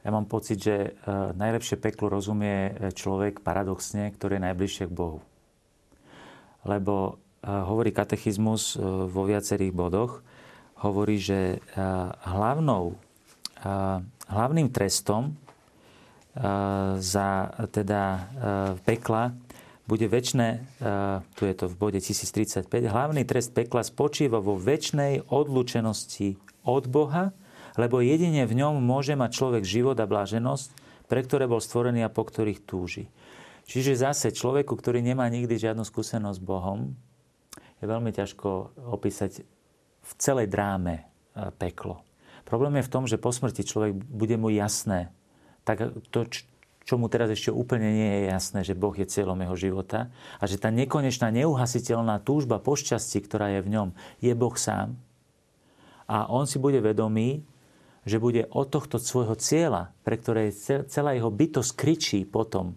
Ja 0.00 0.12
mám 0.12 0.28
pocit, 0.28 0.60
že 0.60 0.76
e, 0.76 0.90
najlepšie 1.36 1.76
peklo 1.80 2.08
rozumie 2.08 2.72
e, 2.72 2.92
človek 2.92 3.44
paradoxne, 3.44 4.12
ktorý 4.12 4.40
je 4.40 4.46
najbližšie 4.48 4.84
k 4.88 4.96
Bohu. 4.96 5.20
Lebo 6.64 7.20
hovorí 7.40 7.88
katechizmus 7.88 8.76
vo 9.08 9.22
viacerých 9.24 9.72
bodoch, 9.72 10.20
hovorí, 10.84 11.16
že 11.16 11.56
hlavnou, 12.28 13.00
hlavným 14.28 14.68
trestom 14.68 15.40
za 17.00 17.28
teda 17.72 18.28
pekla 18.84 19.32
bude 19.90 20.06
väčšné, 20.06 20.78
tu 21.34 21.42
je 21.42 21.54
to 21.58 21.66
v 21.66 21.74
bode 21.74 21.98
1035, 21.98 22.70
hlavný 22.70 23.26
trest 23.26 23.50
pekla 23.50 23.82
spočíva 23.82 24.38
vo 24.38 24.54
väčšnej 24.54 25.26
odlučenosti 25.26 26.38
od 26.62 26.86
Boha, 26.86 27.34
lebo 27.74 27.98
jedine 27.98 28.46
v 28.46 28.54
ňom 28.62 28.78
môže 28.78 29.18
mať 29.18 29.30
človek 29.34 29.66
život 29.66 29.98
a 29.98 30.06
bláženosť, 30.06 30.68
pre 31.10 31.26
ktoré 31.26 31.50
bol 31.50 31.58
stvorený 31.58 32.06
a 32.06 32.14
po 32.14 32.22
ktorých 32.22 32.62
túži. 32.62 33.10
Čiže 33.66 33.98
zase 33.98 34.30
človeku, 34.30 34.78
ktorý 34.78 35.02
nemá 35.02 35.26
nikdy 35.26 35.58
žiadnu 35.58 35.82
skúsenosť 35.82 36.38
s 36.38 36.46
Bohom, 36.46 36.94
je 37.82 37.84
veľmi 37.90 38.14
ťažko 38.14 38.78
opísať 38.94 39.42
v 40.06 40.12
celej 40.22 40.46
dráme 40.46 41.02
peklo. 41.58 42.06
Problém 42.46 42.78
je 42.78 42.86
v 42.86 42.92
tom, 42.94 43.04
že 43.10 43.18
po 43.18 43.34
smrti 43.34 43.66
človek 43.66 43.94
bude 43.94 44.38
mu 44.38 44.54
jasné, 44.54 45.10
tak 45.66 45.94
to, 46.10 46.26
čo 46.90 46.98
mu 46.98 47.06
teraz 47.06 47.30
ešte 47.30 47.54
úplne 47.54 47.86
nie 47.86 48.10
je 48.10 48.22
jasné, 48.34 48.66
že 48.66 48.74
Boh 48.74 48.90
je 48.90 49.06
cieľom 49.06 49.38
jeho 49.38 49.54
života 49.54 50.10
a 50.42 50.50
že 50.50 50.58
tá 50.58 50.74
nekonečná, 50.74 51.30
neuhasiteľná 51.30 52.18
túžba 52.18 52.58
po 52.58 52.74
šťastí, 52.74 53.22
ktorá 53.30 53.54
je 53.54 53.62
v 53.62 53.70
ňom, 53.78 53.88
je 54.18 54.34
Boh 54.34 54.58
sám. 54.58 54.98
A 56.10 56.26
on 56.26 56.50
si 56.50 56.58
bude 56.58 56.82
vedomý, 56.82 57.46
že 58.02 58.18
bude 58.18 58.42
od 58.50 58.74
tohto 58.74 58.98
svojho 58.98 59.38
cieľa, 59.38 59.94
pre 60.02 60.18
ktoré 60.18 60.50
celá 60.90 61.14
jeho 61.14 61.30
bytosť 61.30 61.70
kričí 61.78 62.26
potom 62.26 62.74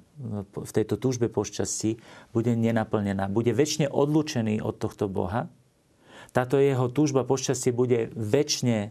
v 0.53 0.71
tejto 0.77 1.01
túžbe 1.01 1.25
po 1.25 1.41
šťastí, 1.41 1.97
bude 2.29 2.53
nenaplnená. 2.53 3.33
Bude 3.33 3.49
väčšine 3.49 3.89
odlučený 3.89 4.61
od 4.61 4.77
tohto 4.77 5.09
Boha. 5.09 5.49
Táto 6.29 6.61
jeho 6.61 6.85
túžba 6.93 7.25
po 7.25 7.33
šťastí 7.33 7.73
bude 7.73 8.13
väčšine 8.13 8.77
e, 8.77 8.89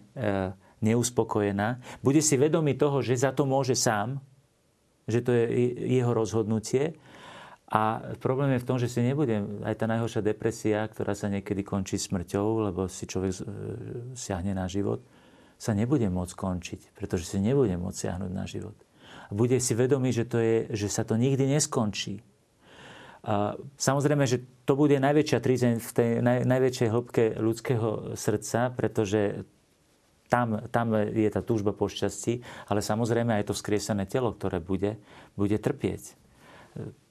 neuspokojená. 0.82 1.78
Bude 2.02 2.18
si 2.18 2.34
vedomý 2.34 2.74
toho, 2.74 3.06
že 3.06 3.22
za 3.22 3.30
to 3.30 3.46
môže 3.46 3.78
sám, 3.78 4.18
že 5.06 5.20
to 5.22 5.30
je 5.34 5.44
jeho 5.98 6.12
rozhodnutie. 6.14 6.94
A 7.72 8.04
problém 8.20 8.52
je 8.52 8.62
v 8.62 8.68
tom, 8.68 8.76
že 8.76 8.92
si 8.92 9.00
nebude 9.00 9.64
aj 9.64 9.80
tá 9.80 9.88
najhoršia 9.88 10.20
depresia, 10.20 10.84
ktorá 10.84 11.16
sa 11.16 11.32
niekedy 11.32 11.64
končí 11.64 11.96
smrťou, 11.96 12.68
lebo 12.68 12.84
si 12.84 13.08
človek 13.08 13.32
e, 13.32 13.42
siahne 14.12 14.52
na 14.52 14.68
život, 14.68 15.00
sa 15.56 15.72
nebude 15.72 16.04
môcť 16.12 16.36
končiť, 16.36 16.80
pretože 16.92 17.32
si 17.32 17.40
nebude 17.40 17.72
môcť 17.80 17.96
siahnuť 17.96 18.32
na 18.34 18.44
život. 18.44 18.76
A 19.28 19.32
bude 19.32 19.56
si 19.56 19.72
vedomý, 19.72 20.12
že, 20.12 20.28
to 20.28 20.36
je, 20.36 20.68
že 20.76 20.92
sa 20.92 21.08
to 21.08 21.16
nikdy 21.16 21.48
neskončí. 21.48 22.20
A 23.22 23.54
samozrejme, 23.78 24.26
že 24.26 24.44
to 24.66 24.74
bude 24.74 24.98
najväčšia 24.98 25.38
trízeň 25.38 25.72
v 25.78 25.90
tej 25.94 26.10
naj, 26.20 26.38
najväčšej 26.42 26.88
hĺbke 26.90 27.24
ľudského 27.38 28.18
srdca, 28.18 28.74
pretože 28.74 29.46
tam, 30.32 30.64
tam 30.72 30.96
je 30.96 31.28
tá 31.28 31.44
túžba 31.44 31.76
po 31.76 31.92
šťastí, 31.92 32.40
ale 32.72 32.80
samozrejme 32.80 33.36
aj 33.36 33.52
to 33.52 33.56
vzkriesené 33.56 34.08
telo, 34.08 34.32
ktoré 34.32 34.64
bude, 34.64 34.96
bude 35.36 35.60
trpieť 35.60 36.16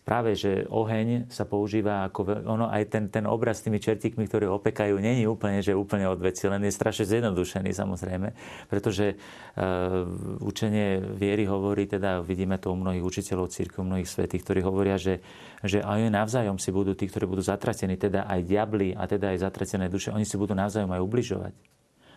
práve, 0.02 0.34
že 0.34 0.66
oheň 0.68 1.30
sa 1.30 1.46
používa 1.46 2.10
ako, 2.10 2.44
ono 2.44 2.68
aj 2.68 2.90
ten, 2.90 3.06
ten 3.08 3.26
obraz 3.30 3.62
s 3.62 3.66
tými 3.70 3.78
čertíkmi, 3.78 4.26
ktorí 4.26 4.50
opekajú, 4.50 4.98
není 4.98 5.30
úplne, 5.30 5.62
že 5.62 5.78
úplne 5.78 6.10
odveci, 6.10 6.50
len 6.50 6.66
je 6.66 6.74
strašne 6.74 7.06
zjednodušený 7.06 7.72
samozrejme, 7.72 8.34
pretože 8.68 9.16
uh, 9.16 10.04
učenie 10.42 11.00
viery 11.16 11.46
hovorí, 11.46 11.86
teda 11.86 12.26
vidíme 12.26 12.58
to 12.58 12.74
u 12.74 12.78
mnohých 12.78 13.06
učiteľov 13.06 13.54
církov, 13.54 13.86
mnohých 13.86 14.10
svetých, 14.10 14.42
ktorí 14.42 14.60
hovoria, 14.66 14.98
že, 14.98 15.22
že 15.62 15.86
aj 15.86 16.10
navzájom 16.10 16.58
si 16.58 16.74
budú 16.74 16.98
tí, 16.98 17.06
ktorí 17.06 17.30
budú 17.30 17.46
zatratení, 17.46 17.96
teda 17.96 18.26
aj 18.26 18.42
diabli 18.44 18.98
a 18.98 19.06
teda 19.06 19.38
aj 19.38 19.48
zatratené 19.48 19.86
duše, 19.88 20.10
oni 20.10 20.26
si 20.26 20.36
budú 20.36 20.58
navzájom 20.58 20.90
aj 20.92 21.02
ubližovať. 21.06 21.54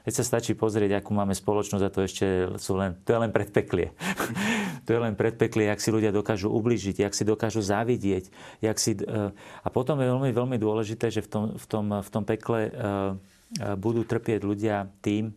Veď 0.05 0.21
sa 0.21 0.37
stačí 0.37 0.53
pozrieť, 0.53 1.01
akú 1.01 1.17
máme 1.17 1.33
spoločnosť 1.33 1.85
a 1.85 1.89
to 1.89 2.01
ešte 2.05 2.27
sú 2.61 2.77
len, 2.77 2.93
to 3.09 3.17
je 3.17 3.19
len 3.25 3.33
predpeklie. 3.33 3.97
to 4.85 4.93
je 4.93 5.01
len 5.01 5.17
predpeklie, 5.17 5.73
jak 5.73 5.81
si 5.81 5.89
ľudia 5.89 6.13
dokážu 6.13 6.53
ubližiť, 6.53 7.01
jak 7.01 7.17
si 7.17 7.25
dokážu 7.25 7.65
závidieť. 7.65 8.29
Jak 8.61 8.77
si, 8.77 9.01
eh, 9.01 9.33
a 9.65 9.69
potom 9.73 9.97
je 10.05 10.13
veľmi, 10.13 10.29
veľmi 10.29 10.57
dôležité, 10.61 11.09
že 11.09 11.25
v 11.25 11.29
tom, 11.33 11.45
v 11.57 11.65
tom, 11.65 11.85
v 12.05 12.09
tom 12.13 12.25
pekle 12.29 12.69
eh, 12.69 12.71
eh, 12.71 13.77
budú 13.81 14.05
trpieť 14.05 14.45
ľudia 14.45 14.93
tým, 15.01 15.33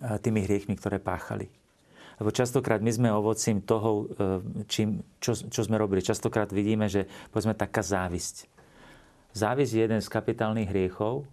tými 0.00 0.46
hriechmi, 0.46 0.78
ktoré 0.78 1.02
páchali. 1.02 1.50
Lebo 2.22 2.30
častokrát 2.30 2.78
my 2.78 2.94
sme 2.94 3.10
ovocím 3.10 3.58
toho, 3.58 4.06
čím, 4.70 5.02
čo, 5.18 5.34
čo 5.34 5.60
sme 5.66 5.82
robili. 5.82 5.98
Častokrát 5.98 6.46
vidíme, 6.54 6.86
že 6.86 7.10
povedzme 7.34 7.58
taká 7.58 7.82
závisť. 7.82 8.46
Závisť 9.34 9.72
je 9.74 9.82
jeden 9.82 9.98
z 9.98 10.06
kapitálnych 10.06 10.70
hriechov, 10.70 11.26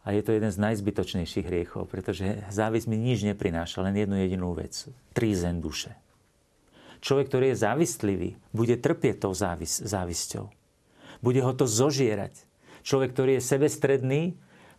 a 0.00 0.16
je 0.16 0.24
to 0.24 0.32
jeden 0.32 0.48
z 0.48 0.62
najzbytočnejších 0.64 1.44
hriechov, 1.44 1.84
pretože 1.84 2.40
závisť 2.48 2.86
mi 2.88 2.96
nič 2.96 3.20
neprináša, 3.28 3.84
len 3.84 4.00
jednu 4.00 4.16
jedinú 4.16 4.56
vec. 4.56 4.88
Trízen 5.12 5.60
duše. 5.60 5.92
Človek, 7.00 7.32
ktorý 7.32 7.46
je 7.52 7.62
závistlivý, 7.64 8.30
bude 8.52 8.76
trpieť 8.76 9.28
tou 9.28 9.32
závis- 9.32 9.80
závisťou. 9.80 10.48
Bude 11.20 11.40
ho 11.44 11.52
to 11.52 11.68
zožierať. 11.68 12.32
Človek, 12.80 13.12
ktorý 13.12 13.30
je 13.36 13.42
sebestredný, 13.44 14.22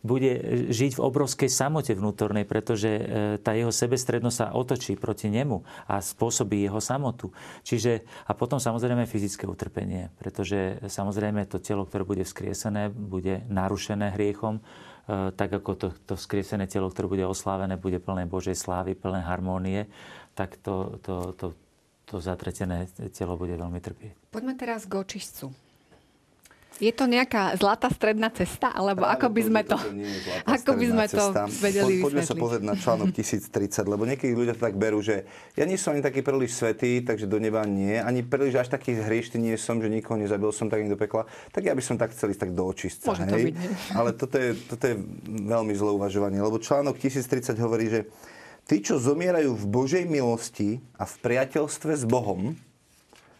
bude 0.02 0.66
žiť 0.74 0.98
v 0.98 1.04
obrovskej 1.06 1.46
samote 1.46 1.94
vnútornej, 1.94 2.42
pretože 2.42 2.90
e, 2.90 3.02
tá 3.38 3.54
jeho 3.54 3.70
sebestrednosť 3.70 4.34
sa 4.34 4.50
otočí 4.50 4.98
proti 4.98 5.30
nemu 5.30 5.62
a 5.86 6.02
spôsobí 6.02 6.66
jeho 6.66 6.82
samotu. 6.82 7.30
Čiže, 7.62 8.02
a 8.26 8.34
potom 8.34 8.58
samozrejme 8.58 9.06
fyzické 9.06 9.46
utrpenie, 9.46 10.10
pretože 10.18 10.82
samozrejme 10.90 11.46
to 11.46 11.62
telo, 11.62 11.86
ktoré 11.86 12.02
bude 12.02 12.26
vzkriesené, 12.26 12.90
bude 12.90 13.46
narušené 13.46 14.10
hriechom, 14.18 14.58
E, 14.58 14.91
tak 15.08 15.50
ako 15.50 15.70
to, 15.74 15.88
to 16.06 16.14
skriesené 16.14 16.70
telo, 16.70 16.86
ktoré 16.86 17.10
bude 17.10 17.24
oslávené, 17.26 17.74
bude 17.74 17.98
plné 17.98 18.28
Božej 18.28 18.54
slávy, 18.54 18.94
plné 18.94 19.22
harmónie, 19.22 19.90
tak 20.38 20.56
to, 20.62 20.98
to, 21.02 21.34
to, 21.34 21.46
to 22.06 22.16
zatretené 22.22 22.86
telo 23.10 23.34
bude 23.34 23.58
veľmi 23.58 23.82
trpieť. 23.82 24.14
Poďme 24.30 24.54
teraz 24.54 24.86
k 24.86 24.94
očistcu. 25.02 25.50
Je 26.80 26.92
to 26.94 27.04
nejaká 27.04 27.52
zlatá 27.60 27.92
stredná 27.92 28.32
cesta? 28.32 28.72
Alebo 28.72 29.04
Práve 29.04 29.14
ako 29.18 29.26
by 29.28 29.42
sme 29.44 29.60
to, 29.66 29.76
ako 30.48 30.70
by 30.78 30.86
sme 30.88 31.06
to 31.10 31.24
vedeli 31.60 31.94
po, 32.00 32.08
Poďme 32.08 32.22
sa 32.24 32.34
pozrieť 32.34 32.62
na 32.64 32.74
článok 32.78 33.12
1030, 33.18 33.92
lebo 33.92 34.02
niekedy 34.08 34.32
ľudia 34.32 34.54
to 34.56 34.62
tak 34.64 34.76
berú, 34.80 35.04
že 35.04 35.28
ja 35.58 35.68
nie 35.68 35.76
som 35.76 35.92
ani 35.92 36.00
taký 36.00 36.24
príliš 36.24 36.56
svetý, 36.56 37.04
takže 37.04 37.28
do 37.28 37.36
neba 37.36 37.60
nie, 37.68 38.00
ani 38.00 38.24
príliš 38.24 38.64
až 38.64 38.68
taký 38.72 38.96
hriešný 38.96 39.52
nie 39.52 39.56
som, 39.60 39.82
že 39.82 39.92
nikoho 39.92 40.16
nezabil 40.16 40.48
som 40.54 40.72
tak 40.72 40.84
do 40.88 40.96
pekla, 40.96 41.28
tak 41.52 41.68
ja 41.68 41.76
by 41.76 41.82
som 41.84 42.00
tak 42.00 42.16
chcel 42.16 42.32
ísť 42.32 42.48
tak 42.48 42.52
do 42.56 42.64
očistca. 42.64 43.12
Môže 43.12 43.24
to 43.28 43.36
hej? 43.36 43.44
byť. 43.50 43.54
Ale 43.92 44.10
toto 44.16 44.36
je, 44.38 44.50
toto 44.68 44.84
je 44.86 44.94
veľmi 45.28 45.74
zlé 45.76 45.90
uvažovanie, 45.92 46.40
lebo 46.40 46.62
článok 46.62 46.96
1030 46.98 47.58
hovorí, 47.60 47.86
že 47.90 48.00
tí, 48.66 48.80
čo 48.82 48.98
zomierajú 48.98 49.54
v 49.54 49.64
Božej 49.66 50.04
milosti 50.06 50.80
a 50.98 51.04
v 51.06 51.14
priateľstve 51.20 51.92
s 51.98 52.04
Bohom, 52.06 52.54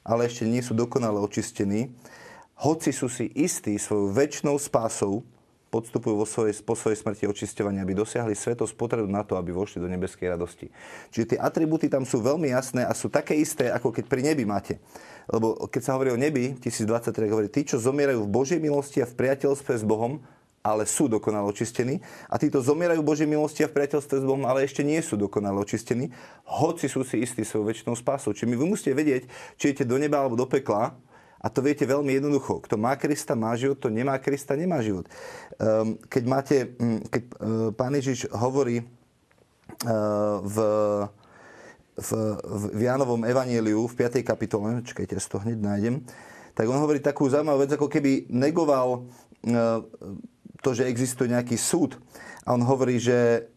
ale 0.02 0.26
ešte 0.26 0.46
nie 0.46 0.62
sú 0.62 0.74
dokonale 0.74 1.22
očistení, 1.22 1.94
hoci 2.62 2.94
sú 2.94 3.10
si 3.10 3.26
istí 3.34 3.74
svojou 3.74 4.14
väčšnou 4.14 4.54
spásou, 4.54 5.26
podstupujú 5.72 6.14
vo 6.20 6.28
svojej, 6.28 6.54
po 6.62 6.76
svojej 6.76 7.00
smrti 7.00 7.24
očisťovania, 7.24 7.80
aby 7.80 7.96
dosiahli 7.96 8.36
svetosť 8.36 8.76
potrebu 8.76 9.08
na 9.08 9.24
to, 9.24 9.40
aby 9.40 9.56
vošli 9.56 9.80
do 9.80 9.88
nebeskej 9.88 10.30
radosti. 10.30 10.68
Čiže 11.10 11.34
tie 11.34 11.38
atribúty 11.40 11.88
tam 11.88 12.04
sú 12.04 12.20
veľmi 12.20 12.52
jasné 12.52 12.84
a 12.84 12.92
sú 12.92 13.08
také 13.08 13.32
isté, 13.40 13.72
ako 13.72 13.88
keď 13.88 14.04
pri 14.04 14.20
nebi 14.20 14.44
máte. 14.44 14.78
Lebo 15.32 15.56
keď 15.72 15.80
sa 15.80 15.96
hovorí 15.96 16.12
o 16.12 16.20
nebi, 16.20 16.60
1023 16.60 17.32
hovorí, 17.32 17.48
tí, 17.48 17.64
čo 17.64 17.80
zomierajú 17.80 18.20
v 18.20 18.30
Božej 18.30 18.60
milosti 18.60 19.00
a 19.00 19.08
v 19.08 19.16
priateľstve 19.16 19.72
s 19.80 19.84
Bohom, 19.88 20.20
ale 20.62 20.86
sú 20.86 21.10
dokonale 21.10 21.48
očistení. 21.48 21.98
A 22.30 22.38
títo 22.38 22.62
zomierajú 22.62 23.02
Božej 23.02 23.26
milosti 23.26 23.64
a 23.64 23.70
v 23.72 23.80
priateľstve 23.80 24.22
s 24.22 24.24
Bohom, 24.28 24.44
ale 24.46 24.68
ešte 24.68 24.84
nie 24.84 25.00
sú 25.00 25.18
dokonale 25.18 25.56
očistení, 25.58 26.12
hoci 26.46 26.86
sú 26.86 27.02
si 27.02 27.24
istí 27.24 27.42
svojou 27.42 27.72
väčšinou 27.72 27.96
spásou. 27.98 28.30
Čiže 28.36 28.46
my 28.46 28.54
vy 28.60 28.66
musíte 28.70 28.92
vedieť, 28.92 29.26
či 29.58 29.72
idete 29.72 29.88
do 29.88 29.96
neba 29.98 30.20
alebo 30.20 30.38
do 30.38 30.46
pekla, 30.46 30.94
a 31.42 31.46
to 31.50 31.58
viete 31.58 31.82
veľmi 31.82 32.22
jednoducho. 32.22 32.62
Kto 32.62 32.78
má 32.78 32.94
Krista, 32.94 33.34
má 33.34 33.50
život, 33.58 33.82
kto 33.82 33.90
nemá 33.90 34.14
Krista, 34.22 34.54
nemá 34.54 34.78
život. 34.78 35.10
Ehm, 35.58 35.98
keď 36.06 36.22
máte, 36.24 36.56
hm, 36.78 37.00
keď 37.10 37.22
e, 37.22 37.30
pán 37.74 37.92
Ježiš 37.98 38.30
hovorí 38.30 38.78
e, 38.78 38.84
v, 40.38 40.56
v, 41.98 42.10
v 42.78 42.80
Jánovom 42.86 43.26
evanieliu 43.26 43.90
v 43.90 43.94
5. 43.98 44.22
kapitole, 44.22 44.86
čakajte, 44.86 45.18
ja 45.18 45.22
to 45.26 45.42
hneď 45.42 45.58
nájdem, 45.58 45.94
tak 46.54 46.70
on 46.70 46.78
hovorí 46.78 47.02
takú 47.02 47.26
zaujímavú 47.26 47.66
vec, 47.66 47.74
ako 47.74 47.90
keby 47.90 48.30
negoval 48.30 49.10
e, 49.42 49.50
to, 50.62 50.70
že 50.78 50.86
existuje 50.86 51.26
nejaký 51.26 51.58
súd. 51.58 51.98
A 52.46 52.54
on 52.54 52.62
hovorí, 52.62 53.02
že 53.02 53.50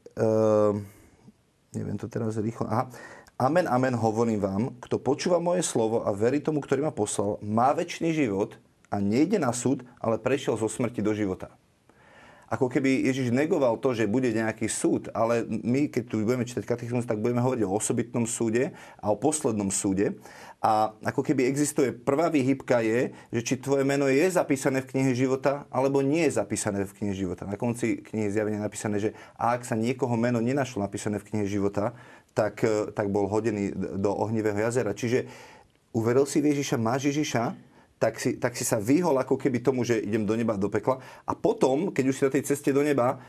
neviem 1.75 1.99
to 1.99 2.07
teraz 2.07 2.39
rýchlo, 2.39 2.71
aha, 2.71 2.87
Amen, 3.35 3.67
amen, 3.67 3.99
hovorím 3.99 4.39
vám, 4.39 4.63
kto 4.79 4.95
počúva 4.95 5.43
moje 5.43 5.59
slovo 5.59 6.07
a 6.07 6.15
verí 6.15 6.39
tomu, 6.39 6.63
ktorý 6.63 6.87
ma 6.87 6.95
poslal, 6.95 7.35
má 7.43 7.75
väčší 7.75 8.15
život 8.15 8.55
a 8.87 9.03
nejde 9.03 9.43
na 9.43 9.51
súd, 9.51 9.83
ale 9.99 10.15
prešiel 10.15 10.55
zo 10.55 10.71
smrti 10.71 11.03
do 11.03 11.11
života. 11.11 11.51
Ako 12.47 12.71
keby 12.71 13.09
Ježiš 13.09 13.35
negoval 13.35 13.75
to, 13.81 13.91
že 13.91 14.07
bude 14.07 14.31
nejaký 14.31 14.71
súd, 14.71 15.11
ale 15.11 15.43
my, 15.49 15.91
keď 15.91 16.03
tu 16.07 16.23
budeme 16.23 16.47
čítať 16.47 16.63
katechizmus, 16.63 17.03
tak 17.03 17.19
budeme 17.19 17.43
hovoriť 17.43 17.67
o 17.67 17.75
osobitnom 17.75 18.23
súde 18.23 18.71
a 19.01 19.11
o 19.11 19.19
poslednom 19.19 19.67
súde. 19.67 20.15
A 20.61 20.93
ako 21.03 21.25
keby 21.25 21.49
existuje 21.49 21.91
prvá 21.91 22.29
výhybka 22.29 22.85
je, 22.85 23.11
že 23.33 23.41
či 23.41 23.53
tvoje 23.57 23.81
meno 23.81 24.05
je 24.07 24.23
zapísané 24.29 24.85
v 24.85 24.95
knihe 24.95 25.11
života, 25.17 25.67
alebo 25.73 25.99
nie 26.05 26.23
je 26.29 26.37
zapísané 26.37 26.85
v 26.85 26.95
knihe 26.95 27.17
života. 27.17 27.49
Na 27.49 27.57
konci 27.57 27.99
knihy 27.99 28.29
zjavenia 28.31 28.61
je 28.61 28.67
napísané, 28.69 28.95
že 29.01 29.11
ak 29.35 29.65
sa 29.65 29.73
niekoho 29.73 30.13
meno 30.13 30.37
nenašlo 30.37 30.85
napísané 30.85 31.17
v 31.17 31.27
knihe 31.33 31.45
života, 31.49 31.97
tak, 32.35 32.61
e, 32.61 32.91
tak 32.91 33.07
bol 33.09 33.31
hodený 33.31 33.71
do 33.97 34.11
ohnivého 34.11 34.59
jazera. 34.59 34.91
Čiže 34.91 35.25
uveril 35.95 36.27
si 36.27 36.43
v 36.43 36.51
Ježiša, 36.51 36.75
máš 36.75 37.09
Ježiša, 37.15 37.55
tak 37.95 38.19
si, 38.19 38.35
tak 38.35 38.59
si 38.59 38.67
sa 38.67 38.77
vyhol 38.77 39.15
ako 39.15 39.39
keby 39.39 39.63
tomu, 39.63 39.87
že 39.87 40.03
idem 40.03 40.27
do 40.27 40.35
neba, 40.35 40.59
do 40.59 40.67
pekla. 40.67 40.99
A 41.23 41.31
potom, 41.31 41.95
keď 41.95 42.03
už 42.11 42.15
si 42.19 42.25
na 42.27 42.31
tej 42.35 42.43
ceste 42.43 42.75
do 42.75 42.83
neba, 42.83 43.23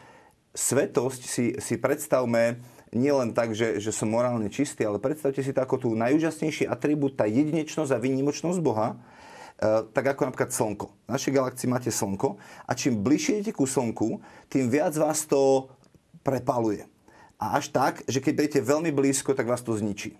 svetosť 0.59 1.21
si, 1.23 1.55
si 1.63 1.75
predstavme 1.79 2.59
nie 2.91 3.13
len 3.13 3.31
tak, 3.31 3.55
že, 3.55 3.79
že 3.79 3.95
som 3.95 4.11
morálne 4.11 4.51
čistý, 4.51 4.83
ale 4.83 4.99
predstavte 4.99 5.39
si 5.45 5.55
to 5.55 5.63
ako 5.63 5.77
tú 5.87 5.89
najúžasnejší 5.95 6.67
atribút, 6.67 7.15
tá 7.15 7.29
jedinečnosť 7.31 7.95
a 7.95 8.03
výnimočnosť 8.03 8.59
Boha, 8.59 8.95
e, 8.95 8.97
tak 9.95 10.17
ako 10.17 10.33
napríklad 10.33 10.51
Slnko. 10.51 10.87
V 11.07 11.11
našej 11.15 11.33
galaxii 11.35 11.69
máte 11.71 11.91
Slnko 11.93 12.41
a 12.67 12.73
čím 12.75 13.05
bližšie 13.05 13.45
idete 13.45 13.55
ku 13.55 13.69
Slnku, 13.69 14.19
tým 14.51 14.67
viac 14.67 14.97
vás 14.99 15.29
to 15.29 15.71
prepaluje. 16.25 16.96
A 17.37 17.61
až 17.61 17.69
tak, 17.69 18.01
že 18.09 18.25
keď 18.25 18.33
budete 18.33 18.61
veľmi 18.65 18.91
blízko, 18.93 19.37
tak 19.37 19.45
vás 19.45 19.61
to 19.61 19.77
zničí. 19.77 20.17
E, 20.17 20.19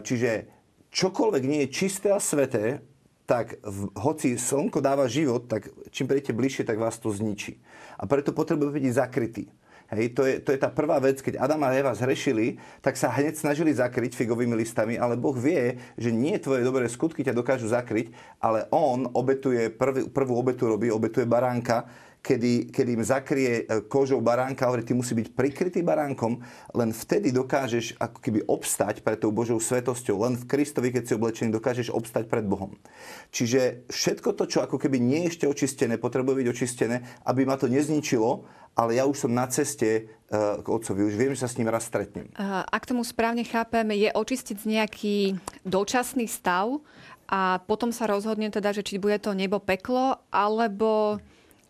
čiže 0.00 0.48
čokoľvek 0.88 1.42
nie 1.44 1.60
je 1.66 1.72
čisté 1.72 2.08
a 2.08 2.20
sveté, 2.20 2.80
tak 3.28 3.60
v, 3.62 3.88
hoci 3.96 4.36
slnko 4.36 4.80
dáva 4.80 5.06
život, 5.08 5.46
tak 5.46 5.68
čím 5.92 6.08
prídete 6.08 6.36
bližšie, 6.36 6.68
tak 6.68 6.80
vás 6.80 6.98
to 6.98 7.12
zničí. 7.12 7.60
A 8.00 8.08
preto 8.08 8.34
potrebujete 8.34 8.80
byť 8.80 8.96
zakrytý. 8.96 9.44
Hej, 9.92 10.16
to, 10.16 10.24
je, 10.24 10.40
to 10.40 10.56
je 10.56 10.60
tá 10.60 10.72
prvá 10.72 10.96
vec, 11.04 11.20
keď 11.20 11.36
Adam 11.36 11.68
a 11.68 11.76
Eva 11.76 11.92
zhrešili, 11.92 12.56
tak 12.80 12.96
sa 12.96 13.12
hneď 13.12 13.36
snažili 13.36 13.76
zakryť 13.76 14.16
figovými 14.16 14.56
listami, 14.56 14.96
ale 14.96 15.20
Boh 15.20 15.36
vie, 15.36 15.76
že 16.00 16.08
nie 16.08 16.32
tvoje 16.40 16.64
dobré 16.64 16.88
skutky 16.88 17.20
ťa 17.20 17.36
dokážu 17.36 17.68
zakryť, 17.68 18.08
ale 18.40 18.64
On 18.72 19.04
obetuje, 19.12 19.68
prvý, 19.68 20.08
prvú 20.08 20.40
obetu 20.40 20.64
robí, 20.64 20.88
obetuje 20.88 21.28
baránka, 21.28 21.92
kedy, 22.22 22.70
kedy 22.70 22.90
im 22.94 23.04
zakrie 23.04 23.66
e, 23.66 23.82
kožou 23.90 24.22
baránka, 24.22 24.70
hovorí, 24.70 24.86
ty 24.86 24.94
musí 24.94 25.12
byť 25.18 25.34
prikrytý 25.34 25.82
baránkom, 25.82 26.38
len 26.72 26.94
vtedy 26.94 27.34
dokážeš 27.34 27.98
ako 27.98 28.18
keby 28.22 28.40
obstať 28.46 29.02
pred 29.02 29.18
tou 29.18 29.34
Božou 29.34 29.58
svetosťou. 29.58 30.22
Len 30.22 30.38
v 30.38 30.46
Kristovi, 30.46 30.94
keď 30.94 31.02
si 31.04 31.12
oblečený, 31.18 31.50
dokážeš 31.50 31.90
obstať 31.90 32.30
pred 32.30 32.46
Bohom. 32.46 32.78
Čiže 33.34 33.90
všetko 33.90 34.38
to, 34.38 34.46
čo 34.46 34.62
ako 34.62 34.78
keby 34.78 35.02
nie 35.02 35.26
je 35.26 35.36
ešte 35.36 35.44
očistené, 35.50 35.98
potrebuje 35.98 36.46
byť 36.46 36.48
očistené, 36.48 36.96
aby 37.26 37.42
ma 37.42 37.58
to 37.58 37.66
nezničilo, 37.66 38.46
ale 38.72 38.96
ja 38.96 39.04
už 39.04 39.28
som 39.28 39.32
na 39.34 39.50
ceste 39.50 39.90
e, 39.90 40.02
k 40.62 40.66
otcovi, 40.66 41.02
už 41.02 41.18
viem, 41.18 41.34
že 41.34 41.42
sa 41.42 41.50
s 41.50 41.58
ním 41.58 41.68
raz 41.68 41.90
stretnem. 41.90 42.30
Ak 42.70 42.86
tomu 42.86 43.02
správne 43.02 43.42
chápem, 43.42 43.84
je 43.98 44.14
očistiť 44.14 44.62
nejaký 44.62 45.36
dočasný 45.66 46.30
stav, 46.30 46.78
a 47.32 47.64
potom 47.64 47.96
sa 47.96 48.04
rozhodne 48.04 48.52
teda, 48.52 48.76
že 48.76 48.84
či 48.84 49.00
bude 49.00 49.16
to 49.16 49.32
nebo 49.32 49.56
peklo, 49.56 50.20
alebo 50.28 51.16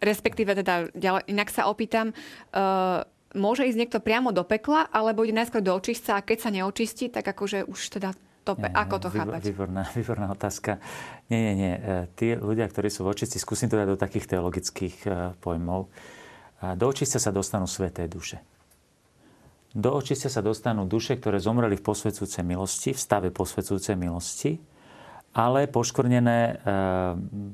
respektíve 0.02 0.58
teda 0.58 0.90
inak 1.30 1.48
sa 1.48 1.70
opýtam, 1.70 2.10
uh, 2.10 3.06
môže 3.32 3.64
ísť 3.64 3.78
niekto 3.78 3.98
priamo 4.02 4.34
do 4.34 4.44
pekla, 4.44 4.90
alebo 4.90 5.24
ide 5.24 5.32
najskôr 5.36 5.64
do 5.64 5.72
očistca 5.72 6.20
a 6.20 6.24
keď 6.24 6.38
sa 6.42 6.50
neočistí, 6.52 7.08
tak 7.08 7.24
akože 7.24 7.64
už 7.64 7.80
teda 8.00 8.10
to, 8.42 8.58
nie, 8.58 8.66
ako 8.74 8.96
to 8.98 9.08
výbor, 9.08 9.38
chápať? 9.38 9.40
Výborná, 9.46 9.82
výborná 9.98 10.26
otázka. 10.34 10.82
Nie, 11.30 11.40
nie, 11.50 11.54
nie. 11.54 11.74
E, 11.78 11.82
tí 12.18 12.34
ľudia, 12.34 12.66
ktorí 12.66 12.90
sú 12.90 13.06
v 13.06 13.14
očistci, 13.14 13.38
skúsim 13.38 13.70
to 13.70 13.78
dať 13.78 13.94
do 13.94 13.98
takých 13.98 14.34
teologických 14.34 14.96
e, 15.06 15.08
pojmov. 15.38 15.86
Do 16.62 16.86
očistca 16.86 17.18
sa 17.18 17.34
dostanú 17.34 17.66
sveté 17.66 18.06
duše. 18.06 18.38
Do 19.74 19.98
očistca 19.98 20.30
sa 20.30 20.44
dostanú 20.44 20.86
duše, 20.86 21.18
ktoré 21.18 21.42
zomreli 21.42 21.74
v 21.74 21.82
posvedzujúcej 21.82 22.46
milosti, 22.46 22.94
v 22.94 23.00
stave 23.02 23.28
posvedzujúcej 23.34 23.98
milosti, 23.98 24.62
ale 25.32 25.64
poškvrnené 25.64 26.40
e, 26.44 26.54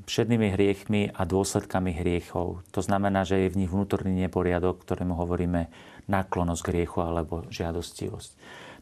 všednými 0.03 0.47
hriechmi 0.51 1.01
a 1.15 1.23
dôsledkami 1.23 1.95
hriechov. 1.95 2.67
To 2.75 2.81
znamená, 2.83 3.23
že 3.23 3.47
je 3.47 3.51
v 3.55 3.63
nich 3.63 3.71
vnútorný 3.71 4.11
neporiadok, 4.27 4.83
ktorému 4.83 5.15
hovoríme 5.15 5.71
náklonosť 6.11 6.61
k 6.61 6.71
hriechu 6.75 6.99
alebo 6.99 7.47
žiadostivosť. 7.47 8.31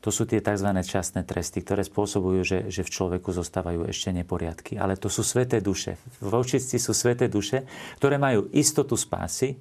To 0.01 0.09
sú 0.13 0.29
tie 0.29 0.41
tzv. 0.41 0.69
časné 0.81 1.25
tresty, 1.25 1.61
ktoré 1.61 1.81
spôsobujú, 1.85 2.41
že, 2.41 2.59
že 2.69 2.85
v 2.85 2.93
človeku 2.93 3.33
zostávajú 3.33 3.85
ešte 3.89 4.13
neporiadky. 4.13 4.77
Ale 4.77 4.97
to 4.97 5.09
sú 5.09 5.25
sveté 5.25 5.61
duše. 5.61 5.97
V 6.21 6.33
očistci 6.33 6.77
sú 6.77 6.93
sveté 6.93 7.29
duše, 7.29 7.65
ktoré 8.01 8.17
majú 8.21 8.49
istotu 8.53 8.93
spásy. 8.93 9.57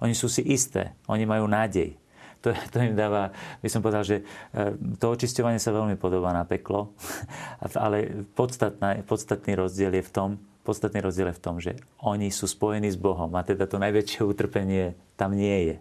Oni 0.00 0.16
sú 0.16 0.28
si 0.28 0.40
isté. 0.48 0.96
Oni 1.08 1.28
majú 1.28 1.48
nádej 1.48 1.99
to, 2.40 2.52
to 2.72 2.76
im 2.80 2.96
dáva, 2.96 3.30
by 3.60 3.68
som 3.68 3.84
povedal, 3.84 4.04
že 4.04 4.16
e, 4.20 4.74
to 4.96 5.12
očisťovanie 5.12 5.60
sa 5.60 5.76
veľmi 5.76 6.00
podobá 6.00 6.32
na 6.32 6.48
peklo, 6.48 6.92
ale 7.76 8.26
podstatná, 8.32 9.00
podstatný 9.04 9.56
rozdiel 9.56 10.00
je 10.00 10.04
v 10.04 10.12
tom, 10.12 10.30
podstatný 10.64 11.04
rozdiel 11.04 11.32
je 11.32 11.38
v 11.38 11.44
tom, 11.44 11.56
že 11.60 11.76
oni 12.00 12.32
sú 12.32 12.48
spojení 12.48 12.88
s 12.88 12.98
Bohom 13.00 13.32
a 13.36 13.44
teda 13.44 13.68
to 13.68 13.80
najväčšie 13.80 14.20
utrpenie 14.24 14.96
tam 15.16 15.36
nie 15.36 15.72
je. 15.72 15.76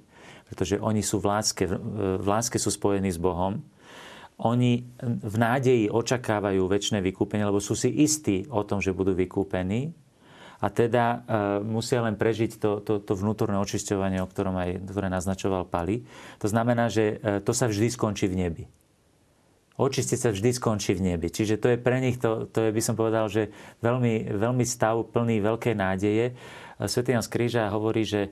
Pretože 0.49 0.81
oni 0.81 1.05
sú 1.05 1.21
v 1.21 1.29
láske, 1.29 1.69
v 2.19 2.25
láske 2.25 2.57
sú 2.57 2.73
spojení 2.73 3.13
s 3.13 3.21
Bohom, 3.21 3.61
oni 4.39 4.87
v 5.03 5.35
nádeji 5.35 5.91
očakávajú 5.91 6.63
väčšie 6.63 7.03
vykúpenie, 7.03 7.43
lebo 7.43 7.59
sú 7.59 7.75
si 7.75 7.91
istí 7.91 8.47
o 8.47 8.63
tom, 8.63 8.79
že 8.79 8.95
budú 8.95 9.11
vykúpení 9.11 9.91
a 10.59 10.67
teda 10.67 11.03
e, 11.05 11.17
musia 11.63 12.03
len 12.03 12.19
prežiť 12.19 12.59
to, 12.59 12.83
to, 12.83 12.99
to 12.99 13.13
vnútorné 13.15 13.55
očisťovanie, 13.63 14.19
o 14.19 14.27
ktorom 14.27 14.59
aj 14.59 14.83
ktoré 14.83 15.07
naznačoval 15.07 15.63
Pali. 15.63 16.03
To 16.43 16.51
znamená, 16.51 16.91
že 16.91 17.19
e, 17.23 17.39
to 17.39 17.55
sa 17.55 17.71
vždy 17.71 17.87
skončí 17.87 18.27
v 18.27 18.35
nebi. 18.35 18.63
Očistiť 19.79 20.19
sa 20.19 20.29
vždy 20.35 20.51
skončí 20.51 20.91
v 20.99 21.15
nebi. 21.15 21.31
Čiže 21.31 21.55
to 21.55 21.71
je 21.71 21.77
pre 21.79 22.03
nich, 22.03 22.19
to, 22.19 22.51
to 22.51 22.67
je, 22.67 22.75
by 22.75 22.81
som 22.83 22.99
povedal, 22.99 23.31
že 23.31 23.47
veľmi, 23.79 24.35
veľmi 24.35 24.65
stav 24.67 25.07
plný 25.07 25.39
veľkej 25.39 25.75
nádeje. 25.79 26.35
Svetý 26.83 27.15
Jan 27.15 27.23
z 27.23 27.31
Kríža 27.31 27.71
hovorí, 27.71 28.03
že 28.03 28.27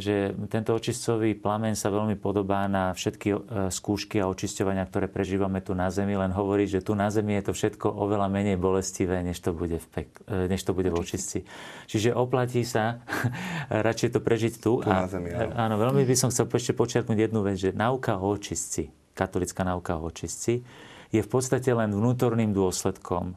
že 0.00 0.32
tento 0.48 0.72
očistcový 0.72 1.36
plameň 1.36 1.76
sa 1.76 1.92
veľmi 1.92 2.16
podobá 2.16 2.64
na 2.64 2.96
všetky 2.96 3.28
e, 3.28 3.38
skúšky 3.68 4.24
a 4.24 4.28
očisťovania, 4.32 4.88
ktoré 4.88 5.04
prežívame 5.04 5.60
tu 5.60 5.76
na 5.76 5.92
Zemi, 5.92 6.16
len 6.16 6.32
hovorí, 6.32 6.64
že 6.64 6.80
tu 6.80 6.96
na 6.96 7.12
Zemi 7.12 7.36
je 7.36 7.48
to 7.48 7.52
všetko 7.52 7.92
oveľa 7.92 8.32
menej 8.32 8.56
bolestivé, 8.56 9.20
než 9.20 9.44
to 9.44 9.52
bude 9.52 9.76
v, 9.76 9.86
pek- 9.92 10.24
e, 10.24 10.48
než 10.48 10.64
to 10.64 10.72
bude 10.72 10.88
v 10.88 10.96
očistci. 10.96 11.44
Čiže 11.92 12.16
oplatí 12.16 12.64
sa 12.64 13.04
radšej 13.68 14.16
to 14.16 14.20
prežiť 14.24 14.52
tu. 14.64 14.80
tu 14.80 14.88
a, 14.88 15.04
na 15.04 15.08
Zemi, 15.12 15.28
áno. 15.28 15.52
áno, 15.52 15.74
veľmi 15.76 16.08
by 16.08 16.14
som 16.16 16.32
chcel 16.32 16.48
ešte 16.48 16.72
počiarknúť 16.72 17.28
jednu 17.28 17.44
vec, 17.44 17.60
že 17.60 17.76
nauka 17.76 18.16
o 18.16 18.32
očistci, 18.32 18.88
katolická 19.12 19.60
nauka 19.60 20.00
o 20.00 20.08
očistci, 20.08 20.64
je 21.12 21.20
v 21.20 21.28
podstate 21.28 21.68
len 21.68 21.92
vnútorným 21.92 22.56
dôsledkom 22.56 23.36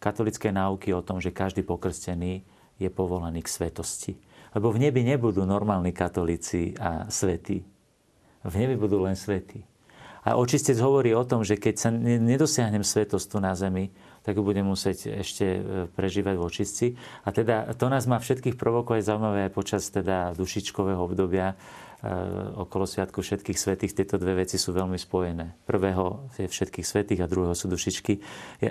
katolickej 0.00 0.56
náuky 0.56 0.96
o 0.96 1.04
tom, 1.04 1.20
že 1.20 1.28
každý 1.28 1.60
pokrstený 1.60 2.40
je 2.80 2.88
povolaný 2.88 3.44
k 3.44 3.52
svetosti. 3.52 4.16
Lebo 4.56 4.74
v 4.74 4.82
nebi 4.88 5.06
nebudú 5.06 5.46
normálni 5.46 5.94
katolíci 5.94 6.74
a 6.78 7.06
svetí. 7.06 7.62
V 8.40 8.54
nebi 8.56 8.74
budú 8.74 9.04
len 9.04 9.14
svetí. 9.14 9.62
A 10.20 10.36
očistec 10.36 10.76
hovorí 10.84 11.16
o 11.16 11.24
tom, 11.24 11.40
že 11.40 11.56
keď 11.56 11.74
sa 11.80 11.88
nedosiahnem 11.94 12.84
svetosť 12.84 13.24
tu 13.24 13.38
na 13.40 13.56
zemi, 13.56 13.88
tak 14.20 14.36
ju 14.36 14.44
budem 14.44 14.68
musieť 14.68 15.24
ešte 15.24 15.46
e, 15.48 15.60
prežívať 15.96 16.34
v 16.36 16.44
očistci. 16.44 16.86
A 17.24 17.32
teda 17.32 17.72
to 17.72 17.88
nás 17.88 18.04
má 18.04 18.20
všetkých 18.20 18.60
provokovať 18.60 19.00
zaujímavé 19.00 19.48
aj 19.48 19.52
počas 19.56 19.88
teda 19.88 20.36
dušičkového 20.36 21.00
obdobia 21.00 21.56
e, 21.56 21.56
okolo 22.52 22.84
Sviatku 22.84 23.24
všetkých 23.24 23.56
svetých. 23.56 23.96
Tieto 23.96 24.20
dve 24.20 24.44
veci 24.44 24.60
sú 24.60 24.76
veľmi 24.76 25.00
spojené. 25.00 25.56
Prvého 25.64 26.28
je 26.36 26.52
všetkých 26.52 26.84
svetých 26.84 27.24
a 27.24 27.30
druhého 27.32 27.56
sú 27.56 27.72
dušičky. 27.72 28.20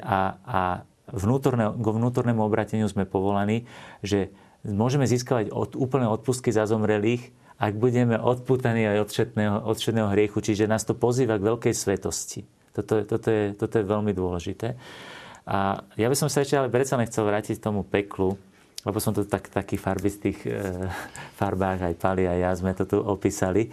A, 0.05 0.37
a 0.45 0.61
vnútorné, 1.09 1.65
k 1.73 1.87
vnútornému 1.89 2.45
obrateniu 2.45 2.85
sme 2.85 3.09
povolaní, 3.09 3.65
že 4.05 4.29
môžeme 4.67 5.07
získavať 5.07 5.51
od, 5.51 5.75
úplné 5.79 6.07
odpustky 6.09 6.51
za 6.51 6.67
zomrelých, 6.67 7.31
ak 7.59 7.75
budeme 7.75 8.15
odputaní 8.15 8.87
aj 8.87 8.97
od 9.03 9.09
všetného, 9.11 9.55
od 9.67 9.75
všetného 9.75 10.09
hriechu. 10.15 10.39
Čiže 10.39 10.71
nás 10.71 10.87
to 10.87 10.95
pozýva 10.95 11.35
k 11.35 11.47
veľkej 11.51 11.73
svetosti. 11.75 12.47
Toto, 12.71 13.03
toto, 13.03 13.27
je, 13.27 13.51
toto 13.51 13.75
je 13.75 13.83
veľmi 13.83 14.15
dôležité. 14.15 14.79
A 15.43 15.83
ja 15.99 16.07
by 16.07 16.15
som 16.15 16.31
sa 16.31 16.45
ešte 16.45 16.55
ale 16.55 16.71
predsa 16.71 16.95
nechcel 16.95 17.27
vrátiť 17.27 17.59
k 17.59 17.65
tomu 17.67 17.83
peklu, 17.83 18.39
lebo 18.87 18.97
som 19.03 19.11
to 19.11 19.27
tak, 19.27 19.51
taký 19.51 19.75
farbistých 19.75 20.39
e, 20.47 20.49
farbách, 21.35 21.91
aj 21.91 21.99
Pali 21.99 22.23
a 22.23 22.39
ja 22.39 22.55
sme 22.55 22.71
to 22.71 22.87
tu 22.87 22.97
opísali. 23.03 23.67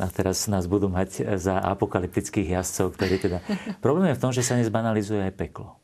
A 0.00 0.08
teraz 0.08 0.48
nás 0.48 0.64
budú 0.64 0.88
mať 0.88 1.36
za 1.36 1.60
apokalyptických 1.60 2.56
jazdcov, 2.56 2.96
ktorí 2.96 3.16
teda... 3.20 3.38
Problém 3.84 4.12
je 4.12 4.16
v 4.16 4.22
tom, 4.22 4.32
že 4.32 4.44
sa 4.44 4.56
nezbanalizuje 4.56 5.28
aj 5.28 5.34
peklo. 5.36 5.76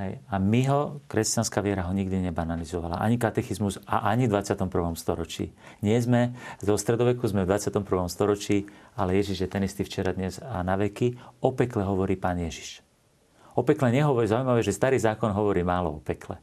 Hej. 0.00 0.16
A 0.32 0.40
my 0.40 0.62
ho, 0.72 0.80
kresťanská 1.12 1.60
viera 1.60 1.84
ho 1.84 1.92
nikdy 1.92 2.24
nebanalizovala. 2.24 3.04
Ani 3.04 3.20
katechizmus 3.20 3.84
a 3.84 4.08
ani 4.08 4.32
v 4.32 4.32
21. 4.32 4.96
storočí. 4.96 5.52
Nie 5.84 6.00
sme, 6.00 6.32
zo 6.64 6.72
stredoveku 6.80 7.28
sme 7.28 7.44
v 7.44 7.52
21. 7.52 7.84
storočí, 8.08 8.64
ale 8.96 9.20
Ježiš 9.20 9.44
je 9.44 9.48
ten 9.52 9.60
istý 9.60 9.84
včera, 9.84 10.16
dnes 10.16 10.40
a 10.40 10.64
na 10.64 10.80
veky. 10.80 11.20
O 11.44 11.52
pekle 11.52 11.84
hovorí 11.84 12.16
Pán 12.16 12.40
Ježiš. 12.40 12.80
O 13.52 13.60
pekle 13.60 13.92
nehovorí, 13.92 14.24
zaujímavé, 14.24 14.64
že 14.64 14.72
starý 14.72 14.96
zákon 14.96 15.36
hovorí 15.36 15.60
málo 15.60 15.92
o 15.92 16.00
pekle. 16.00 16.40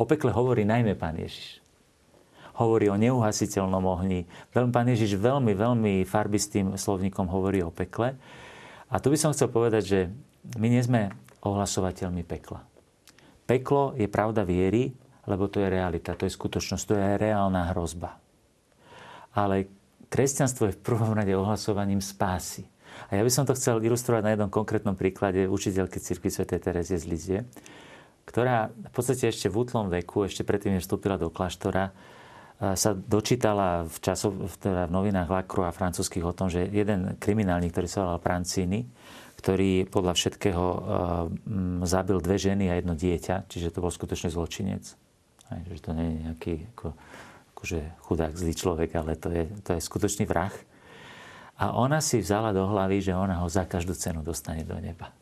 O 0.00 0.08
pekle 0.08 0.32
hovorí 0.32 0.64
najmä 0.64 0.96
Pán 0.96 1.20
Ježiš. 1.20 1.60
Hovorí 2.56 2.88
o 2.88 2.96
neuhasiteľnom 2.96 3.84
ohni. 3.84 4.24
Pán 4.56 4.88
Ježiš 4.88 5.20
veľmi, 5.20 5.52
veľmi 5.52 6.08
farbistým 6.08 6.80
slovníkom 6.80 7.28
hovorí 7.28 7.60
o 7.60 7.68
pekle. 7.68 8.16
A 8.88 8.96
tu 9.04 9.12
by 9.12 9.20
som 9.20 9.36
chcel 9.36 9.52
povedať, 9.52 9.82
že 9.84 10.00
my 10.56 10.72
nie 10.72 10.80
sme 10.80 11.12
ohlasovateľmi 11.44 12.24
pekla. 12.24 12.64
Peklo 13.44 13.92
je 13.94 14.08
pravda 14.08 14.42
viery, 14.42 14.90
lebo 15.28 15.48
to 15.48 15.60
je 15.60 15.68
realita, 15.68 16.16
to 16.16 16.24
je 16.24 16.32
skutočnosť, 16.32 16.84
to 16.84 16.94
je 16.96 17.08
reálna 17.20 17.72
hrozba. 17.72 18.16
Ale 19.36 19.68
kresťanstvo 20.08 20.68
je 20.68 20.76
v 20.76 20.84
prvom 20.84 21.12
rade 21.12 21.32
ohlasovaním 21.36 22.00
spásy. 22.00 22.64
A 23.10 23.18
ja 23.18 23.22
by 23.26 23.30
som 23.32 23.44
to 23.44 23.58
chcel 23.58 23.82
ilustrovať 23.82 24.22
na 24.22 24.32
jednom 24.32 24.50
konkrétnom 24.52 24.94
príklade 24.94 25.50
učiteľky 25.50 25.98
cirkvi 25.98 26.30
Sv. 26.30 26.46
Terezie 26.46 26.96
z 26.96 27.06
Lizie, 27.10 27.40
ktorá 28.24 28.70
v 28.70 28.92
podstate 28.94 29.28
ešte 29.28 29.52
v 29.52 29.60
útlom 29.60 29.92
veku, 29.92 30.24
ešte 30.24 30.46
predtým, 30.46 30.78
než 30.78 30.88
vstúpila 30.88 31.20
do 31.20 31.28
kláštora, 31.28 31.92
sa 32.54 32.94
dočítala 32.94 33.84
v, 33.84 33.96
časov, 33.98 34.38
teda 34.62 34.86
v 34.86 34.94
novinách 34.94 35.28
Lacroix 35.28 35.68
a 35.68 35.74
francúzských 35.74 36.24
o 36.24 36.32
tom, 36.32 36.48
že 36.48 36.70
jeden 36.70 37.18
kriminálnik, 37.18 37.74
ktorý 37.74 37.88
sa 37.90 38.06
volal 38.06 38.22
Prancini, 38.22 38.86
ktorý 39.44 39.84
podľa 39.92 40.16
všetkého 40.16 40.64
uh, 40.64 40.80
zabil 41.84 42.16
dve 42.24 42.40
ženy 42.40 42.72
a 42.72 42.80
jedno 42.80 42.96
dieťa, 42.96 43.44
čiže 43.44 43.76
to 43.76 43.84
bol 43.84 43.92
skutočne 43.92 44.32
zločinec. 44.32 44.96
Aj, 45.52 45.60
že 45.68 45.84
to 45.84 45.92
nie 45.92 46.08
je 46.08 46.16
nejaký 46.24 46.54
ako, 46.72 46.96
akože 47.52 47.80
chudák, 48.08 48.32
zlý 48.40 48.56
človek, 48.56 48.96
ale 48.96 49.20
to 49.20 49.28
je, 49.28 49.44
to 49.60 49.76
je 49.76 49.84
skutočný 49.84 50.24
vrah. 50.24 50.56
A 51.60 51.76
ona 51.76 52.00
si 52.00 52.24
vzala 52.24 52.56
do 52.56 52.64
hlavy, 52.64 53.04
že 53.04 53.12
ona 53.12 53.44
ho 53.44 53.48
za 53.52 53.68
každú 53.68 53.92
cenu 53.92 54.24
dostane 54.24 54.64
do 54.64 54.80
neba. 54.80 55.12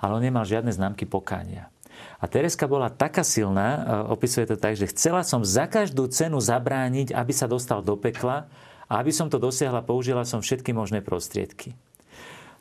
Ale 0.00 0.16
on 0.16 0.24
nemal 0.24 0.48
žiadne 0.48 0.72
známky 0.72 1.04
pokánia. 1.04 1.68
A 2.16 2.24
Tereska 2.24 2.64
bola 2.64 2.88
taká 2.88 3.20
silná, 3.20 3.68
e, 3.68 3.80
opisuje 4.16 4.48
to 4.48 4.56
tak, 4.56 4.80
že 4.80 4.88
chcela 4.96 5.20
som 5.28 5.44
za 5.44 5.68
každú 5.68 6.08
cenu 6.08 6.40
zabrániť, 6.40 7.12
aby 7.12 7.32
sa 7.36 7.44
dostal 7.44 7.84
do 7.84 8.00
pekla 8.00 8.48
a 8.88 8.92
aby 8.96 9.12
som 9.12 9.28
to 9.28 9.36
dosiahla, 9.36 9.84
použila 9.84 10.24
som 10.24 10.40
všetky 10.40 10.72
možné 10.72 11.04
prostriedky 11.04 11.76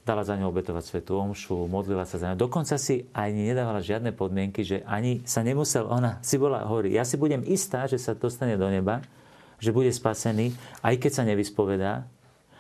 dala 0.06 0.22
za 0.22 0.38
ňou 0.38 0.54
obetovať 0.54 0.86
svetú 0.86 1.18
omšu, 1.18 1.66
modlila 1.66 2.06
sa 2.06 2.22
za 2.22 2.32
ňou. 2.32 2.46
Dokonca 2.46 2.78
si 2.78 3.10
ani 3.10 3.50
nedávala 3.50 3.82
žiadne 3.82 4.14
podmienky, 4.14 4.62
že 4.62 4.86
ani 4.86 5.26
sa 5.26 5.42
nemusel, 5.42 5.90
ona 5.90 6.22
si 6.22 6.38
bola, 6.38 6.62
hovorí, 6.62 6.94
ja 6.94 7.02
si 7.02 7.18
budem 7.18 7.42
istá, 7.50 7.90
že 7.90 7.98
sa 7.98 8.14
dostane 8.14 8.54
do 8.54 8.70
neba, 8.70 9.02
že 9.58 9.74
bude 9.74 9.90
spasený, 9.90 10.54
aj 10.86 10.96
keď 11.02 11.12
sa 11.12 11.24
nevyspovedá. 11.26 12.06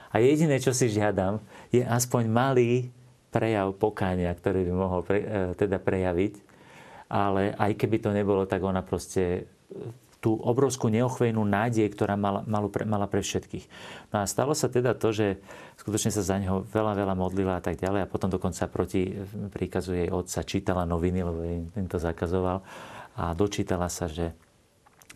A 0.09 0.15
jediné, 0.17 0.57
čo 0.57 0.73
si 0.73 0.89
žiadam, 0.89 1.37
je 1.69 1.85
aspoň 1.85 2.23
malý 2.33 2.89
prejav 3.29 3.77
pokánia, 3.77 4.31
ktorý 4.33 4.65
by 4.65 4.73
mohol 4.73 5.01
pre, 5.05 5.19
e, 5.21 5.27
teda 5.53 5.77
prejaviť. 5.77 6.33
Ale 7.11 7.53
aj 7.53 7.77
keby 7.77 8.01
to 8.01 8.09
nebolo, 8.09 8.49
tak 8.49 8.65
ona 8.65 8.81
proste 8.81 9.45
tú 10.19 10.35
obrovskú 10.41 10.89
neochvejnú 10.89 11.41
nádej, 11.45 11.85
ktorá 11.93 12.17
mala, 12.17 12.41
mala, 12.49 12.67
pre, 12.67 12.83
mala 12.83 13.05
pre 13.05 13.21
všetkých. 13.21 13.65
No 14.09 14.23
a 14.23 14.25
stalo 14.25 14.57
sa 14.57 14.67
teda 14.67 14.97
to, 14.97 15.13
že 15.13 15.37
skutočne 15.77 16.11
sa 16.11 16.25
za 16.25 16.35
neho 16.41 16.65
veľa, 16.65 16.97
veľa 16.97 17.15
modlila 17.15 17.53
a 17.59 17.63
tak 17.63 17.77
ďalej 17.77 18.03
a 18.03 18.11
potom 18.11 18.33
dokonca 18.33 18.65
proti 18.67 19.13
príkazu 19.53 19.93
jej 19.93 20.09
otca 20.09 20.41
čítala 20.41 20.83
noviny, 20.83 21.19
lebo 21.21 21.39
im 21.77 21.87
to 21.87 22.01
zakazoval 22.01 22.65
a 23.15 23.31
dočítala 23.37 23.87
sa, 23.87 24.09
že 24.09 24.33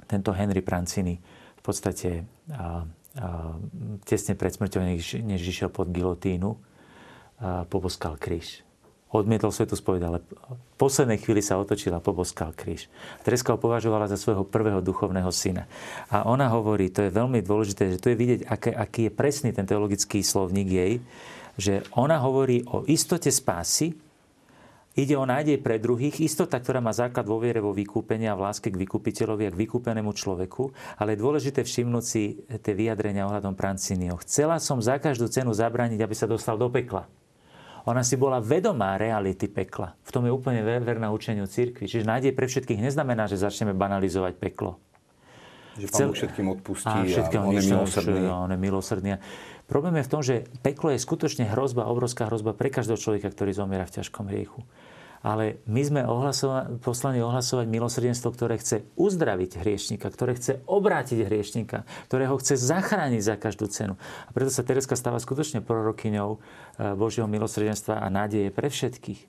tento 0.05 0.31
Henry 0.31 0.61
Prancini 0.61 1.19
v 1.57 1.61
podstate 1.61 2.23
a, 2.53 2.55
a, 2.55 2.77
tesne 4.07 4.37
pred 4.37 4.53
smrťou, 4.53 4.81
než, 4.85 5.19
než 5.19 5.41
išiel 5.43 5.73
pod 5.73 5.91
gilotínu, 5.91 6.55
a, 6.55 7.65
poboskal 7.67 8.15
kríž 8.15 8.68
odmietol 9.09 9.49
svetu 9.49 9.73
spovedať, 9.73 10.05
ale 10.05 10.19
v 10.21 10.75
poslednej 10.77 11.17
chvíli 11.17 11.41
sa 11.41 11.57
otočila 11.57 11.97
a 11.97 12.05
poboskal 12.05 12.53
kríž. 12.53 12.85
Tereska 13.25 13.57
ho 13.57 13.59
považovala 13.59 14.05
za 14.05 14.21
svojho 14.21 14.45
prvého 14.45 14.85
duchovného 14.85 15.33
syna. 15.33 15.65
A 16.13 16.29
ona 16.29 16.45
hovorí, 16.53 16.93
to 16.93 17.01
je 17.05 17.13
veľmi 17.13 17.41
dôležité, 17.41 17.97
že 17.97 18.01
tu 18.01 18.13
je 18.13 18.19
vidieť, 18.19 18.41
aký, 18.45 18.71
aký 18.73 19.01
je 19.09 19.11
presný 19.13 19.49
ten 19.49 19.65
teologický 19.65 20.21
slovník 20.21 20.69
jej, 20.69 20.93
že 21.57 21.81
ona 21.97 22.21
hovorí 22.21 22.61
o 22.69 22.85
istote 22.85 23.33
spásy, 23.33 23.97
Ide 24.99 25.15
o 25.15 25.23
nádej 25.23 25.63
pre 25.63 25.79
druhých, 25.79 26.19
istota, 26.19 26.59
ktorá 26.59 26.83
má 26.83 26.91
základ 26.91 27.23
vo 27.23 27.39
viere 27.39 27.63
vo 27.63 27.71
vykúpenie 27.71 28.27
a 28.27 28.35
v 28.35 28.51
láske 28.51 28.67
k 28.67 28.79
vykúpiteľovi 28.83 29.47
a 29.47 29.53
k 29.53 29.59
vykúpenému 29.63 30.11
človeku, 30.11 30.75
ale 30.99 31.15
je 31.15 31.23
dôležité 31.23 31.63
všimnúť 31.63 32.03
si 32.03 32.43
tie 32.59 32.73
vyjadrenia 32.75 33.23
ohľadom 33.23 33.55
Prancinio. 33.55 34.19
Chcela 34.19 34.59
som 34.59 34.83
za 34.83 34.99
každú 34.99 35.31
cenu 35.31 35.55
zabrániť, 35.55 36.03
aby 36.03 36.15
sa 36.17 36.27
dostal 36.27 36.59
do 36.59 36.67
pekla. 36.67 37.07
Ona 37.89 38.05
si 38.05 38.21
bola 38.21 38.37
vedomá 38.37 39.01
reality 39.01 39.49
pekla. 39.49 39.97
V 40.05 40.11
tom 40.13 40.29
je 40.29 40.31
úplne 40.31 40.61
verná 40.61 41.09
učeniu 41.09 41.49
cirkvi. 41.49 41.89
Čiže 41.89 42.05
nádej 42.05 42.37
pre 42.37 42.45
všetkých 42.45 42.77
neznamená, 42.77 43.25
že 43.25 43.41
začneme 43.41 43.73
banalizovať 43.73 44.37
peklo. 44.37 44.77
Že 45.73 45.87
Pán 45.89 45.97
Chcel... 45.97 46.09
všetkým 46.13 46.47
odpustí 46.53 46.97
a, 47.01 47.01
všetkým 47.01 47.39
a 47.41 47.43
on 47.49 47.53
je 47.57 47.63
milosrdný. 47.65 48.19
On 48.29 48.51
je 48.53 48.59
milosrdný. 48.61 49.09
Problém 49.65 49.97
je 49.97 50.05
v 50.05 50.11
tom, 50.11 50.21
že 50.21 50.45
peklo 50.61 50.93
je 50.93 51.01
skutočne 51.01 51.49
hrozba, 51.49 51.89
obrovská 51.89 52.29
hrozba 52.29 52.53
pre 52.53 52.69
každého 52.69 53.01
človeka, 53.01 53.33
ktorý 53.33 53.57
zomiera 53.57 53.89
v 53.89 53.97
ťažkom 53.97 54.29
riechu 54.29 54.61
ale 55.19 55.59
my 55.67 55.81
sme 55.83 56.01
ohlasova- 56.07 56.67
poslani 56.79 57.19
ohlasovať 57.19 57.67
milosrdenstvo, 57.67 58.31
ktoré 58.31 58.55
chce 58.59 58.87
uzdraviť 58.95 59.59
hriešnika, 59.59 60.07
ktoré 60.07 60.39
chce 60.39 60.63
obrátiť 60.63 61.27
hriešnika, 61.27 61.83
ktoré 62.07 62.31
ho 62.31 62.39
chce 62.39 62.55
zachrániť 62.55 63.21
za 63.23 63.35
každú 63.35 63.67
cenu. 63.67 63.99
A 63.99 64.29
preto 64.31 64.51
sa 64.51 64.63
Tereska 64.63 64.95
stáva 64.95 65.19
skutočne 65.19 65.59
prorokyňou 65.59 66.29
eh, 66.31 66.39
Božieho 66.95 67.27
milosrdenstva 67.27 67.99
a 67.99 68.07
nádeje 68.07 68.47
pre 68.53 68.71
všetkých. 68.71 69.27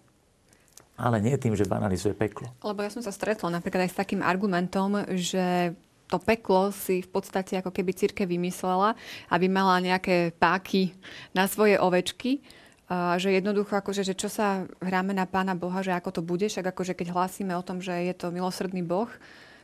Ale 1.01 1.17
nie 1.25 1.33
tým, 1.41 1.57
že 1.57 1.65
banalizuje 1.65 2.13
peklo. 2.13 2.53
Lebo 2.61 2.85
ja 2.85 2.93
som 2.93 3.01
sa 3.01 3.09
stretla 3.09 3.49
napríklad 3.49 3.89
aj 3.89 3.91
s 3.97 4.01
takým 4.05 4.21
argumentom, 4.21 5.09
že 5.17 5.73
to 6.11 6.19
peklo 6.21 6.75
si 6.75 7.01
v 7.01 7.09
podstate 7.09 7.57
ako 7.57 7.71
keby 7.73 7.95
círke 7.95 8.27
vymyslela, 8.27 8.99
aby 9.31 9.47
mala 9.47 9.79
nejaké 9.79 10.35
páky 10.37 10.93
na 11.33 11.47
svoje 11.47 11.79
ovečky 11.79 12.43
že 12.91 13.31
jednoducho, 13.31 13.79
akože, 13.79 14.03
že 14.03 14.19
čo 14.19 14.27
sa 14.27 14.67
hráme 14.83 15.15
na 15.15 15.23
Pána 15.23 15.55
Boha, 15.55 15.79
že 15.87 15.95
ako 15.95 16.11
to 16.19 16.23
bude, 16.27 16.51
však 16.51 16.75
akože 16.75 16.99
keď 16.99 17.15
hlásime 17.15 17.55
o 17.55 17.63
tom, 17.63 17.79
že 17.79 17.95
je 17.95 18.15
to 18.19 18.35
milosrdný 18.35 18.83
Boh, 18.83 19.07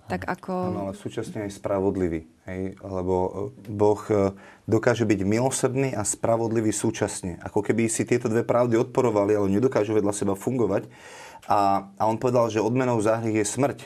tak 0.07 0.31
ako... 0.31 0.53
Áno, 0.71 0.83
ale 0.91 0.95
súčasne 0.95 1.51
aj 1.51 1.59
spravodlivý. 1.59 2.31
Hej? 2.47 2.79
Lebo 2.79 3.51
e, 3.59 3.71
Boh 3.75 3.99
e, 4.07 4.31
dokáže 4.71 5.03
byť 5.03 5.21
milosrdný 5.27 5.91
a 5.99 6.07
spravodlivý 6.07 6.71
súčasne. 6.71 7.43
Ako 7.43 7.59
keby 7.59 7.91
si 7.91 8.07
tieto 8.07 8.31
dve 8.31 8.47
pravdy 8.47 8.79
odporovali, 8.79 9.35
ale 9.35 9.51
nedokážu 9.51 9.99
vedľa 9.99 10.15
seba 10.15 10.39
fungovať. 10.39 10.87
A, 11.51 11.91
a 11.99 12.03
on 12.07 12.23
povedal, 12.23 12.47
že 12.55 12.63
odmenou 12.63 13.03
za 13.03 13.19
hriech 13.19 13.43
je 13.43 13.47
smrť. 13.51 13.79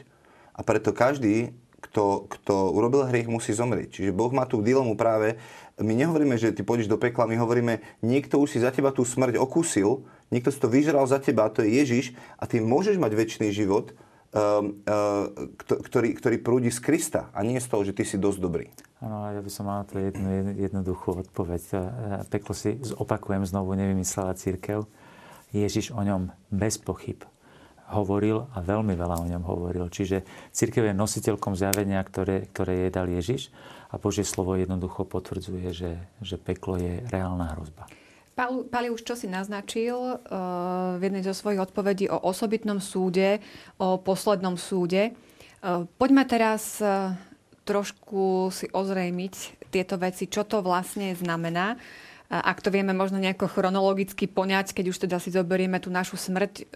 A 0.52 0.60
preto 0.60 0.92
každý, 0.92 1.56
kto, 1.80 2.28
kto 2.28 2.76
urobil 2.76 3.08
hriech, 3.08 3.24
musí 3.24 3.56
zomrieť. 3.56 3.88
Čiže 3.88 4.12
Boh 4.12 4.28
má 4.28 4.44
tú 4.44 4.60
dilemu 4.60 5.00
práve, 5.00 5.40
my 5.80 5.92
nehovoríme, 5.96 6.36
že 6.36 6.52
ty 6.52 6.60
pôjdeš 6.60 6.92
do 6.92 7.00
pekla, 7.00 7.26
my 7.26 7.40
hovoríme, 7.40 7.80
niekto 8.04 8.36
už 8.38 8.56
si 8.56 8.58
za 8.60 8.70
teba 8.70 8.92
tú 8.92 9.02
smrť 9.02 9.40
okúsil, 9.40 10.04
niekto 10.28 10.52
si 10.52 10.60
to 10.60 10.68
vyžral 10.68 11.08
za 11.08 11.18
teba, 11.18 11.48
to 11.48 11.64
je 11.64 11.80
Ježiš 11.80 12.12
a 12.36 12.44
ty 12.44 12.60
môžeš 12.60 13.00
mať 13.00 13.12
väčší 13.16 13.50
život, 13.50 13.96
um, 14.30 14.76
uh, 14.84 15.32
ktorý, 15.64 16.12
ktorý 16.14 16.36
prúdi 16.38 16.68
z 16.68 16.78
Krista 16.84 17.32
a 17.32 17.40
nie 17.40 17.58
z 17.58 17.66
toho, 17.66 17.82
že 17.82 17.96
ty 17.96 18.04
si 18.04 18.20
dosť 18.20 18.38
dobrý. 18.38 18.68
Áno, 19.00 19.32
ja 19.32 19.40
by 19.40 19.50
som 19.50 19.64
mal 19.64 19.88
to 19.88 19.96
jednu, 19.96 20.60
jednoduchú 20.60 21.24
odpoveď. 21.24 21.62
Peklo 22.28 22.52
si, 22.52 22.76
opakujem 23.00 23.48
znovu, 23.48 23.72
nevymyslela 23.72 24.36
církev. 24.36 24.84
Ježiš 25.56 25.96
o 25.96 26.04
ňom 26.04 26.28
bez 26.52 26.76
pochyb 26.76 27.24
hovoril 27.90 28.46
a 28.54 28.60
veľmi 28.62 28.94
veľa 28.94 29.16
o 29.24 29.26
ňom 29.26 29.42
hovoril. 29.48 29.88
Čiže 29.90 30.22
církev 30.54 30.92
je 30.92 30.94
nositeľkom 30.94 31.58
zjavenia, 31.58 32.04
ktoré, 32.04 32.46
ktoré 32.52 32.86
jej 32.86 32.90
dal 32.92 33.08
Ježiš 33.08 33.48
a 33.90 33.94
Božie 33.98 34.22
slovo 34.22 34.54
jednoducho 34.54 35.02
potvrdzuje, 35.02 35.68
že, 35.74 35.92
že 36.22 36.38
peklo 36.38 36.78
je 36.78 37.02
reálna 37.10 37.54
hrozba. 37.58 37.90
Pali 38.70 38.88
už 38.88 39.04
čo 39.04 39.18
si 39.18 39.28
naznačil 39.28 39.92
uh, 39.92 40.96
v 40.96 41.02
jednej 41.02 41.26
zo 41.26 41.36
svojich 41.36 41.60
odpovedí 41.60 42.08
o 42.08 42.16
osobitnom 42.24 42.80
súde, 42.80 43.42
o 43.76 44.00
poslednom 44.00 44.56
súde. 44.56 45.12
Uh, 45.60 45.84
poďme 46.00 46.24
teraz 46.24 46.80
uh, 46.80 47.12
trošku 47.68 48.48
si 48.48 48.70
ozrejmiť 48.72 49.68
tieto 49.68 50.00
veci, 50.00 50.26
čo 50.26 50.48
to 50.48 50.64
vlastne 50.64 51.12
znamená. 51.14 51.78
Ak 52.30 52.62
to 52.62 52.70
vieme 52.70 52.94
možno 52.94 53.18
nejako 53.18 53.50
chronologicky 53.50 54.30
poňať, 54.30 54.70
keď 54.74 54.84
už 54.90 54.98
teda 55.02 55.18
si 55.18 55.34
zoberieme 55.34 55.82
tú 55.82 55.90
našu 55.90 56.14
smrť, 56.14 56.66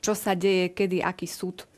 čo 0.00 0.12
sa 0.16 0.32
deje, 0.32 0.72
kedy, 0.72 1.04
aký 1.04 1.28
súd 1.28 1.68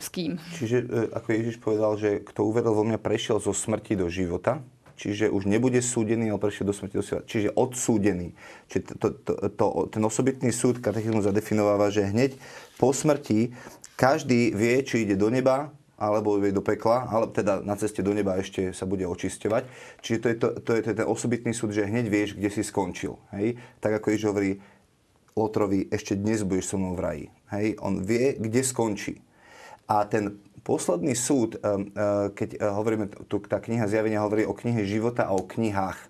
s 0.00 0.08
kým. 0.08 0.40
Čiže 0.56 0.78
e, 0.80 0.86
ako 1.12 1.28
Ježiš 1.28 1.56
povedal, 1.60 1.92
že 2.00 2.24
kto 2.24 2.48
uveril 2.48 2.72
vo 2.72 2.84
mňa, 2.88 2.96
prešiel 2.96 3.36
zo 3.38 3.52
smrti 3.52 4.00
do 4.00 4.08
života, 4.08 4.64
čiže 4.96 5.28
už 5.28 5.44
nebude 5.44 5.78
súdený, 5.84 6.32
ale 6.32 6.40
prešiel 6.40 6.64
do 6.64 6.74
smrti 6.74 6.96
do 6.96 7.04
života. 7.04 7.28
Čiže 7.28 7.48
odsúdený. 7.52 8.32
Čiže 8.72 8.82
to, 8.96 9.06
to, 9.12 9.32
to, 9.52 9.66
ten 9.92 10.02
osobitný 10.02 10.50
súd 10.50 10.80
katechizmus 10.80 11.28
zadefinováva, 11.28 11.92
že 11.92 12.08
hneď 12.08 12.40
po 12.80 12.96
smrti 12.96 13.52
každý 14.00 14.56
vie, 14.56 14.80
či 14.80 15.04
ide 15.04 15.20
do 15.20 15.28
neba, 15.28 15.68
alebo 16.00 16.40
ide 16.40 16.56
do 16.56 16.64
pekla, 16.64 17.04
ale 17.12 17.28
teda 17.28 17.60
na 17.60 17.76
ceste 17.76 18.00
do 18.00 18.16
neba 18.16 18.40
ešte 18.40 18.72
sa 18.72 18.88
bude 18.88 19.04
očisťovať. 19.04 19.62
Čiže 20.00 20.18
to 20.18 20.26
je, 20.26 20.36
to, 20.40 20.48
to 20.64 20.70
je 20.72 20.82
ten 20.96 21.04
osobitný 21.04 21.52
súd, 21.52 21.76
že 21.76 21.84
hneď 21.84 22.08
vieš, 22.08 22.40
kde 22.40 22.48
si 22.48 22.64
skončil. 22.64 23.20
Hej? 23.36 23.60
Tak 23.84 24.00
ako 24.00 24.06
Ježiš 24.08 24.26
hovorí 24.32 24.50
Lotrovi, 25.36 25.92
ešte 25.92 26.16
dnes 26.16 26.40
budeš 26.40 26.72
so 26.72 26.80
mnou 26.80 26.96
v 26.96 27.00
raji. 27.04 27.26
Hej? 27.52 27.76
On 27.84 28.00
vie, 28.00 28.40
kde 28.40 28.64
skončí. 28.64 29.20
A 29.90 30.06
ten 30.06 30.38
posledný 30.62 31.18
súd, 31.18 31.58
eh, 31.58 31.60
keď 32.30 32.48
eh, 32.54 32.58
hovoríme, 32.62 33.10
tu 33.26 33.42
tá 33.42 33.58
kniha 33.58 33.90
zjavenia 33.90 34.22
hovorí 34.22 34.46
o 34.46 34.54
knihe 34.54 34.86
života 34.86 35.26
a 35.26 35.34
o 35.34 35.42
knihách 35.42 36.09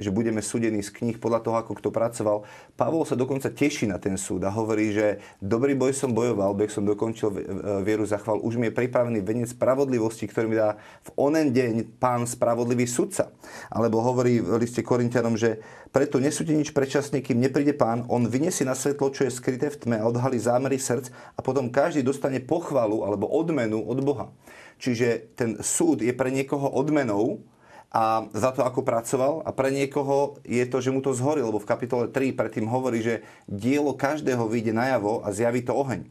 že 0.00 0.14
budeme 0.14 0.40
súdení 0.40 0.80
z 0.80 0.92
kníh 0.92 1.16
podľa 1.20 1.40
toho, 1.44 1.56
ako 1.60 1.72
kto 1.80 1.88
pracoval. 1.92 2.44
Pavol 2.76 3.04
sa 3.04 3.16
dokonca 3.18 3.52
teší 3.52 3.88
na 3.88 4.00
ten 4.00 4.16
súd 4.16 4.44
a 4.44 4.50
hovorí, 4.52 4.92
že 4.92 5.20
dobrý 5.40 5.76
boj 5.76 5.92
som 5.92 6.12
bojoval, 6.12 6.56
beh 6.56 6.72
som 6.72 6.84
dokončil 6.84 7.28
vieru 7.84 8.08
za 8.08 8.20
chval. 8.20 8.40
Už 8.40 8.56
mi 8.56 8.68
je 8.68 8.76
pripravený 8.76 9.20
venec 9.20 9.52
spravodlivosti, 9.52 10.28
ktorý 10.28 10.46
mi 10.48 10.56
dá 10.56 10.80
v 11.04 11.10
onen 11.16 11.52
deň 11.52 12.00
pán 12.00 12.24
spravodlivý 12.24 12.88
sudca. 12.88 13.32
Alebo 13.68 14.00
hovorí 14.00 14.40
v 14.40 14.60
liste 14.60 14.80
Korintianom, 14.80 15.36
že 15.36 15.60
preto 15.92 16.16
nesúde 16.16 16.56
nič 16.56 16.72
predčasne, 16.72 17.20
kým 17.20 17.36
nepríde 17.36 17.76
pán, 17.76 18.08
on 18.08 18.24
vyniesie 18.24 18.64
na 18.64 18.72
svetlo, 18.72 19.12
čo 19.12 19.28
je 19.28 19.32
skryté 19.32 19.68
v 19.68 19.76
tme 19.76 19.96
a 20.00 20.08
odhalí 20.08 20.40
zámery 20.40 20.80
srdc 20.80 21.12
a 21.36 21.40
potom 21.44 21.68
každý 21.68 22.00
dostane 22.00 22.40
pochvalu 22.40 23.04
alebo 23.04 23.28
odmenu 23.28 23.84
od 23.84 24.00
Boha. 24.00 24.32
Čiže 24.80 25.36
ten 25.36 25.60
súd 25.60 26.00
je 26.00 26.10
pre 26.16 26.32
niekoho 26.32 26.66
odmenou, 26.66 27.44
a 27.92 28.24
za 28.32 28.56
to, 28.56 28.64
ako 28.64 28.80
pracoval. 28.80 29.44
A 29.44 29.52
pre 29.52 29.68
niekoho 29.68 30.40
je 30.48 30.64
to, 30.64 30.80
že 30.80 30.88
mu 30.88 31.04
to 31.04 31.12
zhorí, 31.12 31.44
lebo 31.44 31.60
v 31.60 31.68
kapitole 31.68 32.08
3 32.08 32.32
predtým 32.32 32.64
hovorí, 32.64 33.04
že 33.04 33.20
dielo 33.44 33.92
každého 33.92 34.48
vyjde 34.48 34.72
najavo 34.72 35.20
a 35.20 35.28
zjaví 35.28 35.60
to 35.60 35.76
oheň. 35.76 36.08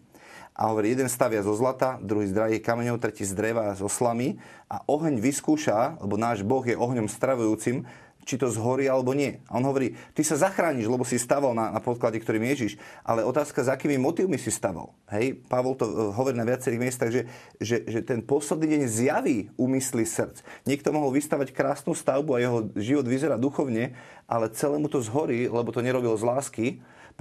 A 0.54 0.70
hovorí, 0.70 0.94
jeden 0.94 1.10
stavia 1.10 1.42
zo 1.42 1.58
zlata, 1.58 1.98
druhý 1.98 2.30
z 2.30 2.38
drahých 2.38 2.62
kameňov, 2.62 3.02
tretí 3.02 3.26
z 3.26 3.34
dreva 3.34 3.74
a 3.74 3.78
zo 3.78 3.90
slamy. 3.90 4.38
A 4.70 4.86
oheň 4.86 5.18
vyskúša, 5.18 5.98
lebo 5.98 6.22
náš 6.22 6.46
Boh 6.46 6.62
je 6.62 6.78
ohňom 6.78 7.10
stravujúcim, 7.10 7.90
či 8.26 8.38
to 8.38 8.48
zhorí 8.50 8.86
alebo 8.86 9.12
nie. 9.18 9.42
A 9.50 9.58
on 9.58 9.66
hovorí, 9.66 9.98
ty 10.14 10.22
sa 10.22 10.38
zachrániš, 10.38 10.86
lebo 10.86 11.02
si 11.02 11.18
staval 11.18 11.58
na, 11.58 11.74
na 11.74 11.82
podklade, 11.82 12.22
ktorým 12.22 12.46
Ježiš, 12.46 12.78
ale 13.02 13.26
otázka, 13.26 13.66
za 13.66 13.74
akými 13.74 13.98
motivmi 13.98 14.38
si 14.38 14.54
staval. 14.54 14.94
Hej, 15.10 15.42
Pavol 15.50 15.76
to 15.76 15.86
uh, 15.90 16.14
hovorí 16.14 16.38
na 16.38 16.46
viacerých 16.48 16.82
miestach, 16.82 17.10
že, 17.10 17.28
že, 17.58 17.82
že 17.86 18.00
ten 18.06 18.22
posledný 18.22 18.78
deň 18.78 18.82
zjaví 18.88 19.38
úmysly 19.58 20.06
srdc. 20.06 20.46
Niekto 20.70 20.94
mohol 20.94 21.18
vystavať 21.18 21.52
krásnu 21.52 21.98
stavbu 21.98 22.38
a 22.38 22.44
jeho 22.44 22.60
život 22.78 23.06
vyzerá 23.10 23.36
duchovne, 23.36 23.98
ale 24.30 24.54
celému 24.54 24.88
to 24.88 25.02
zhorí, 25.02 25.50
lebo 25.50 25.74
to 25.74 25.84
nerobil 25.84 26.14
z 26.16 26.24
lásky 26.24 26.68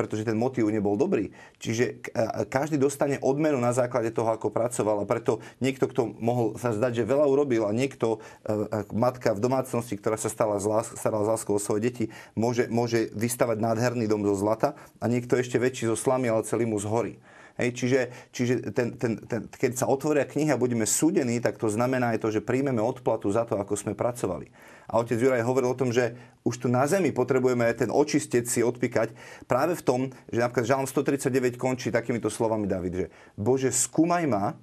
pretože 0.01 0.25
ten 0.25 0.41
motív 0.41 0.73
nebol 0.73 0.97
dobrý. 0.97 1.29
Čiže 1.61 2.01
každý 2.49 2.81
dostane 2.81 3.21
odmenu 3.21 3.61
na 3.61 3.77
základe 3.77 4.09
toho, 4.17 4.33
ako 4.33 4.49
pracoval 4.49 5.05
a 5.05 5.05
preto 5.05 5.45
niekto, 5.61 5.85
kto 5.85 6.17
mohol 6.17 6.57
sa 6.57 6.73
zdať, 6.73 7.05
že 7.05 7.11
veľa 7.13 7.29
urobil 7.29 7.69
a 7.69 7.77
niekto, 7.77 8.25
e, 8.49 8.57
matka 8.97 9.37
v 9.37 9.45
domácnosti, 9.45 10.01
ktorá 10.01 10.17
sa 10.17 10.33
stala 10.33 10.57
z 10.57 11.29
láskou 11.29 11.61
o 11.61 11.61
svoje 11.61 11.85
deti, 11.85 12.05
môže, 12.33 12.73
môže 12.73 13.13
vystavať 13.13 13.61
nádherný 13.61 14.09
dom 14.09 14.25
zo 14.25 14.33
zlata 14.41 14.73
a 14.97 15.05
niekto 15.05 15.37
ešte 15.37 15.61
väčší 15.61 15.93
zo 15.93 16.01
slamy, 16.01 16.33
ale 16.33 16.49
celý 16.49 16.65
mu 16.65 16.81
zhorí. 16.81 17.21
Hej, 17.61 17.77
čiže 17.77 18.01
čiže 18.33 18.55
ten, 18.73 18.97
ten, 18.97 19.21
ten, 19.29 19.45
keď 19.53 19.85
sa 19.85 19.87
otvoria 19.91 20.25
knihy 20.25 20.49
a 20.49 20.57
budeme 20.57 20.89
súdení, 20.89 21.45
tak 21.45 21.61
to 21.61 21.69
znamená 21.69 22.17
aj 22.17 22.25
to, 22.25 22.33
že 22.33 22.41
príjmeme 22.41 22.81
odplatu 22.81 23.29
za 23.29 23.45
to, 23.45 23.61
ako 23.61 23.77
sme 23.77 23.93
pracovali. 23.93 24.49
A 24.91 24.99
otec 24.99 25.23
Juraj 25.23 25.47
hovoril 25.47 25.71
o 25.71 25.79
tom, 25.79 25.95
že 25.95 26.19
už 26.43 26.67
tu 26.67 26.67
na 26.67 26.83
zemi 26.91 27.15
potrebujeme 27.15 27.71
ten 27.79 27.95
očistec 27.95 28.51
si 28.51 28.59
odpíkať 28.67 29.15
práve 29.47 29.79
v 29.79 29.87
tom, 29.87 30.01
že 30.35 30.43
napríklad 30.43 30.67
Žalm 30.67 30.87
139 30.91 31.55
končí 31.55 31.95
takýmito 31.95 32.27
slovami 32.27 32.67
David, 32.67 32.93
že 32.93 33.07
Bože, 33.39 33.71
skúmaj 33.71 34.27
ma 34.27 34.59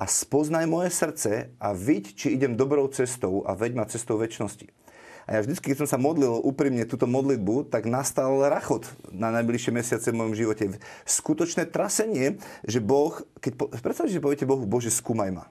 a 0.00 0.04
spoznaj 0.08 0.64
moje 0.64 0.88
srdce 0.96 1.52
a 1.60 1.76
vidť, 1.76 2.06
či 2.16 2.26
idem 2.32 2.56
dobrou 2.56 2.88
cestou 2.88 3.44
a 3.44 3.52
veď 3.52 3.76
ma 3.76 3.84
cestou 3.84 4.16
väčšnosti. 4.16 4.72
A 5.28 5.38
ja 5.38 5.44
vždy, 5.44 5.60
keď 5.60 5.84
som 5.84 5.88
sa 5.94 5.98
modlil 6.00 6.40
úprimne 6.40 6.88
túto 6.88 7.04
modlitbu, 7.04 7.68
tak 7.68 7.84
nastal 7.84 8.48
rachot 8.48 8.88
na 9.12 9.28
najbližšie 9.28 9.70
mesiace 9.70 10.08
v 10.10 10.18
mojom 10.18 10.34
živote. 10.34 10.80
Skutočné 11.04 11.68
trasenie, 11.68 12.40
že 12.64 12.80
Boh, 12.80 13.14
keď 13.38 13.68
predstavte, 13.78 14.10
že 14.10 14.24
poviete 14.24 14.48
Bohu, 14.48 14.64
Bože, 14.64 14.88
skúmaj 14.90 15.30
ma. 15.30 15.44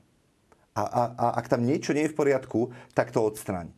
A, 0.75 0.83
a, 0.83 1.03
a 1.13 1.25
ak 1.39 1.47
tam 1.47 1.63
niečo 1.63 1.95
nie 1.95 2.09
je 2.09 2.11
v 2.11 2.19
poriadku, 2.19 2.75
tak 2.91 3.15
to 3.15 3.23
odstraň. 3.23 3.71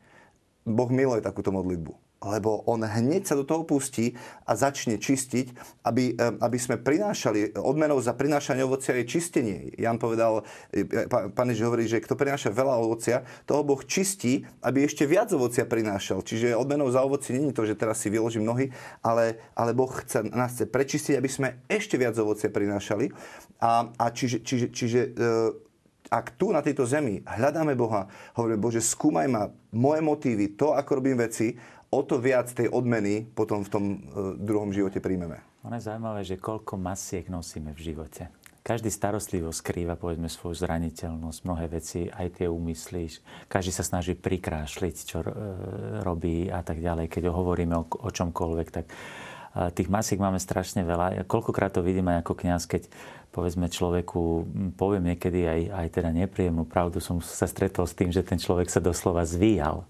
Boh 0.66 0.90
miluje 0.94 1.26
takúto 1.26 1.50
modlitbu 1.50 2.12
lebo 2.22 2.62
on 2.70 2.86
hneď 2.86 3.26
sa 3.26 3.34
do 3.34 3.42
toho 3.42 3.66
pustí 3.66 4.14
a 4.46 4.54
začne 4.54 5.02
čistiť, 5.02 5.48
aby, 5.82 6.14
eh, 6.14 6.38
aby 6.38 6.58
sme 6.62 6.78
prinášali, 6.78 7.58
odmenou 7.58 7.98
za 7.98 8.14
prinášanie 8.14 8.62
ovocia 8.62 8.94
je 9.02 9.10
čistenie. 9.10 9.74
Jan 9.74 9.98
povedal, 9.98 10.46
eh, 10.70 10.86
pán 11.10 11.50
Ježiš 11.50 11.66
hovorí, 11.66 11.90
že 11.90 11.98
kto 11.98 12.14
prináša 12.14 12.54
veľa 12.54 12.78
ovocia, 12.78 13.26
toho 13.50 13.66
Boh 13.66 13.82
čistí, 13.82 14.46
aby 14.62 14.86
ešte 14.86 15.10
viac 15.10 15.34
ovocia 15.34 15.66
prinášal. 15.66 16.22
Čiže 16.22 16.54
odmenou 16.54 16.94
za 16.94 17.02
ovoci 17.02 17.34
není 17.34 17.50
to, 17.58 17.66
že 17.66 17.74
teraz 17.74 17.98
si 17.98 18.14
vyložím 18.14 18.46
nohy, 18.46 18.70
ale, 19.02 19.42
ale 19.58 19.74
Boh 19.74 19.90
chce, 19.90 20.22
nás 20.30 20.54
chce 20.54 20.70
prečistiť, 20.70 21.18
aby 21.18 21.30
sme 21.30 21.48
ešte 21.66 21.98
viac 21.98 22.14
ovocia 22.22 22.54
prinášali. 22.54 23.10
A, 23.62 23.90
a 23.98 24.06
čiže, 24.14 24.46
čiže, 24.46 24.68
čiže 24.70 25.00
e, 25.10 25.71
ak 26.12 26.36
tu 26.36 26.52
na 26.52 26.60
tejto 26.60 26.84
zemi 26.84 27.24
hľadáme 27.24 27.72
Boha, 27.80 28.12
hovoríme, 28.36 28.60
Bože, 28.60 28.84
skúmaj 28.84 29.32
ma, 29.32 29.48
moje 29.72 30.04
motívy, 30.04 30.60
to, 30.60 30.76
ako 30.76 31.00
robím 31.00 31.24
veci, 31.24 31.56
o 31.88 32.04
to 32.04 32.20
viac 32.20 32.52
tej 32.52 32.68
odmeny 32.68 33.24
potom 33.24 33.64
v 33.64 33.70
tom 33.72 33.84
e, 33.88 33.98
druhom 34.36 34.76
živote 34.76 35.00
príjmeme. 35.00 35.40
Ono 35.64 35.76
je 35.80 35.88
zaujímavé, 35.88 36.28
že 36.28 36.36
koľko 36.36 36.76
masiek 36.76 37.32
nosíme 37.32 37.72
v 37.72 37.80
živote. 37.80 38.28
Každý 38.62 38.94
starostlivo 38.94 39.50
skrýva, 39.50 39.98
povedzme, 39.98 40.30
svoju 40.30 40.54
zraniteľnosť, 40.54 41.40
mnohé 41.48 41.66
veci, 41.72 42.12
aj 42.12 42.44
tie 42.44 42.48
umyslíš. 42.52 43.48
Každý 43.50 43.72
sa 43.74 43.82
snaží 43.82 44.14
prikrášliť, 44.14 44.96
čo 45.08 45.24
e, 45.24 45.28
robí 46.04 46.52
a 46.52 46.60
tak 46.60 46.84
ďalej. 46.84 47.08
Keď 47.08 47.32
hovoríme 47.32 47.74
o, 47.80 47.88
o 47.88 48.10
čomkoľvek, 48.12 48.68
tak 48.68 48.92
tých 49.52 49.92
masiek 49.92 50.16
máme 50.16 50.40
strašne 50.40 50.88
veľa. 50.88 51.20
Ja 51.20 51.24
koľkokrát 51.28 51.76
to 51.76 51.84
vidím 51.84 52.08
aj 52.08 52.24
ako 52.24 52.34
kňaz, 52.40 52.64
keď 52.72 52.88
povedzme 53.32 53.72
človeku, 53.72 54.46
poviem 54.76 55.16
niekedy 55.16 55.48
aj, 55.48 55.62
aj 55.72 55.88
teda 55.96 56.12
nepríjemnú 56.12 56.68
pravdu, 56.68 57.00
som 57.00 57.24
sa 57.24 57.48
stretol 57.48 57.88
s 57.88 57.96
tým, 57.96 58.12
že 58.12 58.28
ten 58.28 58.36
človek 58.36 58.68
sa 58.68 58.84
doslova 58.84 59.24
zvíjal. 59.24 59.88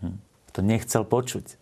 Hm. 0.00 0.16
To 0.54 0.60
nechcel 0.62 1.02
počuť. 1.02 1.58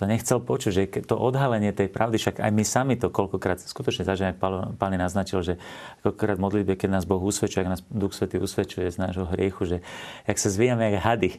To 0.00 0.08
nechcel 0.08 0.40
počuť, 0.40 0.72
že 0.72 0.84
to 1.04 1.12
odhalenie 1.12 1.76
tej 1.76 1.92
pravdy, 1.92 2.16
však 2.16 2.40
aj 2.40 2.50
my 2.56 2.64
sami 2.64 2.96
to 2.96 3.12
koľkokrát, 3.12 3.60
skutočne 3.60 4.08
zažijeme, 4.08 4.32
ak 4.32 4.40
pán 4.80 4.96
naznačil, 4.96 5.44
že 5.44 5.54
koľkokrát 6.00 6.40
modlitbe, 6.40 6.72
keď 6.80 6.88
nás 6.96 7.04
Boh 7.04 7.20
usvedčuje, 7.20 7.60
ak 7.60 7.72
nás 7.76 7.84
Duch 7.92 8.16
Svetý 8.16 8.40
usvedčuje 8.40 8.88
z 8.88 8.96
nášho 8.96 9.28
hriechu, 9.28 9.68
že 9.68 9.76
jak 10.24 10.40
sa 10.40 10.48
zvíjame 10.48 10.88
jak 10.88 11.04
hady, 11.04 11.30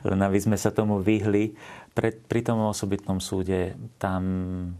len 0.00 0.20
aby 0.32 0.38
sme 0.40 0.56
sa 0.56 0.72
tomu 0.72 1.04
vyhli, 1.04 1.60
pri 2.00 2.40
tom 2.40 2.64
osobitnom 2.64 3.20
súde 3.20 3.76
tam 4.00 4.24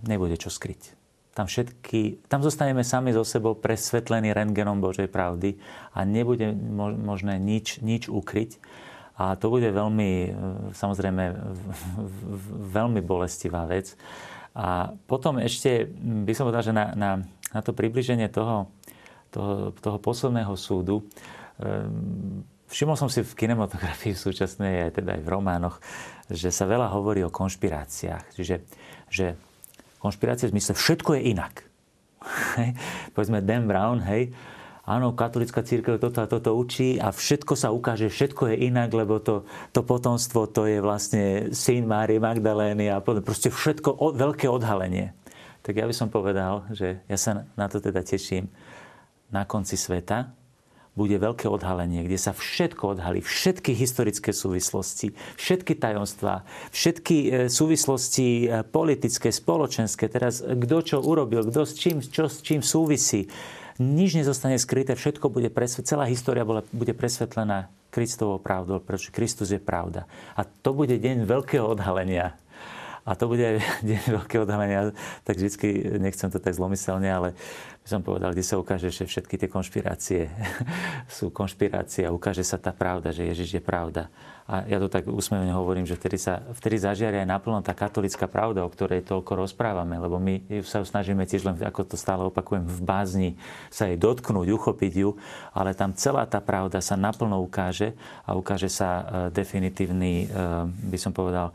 nebude 0.08 0.40
čo 0.40 0.48
skryť. 0.48 0.95
Tam, 1.36 1.44
všetky, 1.44 2.24
tam 2.32 2.40
zostaneme 2.40 2.80
sami 2.80 3.12
so 3.12 3.20
sebou 3.20 3.52
presvetlení 3.52 4.32
rentgenom 4.32 4.80
Božej 4.80 5.12
pravdy 5.12 5.60
a 5.92 6.00
nebude 6.08 6.56
možné 6.96 7.36
nič, 7.36 7.84
nič 7.84 8.08
ukryť. 8.08 8.56
A 9.20 9.36
to 9.36 9.52
bude 9.52 9.68
veľmi, 9.68 10.10
e, 10.28 10.30
samozrejme, 10.72 11.24
veľmi 12.72 13.04
bolestivá 13.04 13.68
vec. 13.68 13.92
A 14.56 14.96
potom 15.04 15.36
ešte 15.36 15.84
by 16.24 16.32
som 16.32 16.48
povedal, 16.48 16.64
že 16.64 16.72
na, 16.72 16.96
na, 16.96 17.10
na 17.52 17.60
to 17.60 17.76
približenie 17.76 18.32
toho, 18.32 18.72
toho, 19.28 19.76
toho 19.76 20.00
posledného 20.00 20.56
súdu, 20.56 21.04
um, 21.60 22.40
Všimol 22.66 22.98
som 22.98 23.06
si 23.06 23.22
v 23.22 23.38
kinematografii 23.46 24.10
v 24.10 24.18
súčasnej, 24.26 24.90
aj 24.90 24.98
teda 24.98 25.14
aj 25.14 25.22
v 25.22 25.30
románoch, 25.30 25.78
že 26.26 26.50
sa 26.50 26.66
veľa 26.66 26.90
hovorí 26.90 27.22
o 27.22 27.30
konšpiráciách. 27.30 28.34
Čiže 28.34 28.56
že 29.06 29.38
konšpirácie 30.06 30.48
v 30.48 30.54
zmysle 30.54 30.74
všetko 30.78 31.10
je 31.18 31.22
inak. 31.34 31.54
Povedzme 33.14 33.42
Dan 33.42 33.66
Brown, 33.66 34.02
hej, 34.06 34.30
áno, 34.86 35.18
katolická 35.18 35.66
církev 35.66 35.98
toto 35.98 36.22
a 36.22 36.30
toto 36.30 36.54
učí 36.54 36.96
a 37.02 37.10
všetko 37.10 37.58
sa 37.58 37.74
ukáže, 37.74 38.06
všetko 38.06 38.54
je 38.54 38.70
inak, 38.70 38.94
lebo 38.94 39.18
to, 39.18 39.42
to 39.74 39.82
potomstvo 39.82 40.46
to 40.46 40.70
je 40.70 40.78
vlastne 40.78 41.50
syn 41.50 41.90
Márie 41.90 42.22
Magdalény 42.22 42.86
a 42.90 43.02
potom 43.02 43.26
proste 43.26 43.50
všetko, 43.50 43.90
o, 43.98 44.14
veľké 44.14 44.46
odhalenie. 44.46 45.10
Tak 45.66 45.74
ja 45.74 45.84
by 45.90 45.94
som 45.94 46.06
povedal, 46.06 46.62
že 46.70 47.02
ja 47.10 47.18
sa 47.18 47.42
na 47.58 47.66
to 47.66 47.82
teda 47.82 48.06
teším 48.06 48.46
na 49.34 49.42
konci 49.42 49.74
sveta, 49.74 50.30
bude 50.96 51.20
veľké 51.20 51.44
odhalenie, 51.46 52.08
kde 52.08 52.16
sa 52.16 52.32
všetko 52.32 52.96
odhalí, 52.96 53.20
všetky 53.20 53.76
historické 53.76 54.32
súvislosti, 54.32 55.12
všetky 55.36 55.76
tajomstvá, 55.76 56.48
všetky 56.72 57.16
e, 57.16 57.28
súvislosti 57.52 58.26
e, 58.48 58.64
politické, 58.64 59.28
spoločenské, 59.28 60.08
teraz 60.08 60.40
kto 60.40 60.76
čo 60.80 60.98
urobil, 61.04 61.44
kto 61.44 61.68
s 61.68 61.76
čím, 61.76 62.00
čo 62.00 62.32
s 62.32 62.40
čím 62.40 62.64
súvisí. 62.64 63.28
Nič 63.76 64.16
nezostane 64.16 64.56
skryté, 64.56 64.96
všetko 64.96 65.28
bude 65.28 65.52
presvetlené, 65.52 65.84
celá 65.84 66.04
história 66.08 66.48
bude 66.48 66.96
presvetlená 66.96 67.68
Kristovou 67.92 68.40
pravdou, 68.40 68.80
pretože 68.80 69.12
Kristus 69.12 69.52
je 69.52 69.60
pravda. 69.60 70.08
A 70.32 70.48
to 70.48 70.72
bude 70.72 70.96
deň 70.96 71.28
veľkého 71.28 71.64
odhalenia 71.64 72.40
a 73.06 73.14
to 73.14 73.30
bude 73.30 73.40
aj 73.40 73.62
deň 73.88 74.02
veľkého 74.18 74.42
odhalenia, 74.42 74.90
tak 75.22 75.38
vždy 75.38 76.02
nechcem 76.02 76.28
to 76.28 76.42
tak 76.42 76.58
zlomyselne, 76.58 77.06
ale 77.06 77.38
by 77.86 77.88
som 77.88 78.02
povedal, 78.02 78.34
kde 78.34 78.42
sa 78.42 78.58
ukáže, 78.58 78.90
že 78.90 79.06
všetky 79.06 79.38
tie 79.38 79.46
konšpirácie 79.46 80.26
sú 81.16 81.30
konšpirácie 81.30 82.02
a 82.02 82.10
ukáže 82.10 82.42
sa 82.42 82.58
tá 82.58 82.74
pravda, 82.74 83.14
že 83.14 83.30
Ježiš 83.30 83.56
je 83.56 83.62
pravda. 83.62 84.10
A 84.46 84.62
ja 84.62 84.78
to 84.78 84.86
tak 84.86 85.10
úsmevne 85.10 85.50
hovorím, 85.50 85.90
že 85.90 85.98
vtedy, 85.98 86.22
sa, 86.22 86.38
vtedy 86.54 86.78
zažiari 86.78 87.18
aj 87.18 87.26
naplno 87.26 87.58
tá 87.66 87.74
katolická 87.74 88.30
pravda, 88.30 88.62
o 88.62 88.70
ktorej 88.70 89.02
toľko 89.02 89.42
rozprávame, 89.42 89.98
lebo 89.98 90.22
my 90.22 90.62
sa 90.62 90.86
snažíme 90.86 91.26
tiež 91.26 91.50
len, 91.50 91.58
ako 91.66 91.82
to 91.82 91.98
stále 91.98 92.30
opakujem, 92.30 92.62
v 92.62 92.80
bázni 92.86 93.30
sa 93.74 93.90
jej 93.90 93.98
dotknúť, 93.98 94.46
uchopiť 94.54 94.92
ju, 95.02 95.18
ale 95.50 95.74
tam 95.74 95.90
celá 95.98 96.30
tá 96.30 96.38
pravda 96.38 96.78
sa 96.78 96.94
naplno 96.94 97.42
ukáže 97.42 97.98
a 98.22 98.38
ukáže 98.38 98.70
sa 98.70 98.90
e, 98.90 99.04
definitívny, 99.34 100.30
e, 100.30 100.38
by 100.94 100.98
som 101.02 101.10
povedal, 101.10 101.50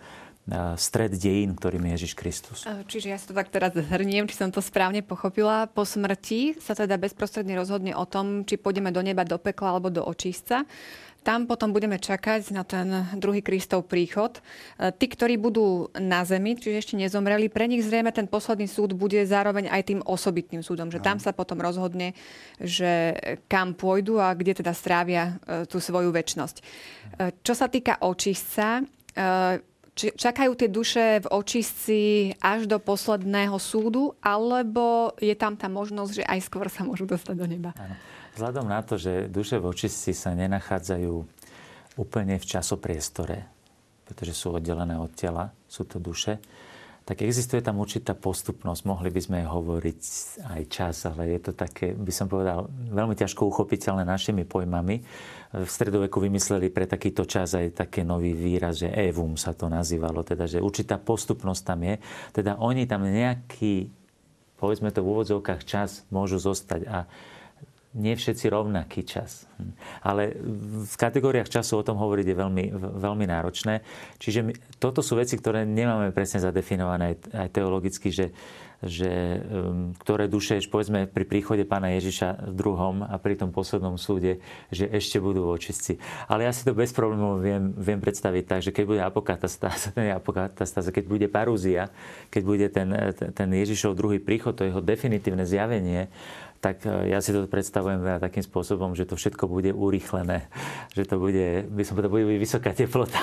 stred 0.76 1.14
dejín, 1.16 1.54
ktorým 1.54 1.86
je 1.86 1.92
Ježiš 2.02 2.14
Kristus. 2.18 2.66
Čiže 2.66 3.08
ja 3.14 3.18
si 3.22 3.30
to 3.30 3.38
tak 3.38 3.54
teraz 3.54 3.78
zhrniem, 3.78 4.26
či 4.26 4.36
som 4.42 4.50
to 4.50 4.60
správne 4.60 5.06
pochopila. 5.06 5.70
Po 5.70 5.86
smrti 5.86 6.58
sa 6.58 6.74
teda 6.74 6.98
bezprostredne 6.98 7.54
rozhodne 7.54 7.94
o 7.94 8.04
tom, 8.10 8.42
či 8.44 8.58
pôjdeme 8.58 8.90
do 8.90 9.06
neba, 9.06 9.22
do 9.22 9.38
pekla 9.38 9.78
alebo 9.78 9.94
do 9.94 10.02
očistca. 10.02 10.66
Tam 11.22 11.46
potom 11.46 11.70
budeme 11.70 12.02
čakať 12.02 12.50
na 12.50 12.66
ten 12.66 13.06
druhý 13.14 13.46
Kristov 13.46 13.86
príchod. 13.86 14.42
Tí, 14.82 15.06
ktorí 15.06 15.38
budú 15.38 15.94
na 15.94 16.26
zemi, 16.26 16.58
čiže 16.58 16.82
ešte 16.82 16.96
nezomreli, 16.98 17.46
pre 17.46 17.70
nich 17.70 17.86
zrejme 17.86 18.10
ten 18.10 18.26
posledný 18.26 18.66
súd 18.66 18.98
bude 18.98 19.22
zároveň 19.22 19.70
aj 19.70 19.82
tým 19.86 20.02
osobitným 20.02 20.66
súdom, 20.66 20.90
že 20.90 20.98
tam 20.98 21.22
sa 21.22 21.30
potom 21.30 21.62
rozhodne, 21.62 22.18
že 22.58 23.14
kam 23.46 23.78
pôjdu 23.78 24.18
a 24.18 24.34
kde 24.34 24.66
teda 24.66 24.74
strávia 24.74 25.38
tú 25.70 25.78
svoju 25.78 26.10
väčnosť. 26.10 26.66
Čo 27.46 27.54
sa 27.54 27.70
týka 27.70 28.02
očistca, 28.02 28.82
čakajú 29.96 30.52
tie 30.56 30.70
duše 30.72 31.22
v 31.24 31.28
očistci 31.28 32.00
až 32.40 32.66
do 32.66 32.80
posledného 32.80 33.60
súdu, 33.60 34.16
alebo 34.24 35.16
je 35.20 35.36
tam 35.36 35.60
tá 35.60 35.68
možnosť, 35.68 36.12
že 36.22 36.24
aj 36.26 36.40
skôr 36.48 36.68
sa 36.72 36.88
môžu 36.88 37.06
dostať 37.06 37.36
do 37.36 37.48
neba? 37.48 37.72
Áno. 37.76 37.96
Vzhľadom 38.32 38.66
na 38.72 38.80
to, 38.80 38.96
že 38.96 39.28
duše 39.28 39.60
v 39.60 39.68
očistci 39.68 40.16
sa 40.16 40.32
nenachádzajú 40.32 41.14
úplne 42.00 42.40
v 42.40 42.46
časopriestore, 42.48 43.44
pretože 44.08 44.32
sú 44.32 44.56
oddelené 44.56 44.96
od 44.96 45.12
tela, 45.12 45.52
sú 45.68 45.84
to 45.84 46.00
duše, 46.00 46.40
tak 47.12 47.28
existuje 47.28 47.60
tam 47.60 47.84
určitá 47.84 48.16
postupnosť. 48.16 48.88
Mohli 48.88 49.12
by 49.12 49.20
sme 49.20 49.40
hovoriť 49.44 50.00
aj 50.48 50.62
čas, 50.72 51.04
ale 51.04 51.36
je 51.36 51.44
to 51.44 51.52
také, 51.52 51.92
by 51.92 52.08
som 52.08 52.32
povedal, 52.32 52.72
veľmi 52.72 53.20
ťažko 53.20 53.52
uchopiteľné 53.52 54.08
našimi 54.08 54.48
pojmami. 54.48 55.04
V 55.52 55.68
stredoveku 55.68 56.24
vymysleli 56.24 56.72
pre 56.72 56.88
takýto 56.88 57.28
čas 57.28 57.52
aj 57.52 57.84
také 57.84 58.08
nový 58.08 58.32
výraz, 58.32 58.80
že 58.80 58.96
evum 58.96 59.36
sa 59.36 59.52
to 59.52 59.68
nazývalo, 59.68 60.24
teda, 60.24 60.48
že 60.48 60.64
určitá 60.64 60.96
postupnosť 61.04 61.62
tam 61.68 61.84
je. 61.84 62.00
Teda 62.32 62.56
oni 62.56 62.88
tam 62.88 63.04
nejaký, 63.04 63.92
povedzme 64.56 64.88
to 64.96 65.04
v 65.04 65.12
úvodzovkách, 65.12 65.68
čas 65.68 66.08
môžu 66.16 66.40
zostať 66.40 66.88
a 66.88 67.12
nie 67.92 68.16
všetci 68.16 68.48
rovnaký 68.48 69.04
čas. 69.04 69.48
Ale 70.00 70.32
v 70.88 70.96
kategóriách 70.96 71.52
času 71.52 71.80
o 71.80 71.86
tom 71.86 72.00
hovoriť 72.00 72.26
je 72.32 72.36
veľmi, 72.36 72.66
veľmi 72.78 73.26
náročné. 73.28 73.84
Čiže 74.16 74.40
my, 74.48 74.54
toto 74.80 75.04
sú 75.04 75.20
veci, 75.20 75.36
ktoré 75.36 75.68
nemáme 75.68 76.16
presne 76.16 76.40
zadefinované 76.40 77.20
aj 77.36 77.50
teologicky, 77.52 78.10
že 78.10 78.32
že 78.82 79.38
um, 79.46 79.94
ktoré 79.94 80.26
duše, 80.26 80.58
povedzme 80.66 81.06
pri 81.06 81.26
príchode 81.30 81.70
pána 81.70 81.94
Ježiša 81.94 82.50
v 82.50 82.54
druhom 82.58 83.06
a 83.06 83.14
pri 83.22 83.38
tom 83.38 83.54
poslednom 83.54 84.02
súde, 84.02 84.42
že 84.74 84.90
ešte 84.90 85.22
budú 85.22 85.46
očistci. 85.54 86.02
Ale 86.26 86.50
ja 86.50 86.52
si 86.52 86.66
to 86.66 86.74
bez 86.74 86.90
problémov 86.90 87.46
viem, 87.46 87.78
viem 87.78 88.02
predstaviť 88.02 88.44
tak, 88.50 88.60
že 88.66 88.74
keď 88.74 88.86
bude 88.90 89.02
apokatastáza, 89.06 89.94
apokatastáza, 90.20 90.90
keď 90.90 91.06
bude 91.06 91.28
parúzia, 91.30 91.94
keď 92.34 92.42
bude 92.42 92.68
ten, 92.74 92.90
ten 93.14 93.50
Ježišov 93.54 93.94
druhý 93.94 94.18
príchod, 94.18 94.58
to 94.58 94.66
jeho 94.66 94.82
definitívne 94.82 95.46
zjavenie, 95.46 96.10
tak 96.62 96.86
e, 96.86 97.10
ja 97.10 97.20
si 97.20 97.34
to 97.34 97.50
predstavujem 97.50 98.06
teda 98.06 98.22
takým 98.22 98.46
spôsobom, 98.46 98.94
že 98.94 99.10
to 99.10 99.18
všetko 99.18 99.50
bude 99.50 99.74
urýchlené, 99.74 100.46
že 100.94 101.10
to 101.10 101.18
bude, 101.18 101.66
by 101.68 101.82
som 101.82 101.98
povedal, 101.98 102.14
bude 102.14 102.38
vysoká 102.38 102.72
teplota. 102.72 103.18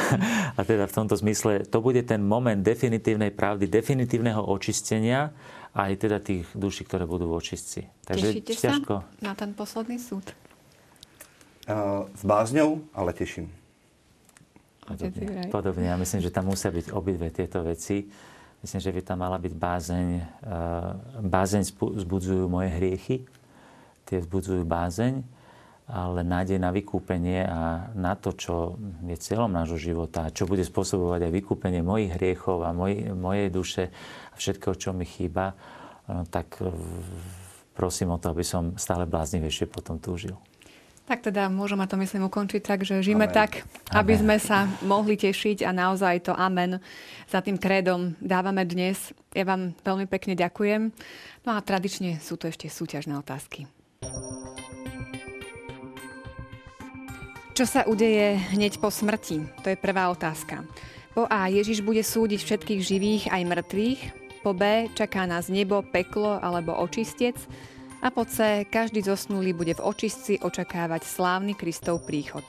A 0.58 0.60
teda 0.62 0.84
v 0.84 0.92
tomto 0.92 1.16
zmysle 1.16 1.64
to 1.64 1.80
bude 1.80 2.04
ten 2.04 2.20
moment 2.20 2.60
definitívnej 2.60 3.32
pravdy, 3.32 3.66
definitívneho 3.66 4.44
očistenia 4.44 5.32
aj 5.74 6.06
teda 6.06 6.22
tých 6.22 6.46
duší, 6.54 6.86
ktoré 6.86 7.02
budú 7.08 7.26
v 7.26 7.40
očistci. 7.40 7.88
Takže 8.06 8.26
Tešíte 8.30 8.52
ťažko... 8.54 8.94
sa 9.02 9.24
na 9.24 9.34
ten 9.34 9.50
posledný 9.56 9.98
súd? 9.98 10.30
Uh, 11.64 12.06
s 12.14 12.22
bázňou, 12.22 12.84
ale 12.92 13.10
teším. 13.16 13.50
Podobne, 14.84 15.48
podobne. 15.48 15.88
Ja 15.88 15.96
myslím, 15.96 16.20
že 16.20 16.28
tam 16.28 16.52
musia 16.52 16.68
byť 16.68 16.92
obidve 16.92 17.32
tieto 17.32 17.64
veci 17.64 18.04
Myslím, 18.64 18.80
že 18.80 18.96
by 18.96 19.02
tam 19.04 19.20
mala 19.20 19.36
byť 19.36 19.52
bázeň. 19.60 20.08
Eh, 20.16 20.24
bázeň 21.20 21.68
zbudzujú 22.00 22.48
moje 22.48 22.72
hriechy, 22.72 23.28
tie 24.08 24.24
zbudzujú 24.24 24.64
bázeň, 24.64 25.20
ale 25.84 26.24
nádej 26.24 26.56
na 26.56 26.72
vykúpenie 26.72 27.44
a 27.44 27.92
na 27.92 28.16
to, 28.16 28.32
čo 28.32 28.80
je 29.04 29.20
cieľom 29.20 29.52
nášho 29.52 29.76
života, 29.76 30.32
čo 30.32 30.48
bude 30.48 30.64
spôsobovať 30.64 31.28
aj 31.28 31.32
vykúpenie 31.44 31.84
mojich 31.84 32.16
hriechov 32.16 32.64
a 32.64 32.72
moj, 32.72 33.12
mojej 33.12 33.52
duše 33.52 33.92
a 34.32 34.34
všetkého, 34.40 34.72
čo 34.80 34.96
mi 34.96 35.04
chýba, 35.04 35.52
eh, 35.52 36.24
tak 36.32 36.56
prosím 37.76 38.16
o 38.16 38.20
to, 38.22 38.32
aby 38.32 38.48
som 38.48 38.80
stále 38.80 39.04
bláznivejšie 39.04 39.68
potom 39.68 40.00
túžil. 40.00 40.40
Tak 41.04 41.20
teda 41.20 41.52
môžeme 41.52 41.84
to 41.84 42.00
myslím 42.00 42.32
ukončiť 42.32 42.64
tak, 42.64 42.80
že 42.80 43.04
žijeme 43.04 43.28
amen. 43.28 43.36
tak, 43.36 43.68
aby 43.92 44.16
amen. 44.16 44.22
sme 44.24 44.36
sa 44.40 44.64
mohli 44.80 45.20
tešiť 45.20 45.60
a 45.68 45.70
naozaj 45.76 46.24
to 46.24 46.32
amen 46.32 46.80
za 47.28 47.44
tým 47.44 47.60
krédom 47.60 48.16
dávame 48.24 48.64
dnes. 48.64 49.12
Ja 49.36 49.44
vám 49.44 49.76
veľmi 49.84 50.08
pekne 50.08 50.32
ďakujem. 50.32 50.88
No 51.44 51.50
a 51.52 51.60
tradične 51.60 52.16
sú 52.24 52.40
to 52.40 52.48
ešte 52.48 52.72
súťažné 52.72 53.20
otázky. 53.20 53.68
Čo 57.52 57.64
sa 57.68 57.84
udeje 57.84 58.40
hneď 58.56 58.80
po 58.80 58.88
smrti? 58.88 59.44
To 59.60 59.70
je 59.70 59.78
prvá 59.78 60.08
otázka. 60.08 60.64
Po 61.12 61.28
A. 61.28 61.52
Ježiš 61.52 61.84
bude 61.84 62.02
súdiť 62.02 62.40
všetkých 62.42 62.80
živých 62.80 63.22
aj 63.28 63.42
mŕtvych. 63.44 64.00
Po 64.40 64.56
B. 64.56 64.88
Čaká 64.96 65.28
nás 65.28 65.52
nebo, 65.52 65.84
peklo 65.84 66.40
alebo 66.40 66.74
očistec. 66.74 67.36
A 68.04 68.12
po 68.12 68.28
C, 68.28 68.68
každý 68.68 69.00
zosnulý 69.00 69.56
bude 69.56 69.72
v 69.72 69.80
očistci 69.80 70.36
očakávať 70.36 71.08
slávny 71.08 71.56
Kristov 71.56 72.04
príchod. 72.04 72.44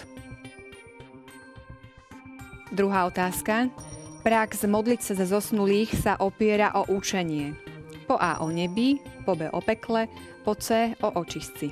Druhá 2.75 3.07
otázka. 3.07 3.71
Prax 4.19 4.67
modliť 4.67 4.99
sa 4.99 5.13
za 5.15 5.31
zosnulých 5.31 5.95
sa 5.95 6.19
opiera 6.19 6.75
o 6.75 6.83
učenie. 6.91 7.55
Po 8.03 8.19
A 8.19 8.43
o 8.43 8.51
nebi, 8.51 8.99
po 9.23 9.39
B 9.39 9.47
o 9.47 9.63
pekle, 9.63 10.11
po 10.43 10.59
C 10.59 10.91
o 10.99 11.15
očistci. 11.23 11.71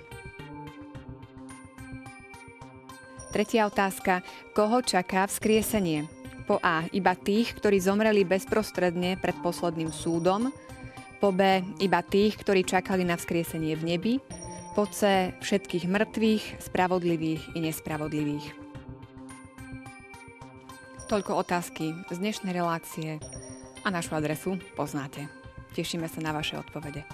Tretia 3.36 3.68
otázka. 3.68 4.24
Koho 4.56 4.80
čaká 4.80 5.28
vzkriesenie? 5.28 6.08
Po 6.48 6.56
A 6.64 6.88
iba 6.96 7.20
tých, 7.20 7.52
ktorí 7.60 7.84
zomreli 7.84 8.24
bezprostredne 8.24 9.20
pred 9.20 9.36
posledným 9.44 9.92
súdom, 9.92 10.56
po 11.24 11.32
B 11.32 11.64
iba 11.80 12.04
tých, 12.04 12.36
ktorí 12.36 12.68
čakali 12.68 13.08
na 13.08 13.16
vzkriesenie 13.16 13.80
v 13.80 13.96
nebi, 13.96 14.14
po 14.76 14.84
C 14.92 15.32
všetkých 15.40 15.88
mŕtvych, 15.88 16.60
spravodlivých 16.60 17.56
i 17.56 17.64
nespravodlivých. 17.64 18.52
Toľko 21.08 21.32
otázky 21.40 21.96
z 22.12 22.18
dnešnej 22.20 22.52
relácie 22.52 23.24
a 23.80 23.88
našu 23.88 24.20
adresu 24.20 24.60
poznáte. 24.76 25.32
Tešíme 25.72 26.12
sa 26.12 26.20
na 26.20 26.36
vaše 26.36 26.60
odpovede. 26.60 27.08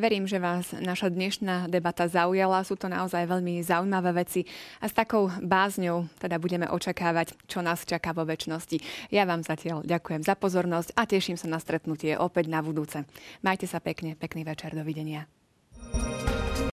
Verím, 0.00 0.24
že 0.24 0.40
vás 0.40 0.72
naša 0.72 1.12
dnešná 1.12 1.68
debata 1.68 2.08
zaujala. 2.08 2.64
Sú 2.64 2.72
to 2.72 2.88
naozaj 2.88 3.28
veľmi 3.28 3.60
zaujímavé 3.60 4.24
veci 4.24 4.48
a 4.80 4.88
s 4.88 4.96
takou 4.96 5.28
bázňou 5.28 6.08
teda 6.16 6.40
budeme 6.40 6.64
očakávať, 6.72 7.36
čo 7.44 7.60
nás 7.60 7.84
čaká 7.84 8.16
vo 8.16 8.24
väčšnosti. 8.24 8.80
Ja 9.12 9.28
vám 9.28 9.44
zatiaľ 9.44 9.84
ďakujem 9.84 10.24
za 10.24 10.40
pozornosť 10.40 10.96
a 10.96 11.04
teším 11.04 11.36
sa 11.36 11.52
na 11.52 11.60
stretnutie 11.60 12.16
opäť 12.16 12.48
na 12.48 12.64
budúce. 12.64 13.04
Majte 13.44 13.68
sa 13.68 13.76
pekne, 13.76 14.16
pekný 14.16 14.40
večer, 14.40 14.72
dovidenia. 14.72 15.28